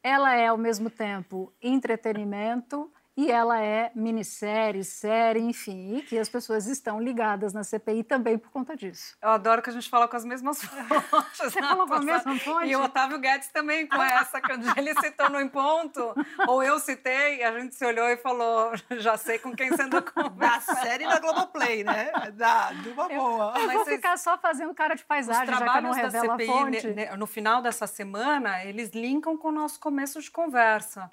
ela 0.02 0.34
é, 0.34 0.48
ao 0.48 0.58
mesmo 0.58 0.90
tempo, 0.90 1.50
entretenimento 1.62 2.92
e 3.16 3.30
ela 3.30 3.60
é 3.60 3.92
minissérie, 3.94 4.82
série, 4.82 5.40
enfim, 5.40 5.96
e 5.96 6.02
que 6.02 6.18
as 6.18 6.28
pessoas 6.28 6.66
estão 6.66 7.00
ligadas 7.00 7.52
na 7.52 7.62
CPI 7.62 8.02
também 8.02 8.36
por 8.36 8.50
conta 8.50 8.76
disso. 8.76 9.16
Eu 9.22 9.30
adoro 9.30 9.62
que 9.62 9.70
a 9.70 9.72
gente 9.72 9.88
fala 9.88 10.08
com 10.08 10.16
as 10.16 10.24
mesmas 10.24 10.60
fontes. 11.08 11.38
Você 11.38 11.60
falou 11.60 11.86
com 11.86 11.94
a 11.94 12.00
mesma 12.00 12.36
fonte? 12.38 12.66
E 12.66 12.74
o 12.74 12.82
Otávio 12.82 13.18
Guedes 13.20 13.48
também 13.48 13.86
com 13.86 14.02
essa, 14.02 14.40
que 14.40 14.50
ele 14.76 14.94
citou 15.00 15.30
no 15.30 15.40
Em 15.40 15.48
Ponto, 15.48 16.12
ou 16.48 16.62
eu 16.62 16.80
citei, 16.80 17.44
a 17.44 17.58
gente 17.60 17.76
se 17.76 17.86
olhou 17.86 18.08
e 18.08 18.16
falou, 18.16 18.72
já 18.98 19.16
sei 19.16 19.38
com 19.38 19.54
quem 19.54 19.70
você 19.70 19.82
andou 19.82 20.02
conversa. 20.02 20.74
Da 20.74 20.80
série 20.80 21.06
da 21.06 21.20
Globoplay, 21.20 21.84
né? 21.84 22.10
Da, 22.32 22.72
de 22.72 22.88
uma 22.88 23.08
boa. 23.08 23.54
Eu, 23.56 23.70
eu 23.70 23.72
vou 23.72 23.84
ficar 23.84 24.16
só 24.16 24.36
fazendo 24.38 24.74
cara 24.74 24.94
de 24.94 25.04
paisagem, 25.04 25.54
já 25.54 25.70
que 25.70 25.78
eu 25.78 25.82
não 25.82 25.92
revela 25.92 26.32
CPI, 26.32 26.50
a 26.50 26.52
fonte. 26.52 27.16
No 27.16 27.26
final 27.26 27.62
dessa 27.62 27.86
semana, 27.86 28.64
eles 28.64 28.90
linkam 28.90 29.36
com 29.36 29.48
o 29.48 29.52
nosso 29.52 29.78
começo 29.78 30.20
de 30.20 30.30
conversa 30.30 31.08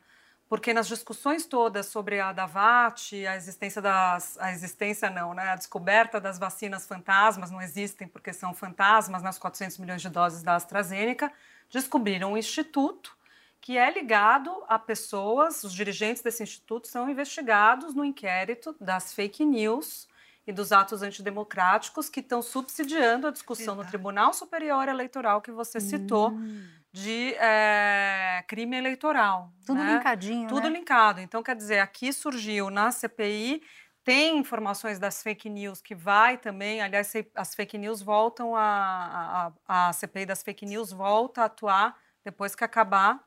porque 0.51 0.73
nas 0.73 0.85
discussões 0.85 1.45
todas 1.45 1.85
sobre 1.85 2.19
a 2.19 2.33
Davat, 2.33 3.25
a 3.25 3.37
existência 3.37 3.81
das, 3.81 4.37
a 4.37 4.51
existência 4.51 5.09
não, 5.09 5.33
né, 5.33 5.47
a 5.47 5.55
descoberta 5.55 6.19
das 6.19 6.37
vacinas 6.37 6.85
fantasmas, 6.85 7.49
não 7.49 7.61
existem 7.61 8.05
porque 8.05 8.33
são 8.33 8.53
fantasmas, 8.53 9.23
nas 9.23 9.37
né, 9.37 9.41
400 9.41 9.77
milhões 9.77 10.01
de 10.01 10.09
doses 10.09 10.43
da 10.43 10.55
AstraZeneca, 10.55 11.31
descobriram 11.69 12.33
um 12.33 12.37
instituto 12.37 13.15
que 13.61 13.77
é 13.77 13.89
ligado 13.89 14.51
a 14.67 14.77
pessoas, 14.77 15.63
os 15.63 15.71
dirigentes 15.71 16.21
desse 16.21 16.43
instituto 16.43 16.85
são 16.85 17.09
investigados 17.09 17.95
no 17.95 18.03
inquérito 18.03 18.75
das 18.77 19.13
fake 19.13 19.45
news 19.45 20.05
e 20.45 20.51
dos 20.51 20.73
atos 20.73 21.01
antidemocráticos 21.01 22.09
que 22.09 22.19
estão 22.19 22.41
subsidiando 22.41 23.25
a 23.25 23.31
discussão 23.31 23.73
no 23.73 23.85
Tribunal 23.85 24.33
Superior 24.33 24.89
Eleitoral 24.89 25.41
que 25.41 25.49
você 25.49 25.79
citou. 25.79 26.31
Hum 26.31 26.80
de 26.91 27.33
é, 27.35 28.43
crime 28.47 28.77
eleitoral. 28.77 29.51
Tudo 29.65 29.79
né? 29.79 29.95
linkadinho. 29.95 30.47
Tudo 30.47 30.69
né? 30.69 30.77
linkado. 30.77 31.21
Então, 31.21 31.41
quer 31.41 31.55
dizer, 31.55 31.79
aqui 31.79 32.11
surgiu 32.11 32.69
na 32.69 32.91
CPI, 32.91 33.61
tem 34.03 34.37
informações 34.37 34.99
das 34.99 35.21
fake 35.21 35.49
news 35.49 35.81
que 35.81 35.95
vai 35.95 36.37
também, 36.37 36.81
aliás, 36.81 37.13
as 37.35 37.55
fake 37.55 37.77
news 37.77 38.01
voltam 38.01 38.55
a, 38.55 39.53
a, 39.67 39.89
a 39.89 39.93
CPI 39.93 40.25
das 40.25 40.41
fake 40.41 40.65
news 40.65 40.91
volta 40.91 41.43
a 41.43 41.45
atuar 41.45 41.95
depois 42.23 42.55
que 42.55 42.63
acabar 42.63 43.23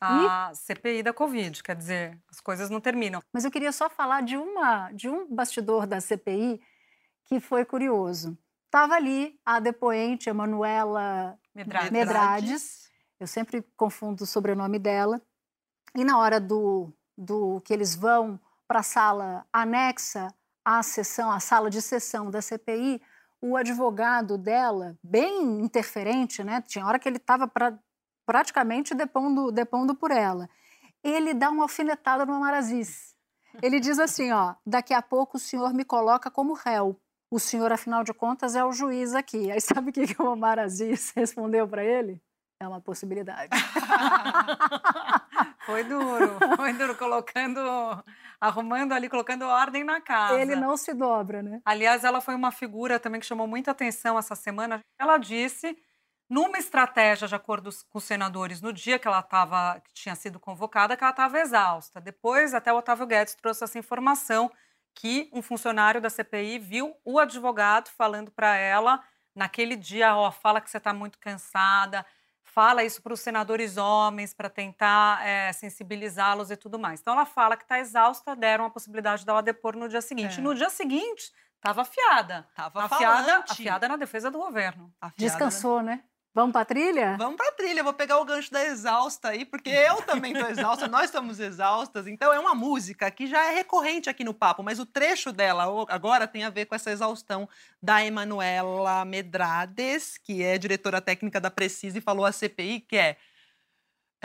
a 0.00 0.50
e? 0.52 0.56
CPI 0.56 1.02
da 1.02 1.12
Covid, 1.12 1.62
quer 1.62 1.74
dizer, 1.74 2.18
as 2.30 2.40
coisas 2.40 2.68
não 2.68 2.80
terminam. 2.80 3.22
Mas 3.32 3.44
eu 3.44 3.50
queria 3.50 3.72
só 3.72 3.88
falar 3.88 4.22
de 4.22 4.36
uma 4.36 4.92
de 4.92 5.08
um 5.08 5.26
bastidor 5.34 5.86
da 5.86 6.00
CPI 6.00 6.60
que 7.24 7.40
foi 7.40 7.64
curioso. 7.64 8.38
Estava 8.66 8.94
ali 8.94 9.40
a 9.44 9.58
depoente 9.58 10.28
Emanuela 10.28 11.38
Medrades. 11.56 11.90
Medrades. 11.90 12.90
Eu 13.18 13.26
sempre 13.26 13.62
confundo 13.76 14.24
o 14.24 14.26
sobrenome 14.26 14.78
dela. 14.78 15.22
E 15.94 16.04
na 16.04 16.18
hora 16.18 16.38
do, 16.38 16.92
do 17.16 17.62
que 17.62 17.72
eles 17.72 17.94
vão 17.94 18.38
para 18.68 18.80
a 18.80 18.82
sala 18.82 19.46
anexa 19.50 20.28
à 20.62 20.82
sessão, 20.82 21.30
à 21.30 21.40
sala 21.40 21.70
de 21.70 21.80
sessão 21.80 22.30
da 22.30 22.42
CPI, 22.42 23.00
o 23.40 23.56
advogado 23.56 24.36
dela, 24.36 24.98
bem 25.02 25.60
interferente, 25.60 26.44
né? 26.44 26.60
Tinha 26.60 26.84
hora 26.84 26.98
que 26.98 27.08
ele 27.08 27.16
estava 27.16 27.48
pra, 27.48 27.78
praticamente 28.26 28.94
depondo, 28.94 29.50
depondo 29.50 29.94
por 29.94 30.10
ela. 30.10 30.50
Ele 31.02 31.32
dá 31.32 31.48
uma 31.48 31.62
alfinetada 31.62 32.26
no 32.26 32.34
Amarazis. 32.34 33.14
Ele 33.62 33.80
diz 33.80 33.98
assim, 33.98 34.30
ó, 34.32 34.54
daqui 34.66 34.92
a 34.92 35.00
pouco 35.00 35.38
o 35.38 35.40
senhor 35.40 35.72
me 35.72 35.84
coloca 35.84 36.30
como 36.30 36.52
réu. 36.52 37.00
O 37.30 37.40
senhor, 37.40 37.72
afinal 37.72 38.04
de 38.04 38.14
contas, 38.14 38.54
é 38.54 38.64
o 38.64 38.72
juiz 38.72 39.14
aqui. 39.14 39.50
Aí 39.50 39.60
sabe 39.60 39.90
o 39.90 39.92
que, 39.92 40.14
que 40.14 40.22
o 40.22 40.30
Omar 40.30 40.58
Aziz 40.58 41.12
respondeu 41.16 41.66
para 41.66 41.84
ele? 41.84 42.20
É 42.60 42.66
uma 42.66 42.80
possibilidade. 42.80 43.50
foi 45.66 45.84
duro, 45.84 46.38
foi 46.56 46.72
duro, 46.72 46.96
colocando, 46.96 47.60
arrumando 48.40 48.92
ali, 48.92 49.10
colocando 49.10 49.44
ordem 49.44 49.84
na 49.84 50.00
casa. 50.00 50.40
Ele 50.40 50.56
não 50.56 50.74
se 50.74 50.94
dobra, 50.94 51.42
né? 51.42 51.60
Aliás, 51.66 52.02
ela 52.02 52.20
foi 52.20 52.34
uma 52.34 52.50
figura 52.50 52.98
também 52.98 53.20
que 53.20 53.26
chamou 53.26 53.46
muita 53.46 53.72
atenção 53.72 54.18
essa 54.18 54.34
semana. 54.34 54.80
Ela 54.98 55.18
disse, 55.18 55.76
numa 56.30 56.56
estratégia 56.56 57.28
de 57.28 57.34
acordo 57.34 57.68
com 57.90 57.98
os 57.98 58.04
senadores, 58.04 58.62
no 58.62 58.72
dia 58.72 58.98
que 58.98 59.06
ela 59.06 59.20
estava, 59.20 59.78
que 59.80 59.92
tinha 59.92 60.14
sido 60.14 60.40
convocada, 60.40 60.96
que 60.96 61.04
ela 61.04 61.10
estava 61.10 61.38
exausta. 61.38 62.00
Depois, 62.00 62.54
até 62.54 62.72
o 62.72 62.78
Otávio 62.78 63.06
Guedes 63.06 63.34
trouxe 63.34 63.64
essa 63.64 63.78
informação 63.78 64.50
que 64.96 65.30
um 65.32 65.42
funcionário 65.42 66.00
da 66.00 66.10
CPI 66.10 66.58
viu 66.58 66.96
o 67.04 67.18
advogado 67.18 67.88
falando 67.90 68.30
para 68.30 68.56
ela 68.56 69.00
naquele 69.34 69.76
dia, 69.76 70.16
ó, 70.16 70.30
fala 70.32 70.60
que 70.60 70.70
você 70.70 70.78
está 70.78 70.94
muito 70.94 71.18
cansada, 71.18 72.04
fala 72.42 72.82
isso 72.82 73.02
para 73.02 73.12
os 73.12 73.20
senadores 73.20 73.76
homens 73.76 74.32
para 74.32 74.48
tentar 74.48 75.24
é, 75.24 75.52
sensibilizá-los 75.52 76.50
e 76.50 76.56
tudo 76.56 76.78
mais. 76.78 77.00
Então 77.00 77.12
ela 77.12 77.26
fala 77.26 77.56
que 77.56 77.64
está 77.64 77.78
exausta, 77.78 78.34
deram 78.34 78.64
a 78.64 78.70
possibilidade 78.70 79.26
dela 79.26 79.42
depor 79.42 79.76
no 79.76 79.86
dia 79.88 80.00
seguinte. 80.00 80.38
É. 80.38 80.42
No 80.42 80.54
dia 80.54 80.70
seguinte, 80.70 81.30
estava 81.56 81.82
afiada. 81.82 82.46
Estava 82.48 82.84
afiada, 82.84 83.44
afiada 83.46 83.88
na 83.88 83.96
defesa 83.96 84.30
do 84.30 84.38
governo. 84.38 84.90
Afiada, 84.98 85.14
Descansou, 85.18 85.82
né? 85.82 86.02
Vamos 86.36 86.52
para 86.52 86.60
a 86.60 86.66
trilha? 86.66 87.16
Vamos 87.16 87.36
para 87.38 87.48
a 87.48 87.52
trilha. 87.52 87.82
Vou 87.82 87.94
pegar 87.94 88.18
o 88.18 88.24
gancho 88.26 88.52
da 88.52 88.62
exausta 88.62 89.30
aí, 89.30 89.46
porque 89.46 89.70
eu 89.70 90.02
também 90.02 90.34
estou 90.34 90.50
exausta, 90.50 90.86
nós 90.86 91.06
estamos 91.06 91.40
exaustas. 91.40 92.06
Então 92.06 92.30
é 92.30 92.38
uma 92.38 92.54
música 92.54 93.10
que 93.10 93.26
já 93.26 93.42
é 93.50 93.54
recorrente 93.54 94.10
aqui 94.10 94.22
no 94.22 94.34
papo, 94.34 94.62
mas 94.62 94.78
o 94.78 94.84
trecho 94.84 95.32
dela 95.32 95.64
agora 95.88 96.28
tem 96.28 96.44
a 96.44 96.50
ver 96.50 96.66
com 96.66 96.74
essa 96.74 96.90
exaustão 96.90 97.48
da 97.82 98.04
Emanuela 98.04 99.02
Medrades, 99.06 100.18
que 100.18 100.42
é 100.42 100.58
diretora 100.58 101.00
técnica 101.00 101.40
da 101.40 101.50
Precisa 101.50 101.96
e 101.96 102.02
falou 102.02 102.26
à 102.26 102.32
CPI 102.32 102.80
que 102.80 102.98
é 102.98 103.16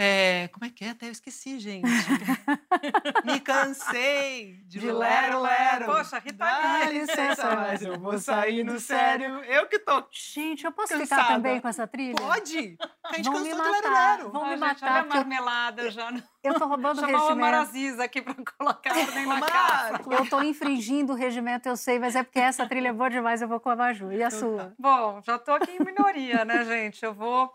é, 0.04 0.48
como 0.48 0.66
é 0.66 0.70
que 0.70 0.84
é? 0.84 0.90
Até 0.90 1.08
eu 1.08 1.12
esqueci, 1.12 1.60
gente. 1.60 1.86
Me 3.24 3.40
cansei 3.40 4.62
de, 4.66 4.80
de 4.80 4.92
lero, 4.92 5.42
lero. 5.42 5.86
Poxa, 5.86 6.18
Rita 6.20 6.44
Dá 6.46 6.90
licença, 6.90 7.56
mas 7.56 7.82
eu 7.84 8.00
vou 8.00 8.18
sair 8.18 8.64
no 8.64 8.80
sério. 8.80 9.44
Eu 9.44 9.68
que 9.68 9.78
tô 9.80 10.04
Gente, 10.12 10.66
eu 10.66 10.72
posso 10.72 10.94
cansada. 10.94 11.22
ficar 11.22 11.34
também 11.36 11.60
com 11.62 11.68
essa 11.68 11.86
trilha? 11.86 12.16
Pode. 12.16 12.78
A 13.04 13.16
gente 13.16 13.26
Vão 13.26 13.34
cansou 13.34 13.46
me 13.46 13.54
matar. 13.56 13.82
de 13.82 13.88
lero, 13.88 13.94
lero. 13.94 14.30
Vão 14.32 14.48
me 14.48 14.56
matar. 14.56 14.92
Olha 14.92 15.02
a 15.02 15.06
marmelada 15.06 15.92
já. 15.92 16.12
Eu 16.44 16.56
tô 16.56 16.66
roubando 16.66 16.98
o 16.98 17.02
regimento. 17.02 17.28
Chamar 17.28 17.34
o. 17.36 17.40
Maraziz 17.40 18.00
aqui 18.00 18.22
pra 18.22 18.34
colocar 18.58 18.98
ordem 18.98 19.26
na 19.28 19.42
casa. 19.42 20.02
Eu 20.10 20.30
tô 20.30 20.42
infringindo 20.42 21.14
o 21.14 21.16
regimento, 21.16 21.70
eu 21.70 21.78
sei, 21.78 22.00
mas 22.00 22.16
é 22.16 22.24
porque 22.24 22.40
essa 22.40 22.68
trilha 22.68 22.90
é 22.90 22.94
boa 22.94 23.10
demais, 23.10 23.42
eu 23.42 23.48
vou 23.48 23.60
com 23.60 23.70
a 23.70 23.76
Maju. 23.76 24.12
E 24.12 24.24
a 24.24 24.32
sua? 24.32 24.74
Bom, 24.80 25.22
já 25.24 25.38
tô 25.38 25.52
aqui 25.52 25.72
em 25.72 25.84
minoria, 25.84 26.44
né, 26.44 26.66
gente? 26.66 27.04
Eu 27.04 27.14
vou 27.14 27.54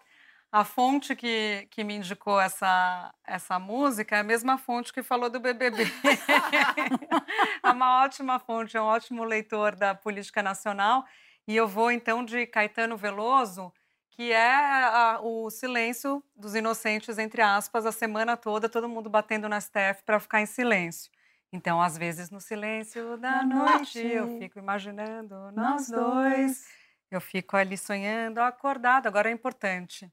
a 0.50 0.64
fonte 0.64 1.14
que, 1.14 1.66
que 1.70 1.84
me 1.84 1.96
indicou 1.96 2.40
essa, 2.40 3.12
essa 3.26 3.58
música 3.58 4.16
é 4.16 4.20
a 4.20 4.24
mesma 4.24 4.56
fonte 4.56 4.92
que 4.92 5.02
falou 5.02 5.28
do 5.28 5.40
BBB. 5.40 5.84
é 7.62 7.70
uma 7.70 8.02
ótima 8.04 8.38
fonte, 8.38 8.76
é 8.76 8.80
um 8.80 8.84
ótimo 8.84 9.24
leitor 9.24 9.74
da 9.74 9.94
política 9.94 10.42
nacional. 10.42 11.04
E 11.46 11.54
eu 11.54 11.68
vou, 11.68 11.90
então, 11.90 12.24
de 12.24 12.46
Caetano 12.46 12.96
Veloso, 12.96 13.72
que 14.10 14.32
é 14.32 14.54
a, 14.54 15.20
o 15.22 15.50
silêncio 15.50 16.24
dos 16.34 16.54
inocentes, 16.54 17.18
entre 17.18 17.42
aspas, 17.42 17.84
a 17.84 17.92
semana 17.92 18.36
toda, 18.36 18.68
todo 18.68 18.88
mundo 18.88 19.10
batendo 19.10 19.48
na 19.48 19.60
STF 19.60 20.02
para 20.04 20.18
ficar 20.18 20.40
em 20.40 20.46
silêncio. 20.46 21.10
Então, 21.52 21.80
às 21.80 21.98
vezes, 21.98 22.30
no 22.30 22.40
silêncio 22.40 23.16
da 23.18 23.44
noite, 23.44 23.98
eu 23.98 24.38
fico 24.38 24.58
imaginando 24.58 25.52
nós 25.52 25.88
dois. 25.88 26.64
Eu 27.10 27.20
fico 27.20 27.56
ali 27.56 27.76
sonhando, 27.76 28.40
acordado. 28.40 29.06
Agora 29.06 29.28
é 29.28 29.32
importante 29.32 30.10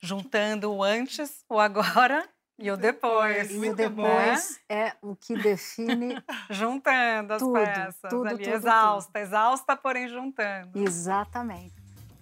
juntando 0.00 0.72
o 0.72 0.82
antes, 0.82 1.44
o 1.48 1.58
agora 1.58 2.28
e 2.58 2.70
o 2.70 2.76
depois. 2.76 3.50
E 3.50 3.68
o 3.68 3.74
depois 3.74 4.58
é 4.68 4.94
o 5.02 5.14
que 5.14 5.36
define. 5.36 6.16
juntando 6.50 7.34
as 7.34 7.42
tudo, 7.42 7.52
peças. 7.52 8.10
Tudo, 8.10 8.28
ali, 8.28 8.44
tudo, 8.44 8.54
exausta, 8.54 9.12
tudo. 9.12 9.22
exausta, 9.22 9.76
porém 9.76 10.08
juntando. 10.08 10.78
Exatamente. 10.78 11.74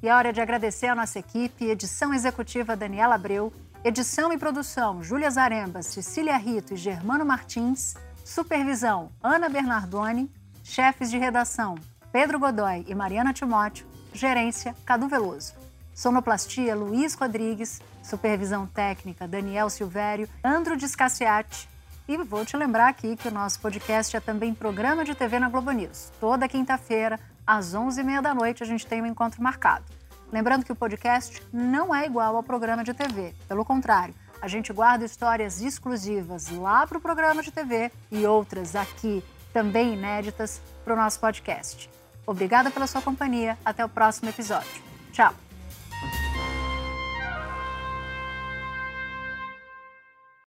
E 0.03 0.09
é 0.09 0.15
hora 0.15 0.33
de 0.33 0.41
agradecer 0.41 0.89
a 0.89 0.95
nossa 0.95 1.19
equipe, 1.19 1.65
edição 1.65 2.13
executiva 2.13 2.77
Daniela 2.77 3.15
Abreu, 3.15 3.53
edição 3.85 4.33
e 4.33 4.39
produção 4.39 5.03
Júlia 5.03 5.31
Zaremba, 5.31 5.83
Cecília 5.83 6.37
Rito 6.37 6.75
e 6.75 6.77
Germano 6.77 7.25
Martins, 7.25 7.95
supervisão 8.25 9.13
Ana 9.23 9.49
Bernardoni, 9.49 10.31
chefes 10.63 11.11
de 11.11 11.17
redação 11.17 11.77
Pedro 12.13 12.39
Godoy 12.39 12.85
e 12.89 12.95
Mariana 12.95 13.33
Timóteo, 13.33 13.87
gerência 14.13 14.75
Cadu 14.85 15.09
Veloso. 15.09 15.64
Sonoplastia 15.95 16.75
Luiz 16.75 17.15
Rodrigues, 17.15 17.81
supervisão 18.03 18.67
técnica 18.67 19.29
Daniel 19.29 19.71
Silvério, 19.71 20.29
Andro 20.43 20.77
Discassiati. 20.77 21.69
E 22.07 22.17
vou 22.19 22.45
te 22.45 22.57
lembrar 22.57 22.89
aqui 22.89 23.17
que 23.17 23.29
o 23.29 23.31
nosso 23.31 23.61
podcast 23.61 24.15
é 24.15 24.21
também 24.21 24.53
programa 24.53 25.05
de 25.05 25.15
TV 25.15 25.39
na 25.39 25.49
Globo 25.49 25.71
News. 25.71 26.13
Toda 26.21 26.49
quinta-feira, 26.49 27.19
às 27.47 27.75
11h30 27.75 28.21
da 28.21 28.35
noite, 28.35 28.63
a 28.63 28.67
gente 28.67 28.87
tem 28.87 29.01
um 29.01 29.07
encontro 29.07 29.43
marcado. 29.43 29.85
Lembrando 30.31 30.65
que 30.65 30.73
o 30.73 30.77
podcast 30.77 31.41
não 31.53 31.95
é 31.95 32.05
igual 32.05 32.37
ao 32.37 32.43
programa 32.43 32.83
de 32.83 32.93
TV. 32.93 33.35
Pelo 33.49 33.65
contrário, 33.65 34.15
a 34.43 34.49
gente 34.49 34.73
guarda 34.73 35.05
histórias 35.05 35.63
exclusivas 35.63 36.51
lá 36.51 36.87
para 36.87 36.99
o 36.99 37.01
programa 37.01 37.43
de 37.43 37.51
TV 37.51 37.91
e 38.11 38.27
outras 38.27 38.77
aqui, 38.77 39.25
também 39.53 39.95
inéditas, 39.95 40.61
para 40.85 40.93
o 40.93 40.97
nosso 40.97 41.21
podcast. 41.21 41.89
Obrigada 42.27 42.71
pela 42.71 42.87
sua 42.87 43.01
companhia. 43.01 43.57
Até 43.65 43.85
o 43.85 43.89
próximo 43.89 44.29
episódio. 44.29 44.83
Tchau! 45.13 45.44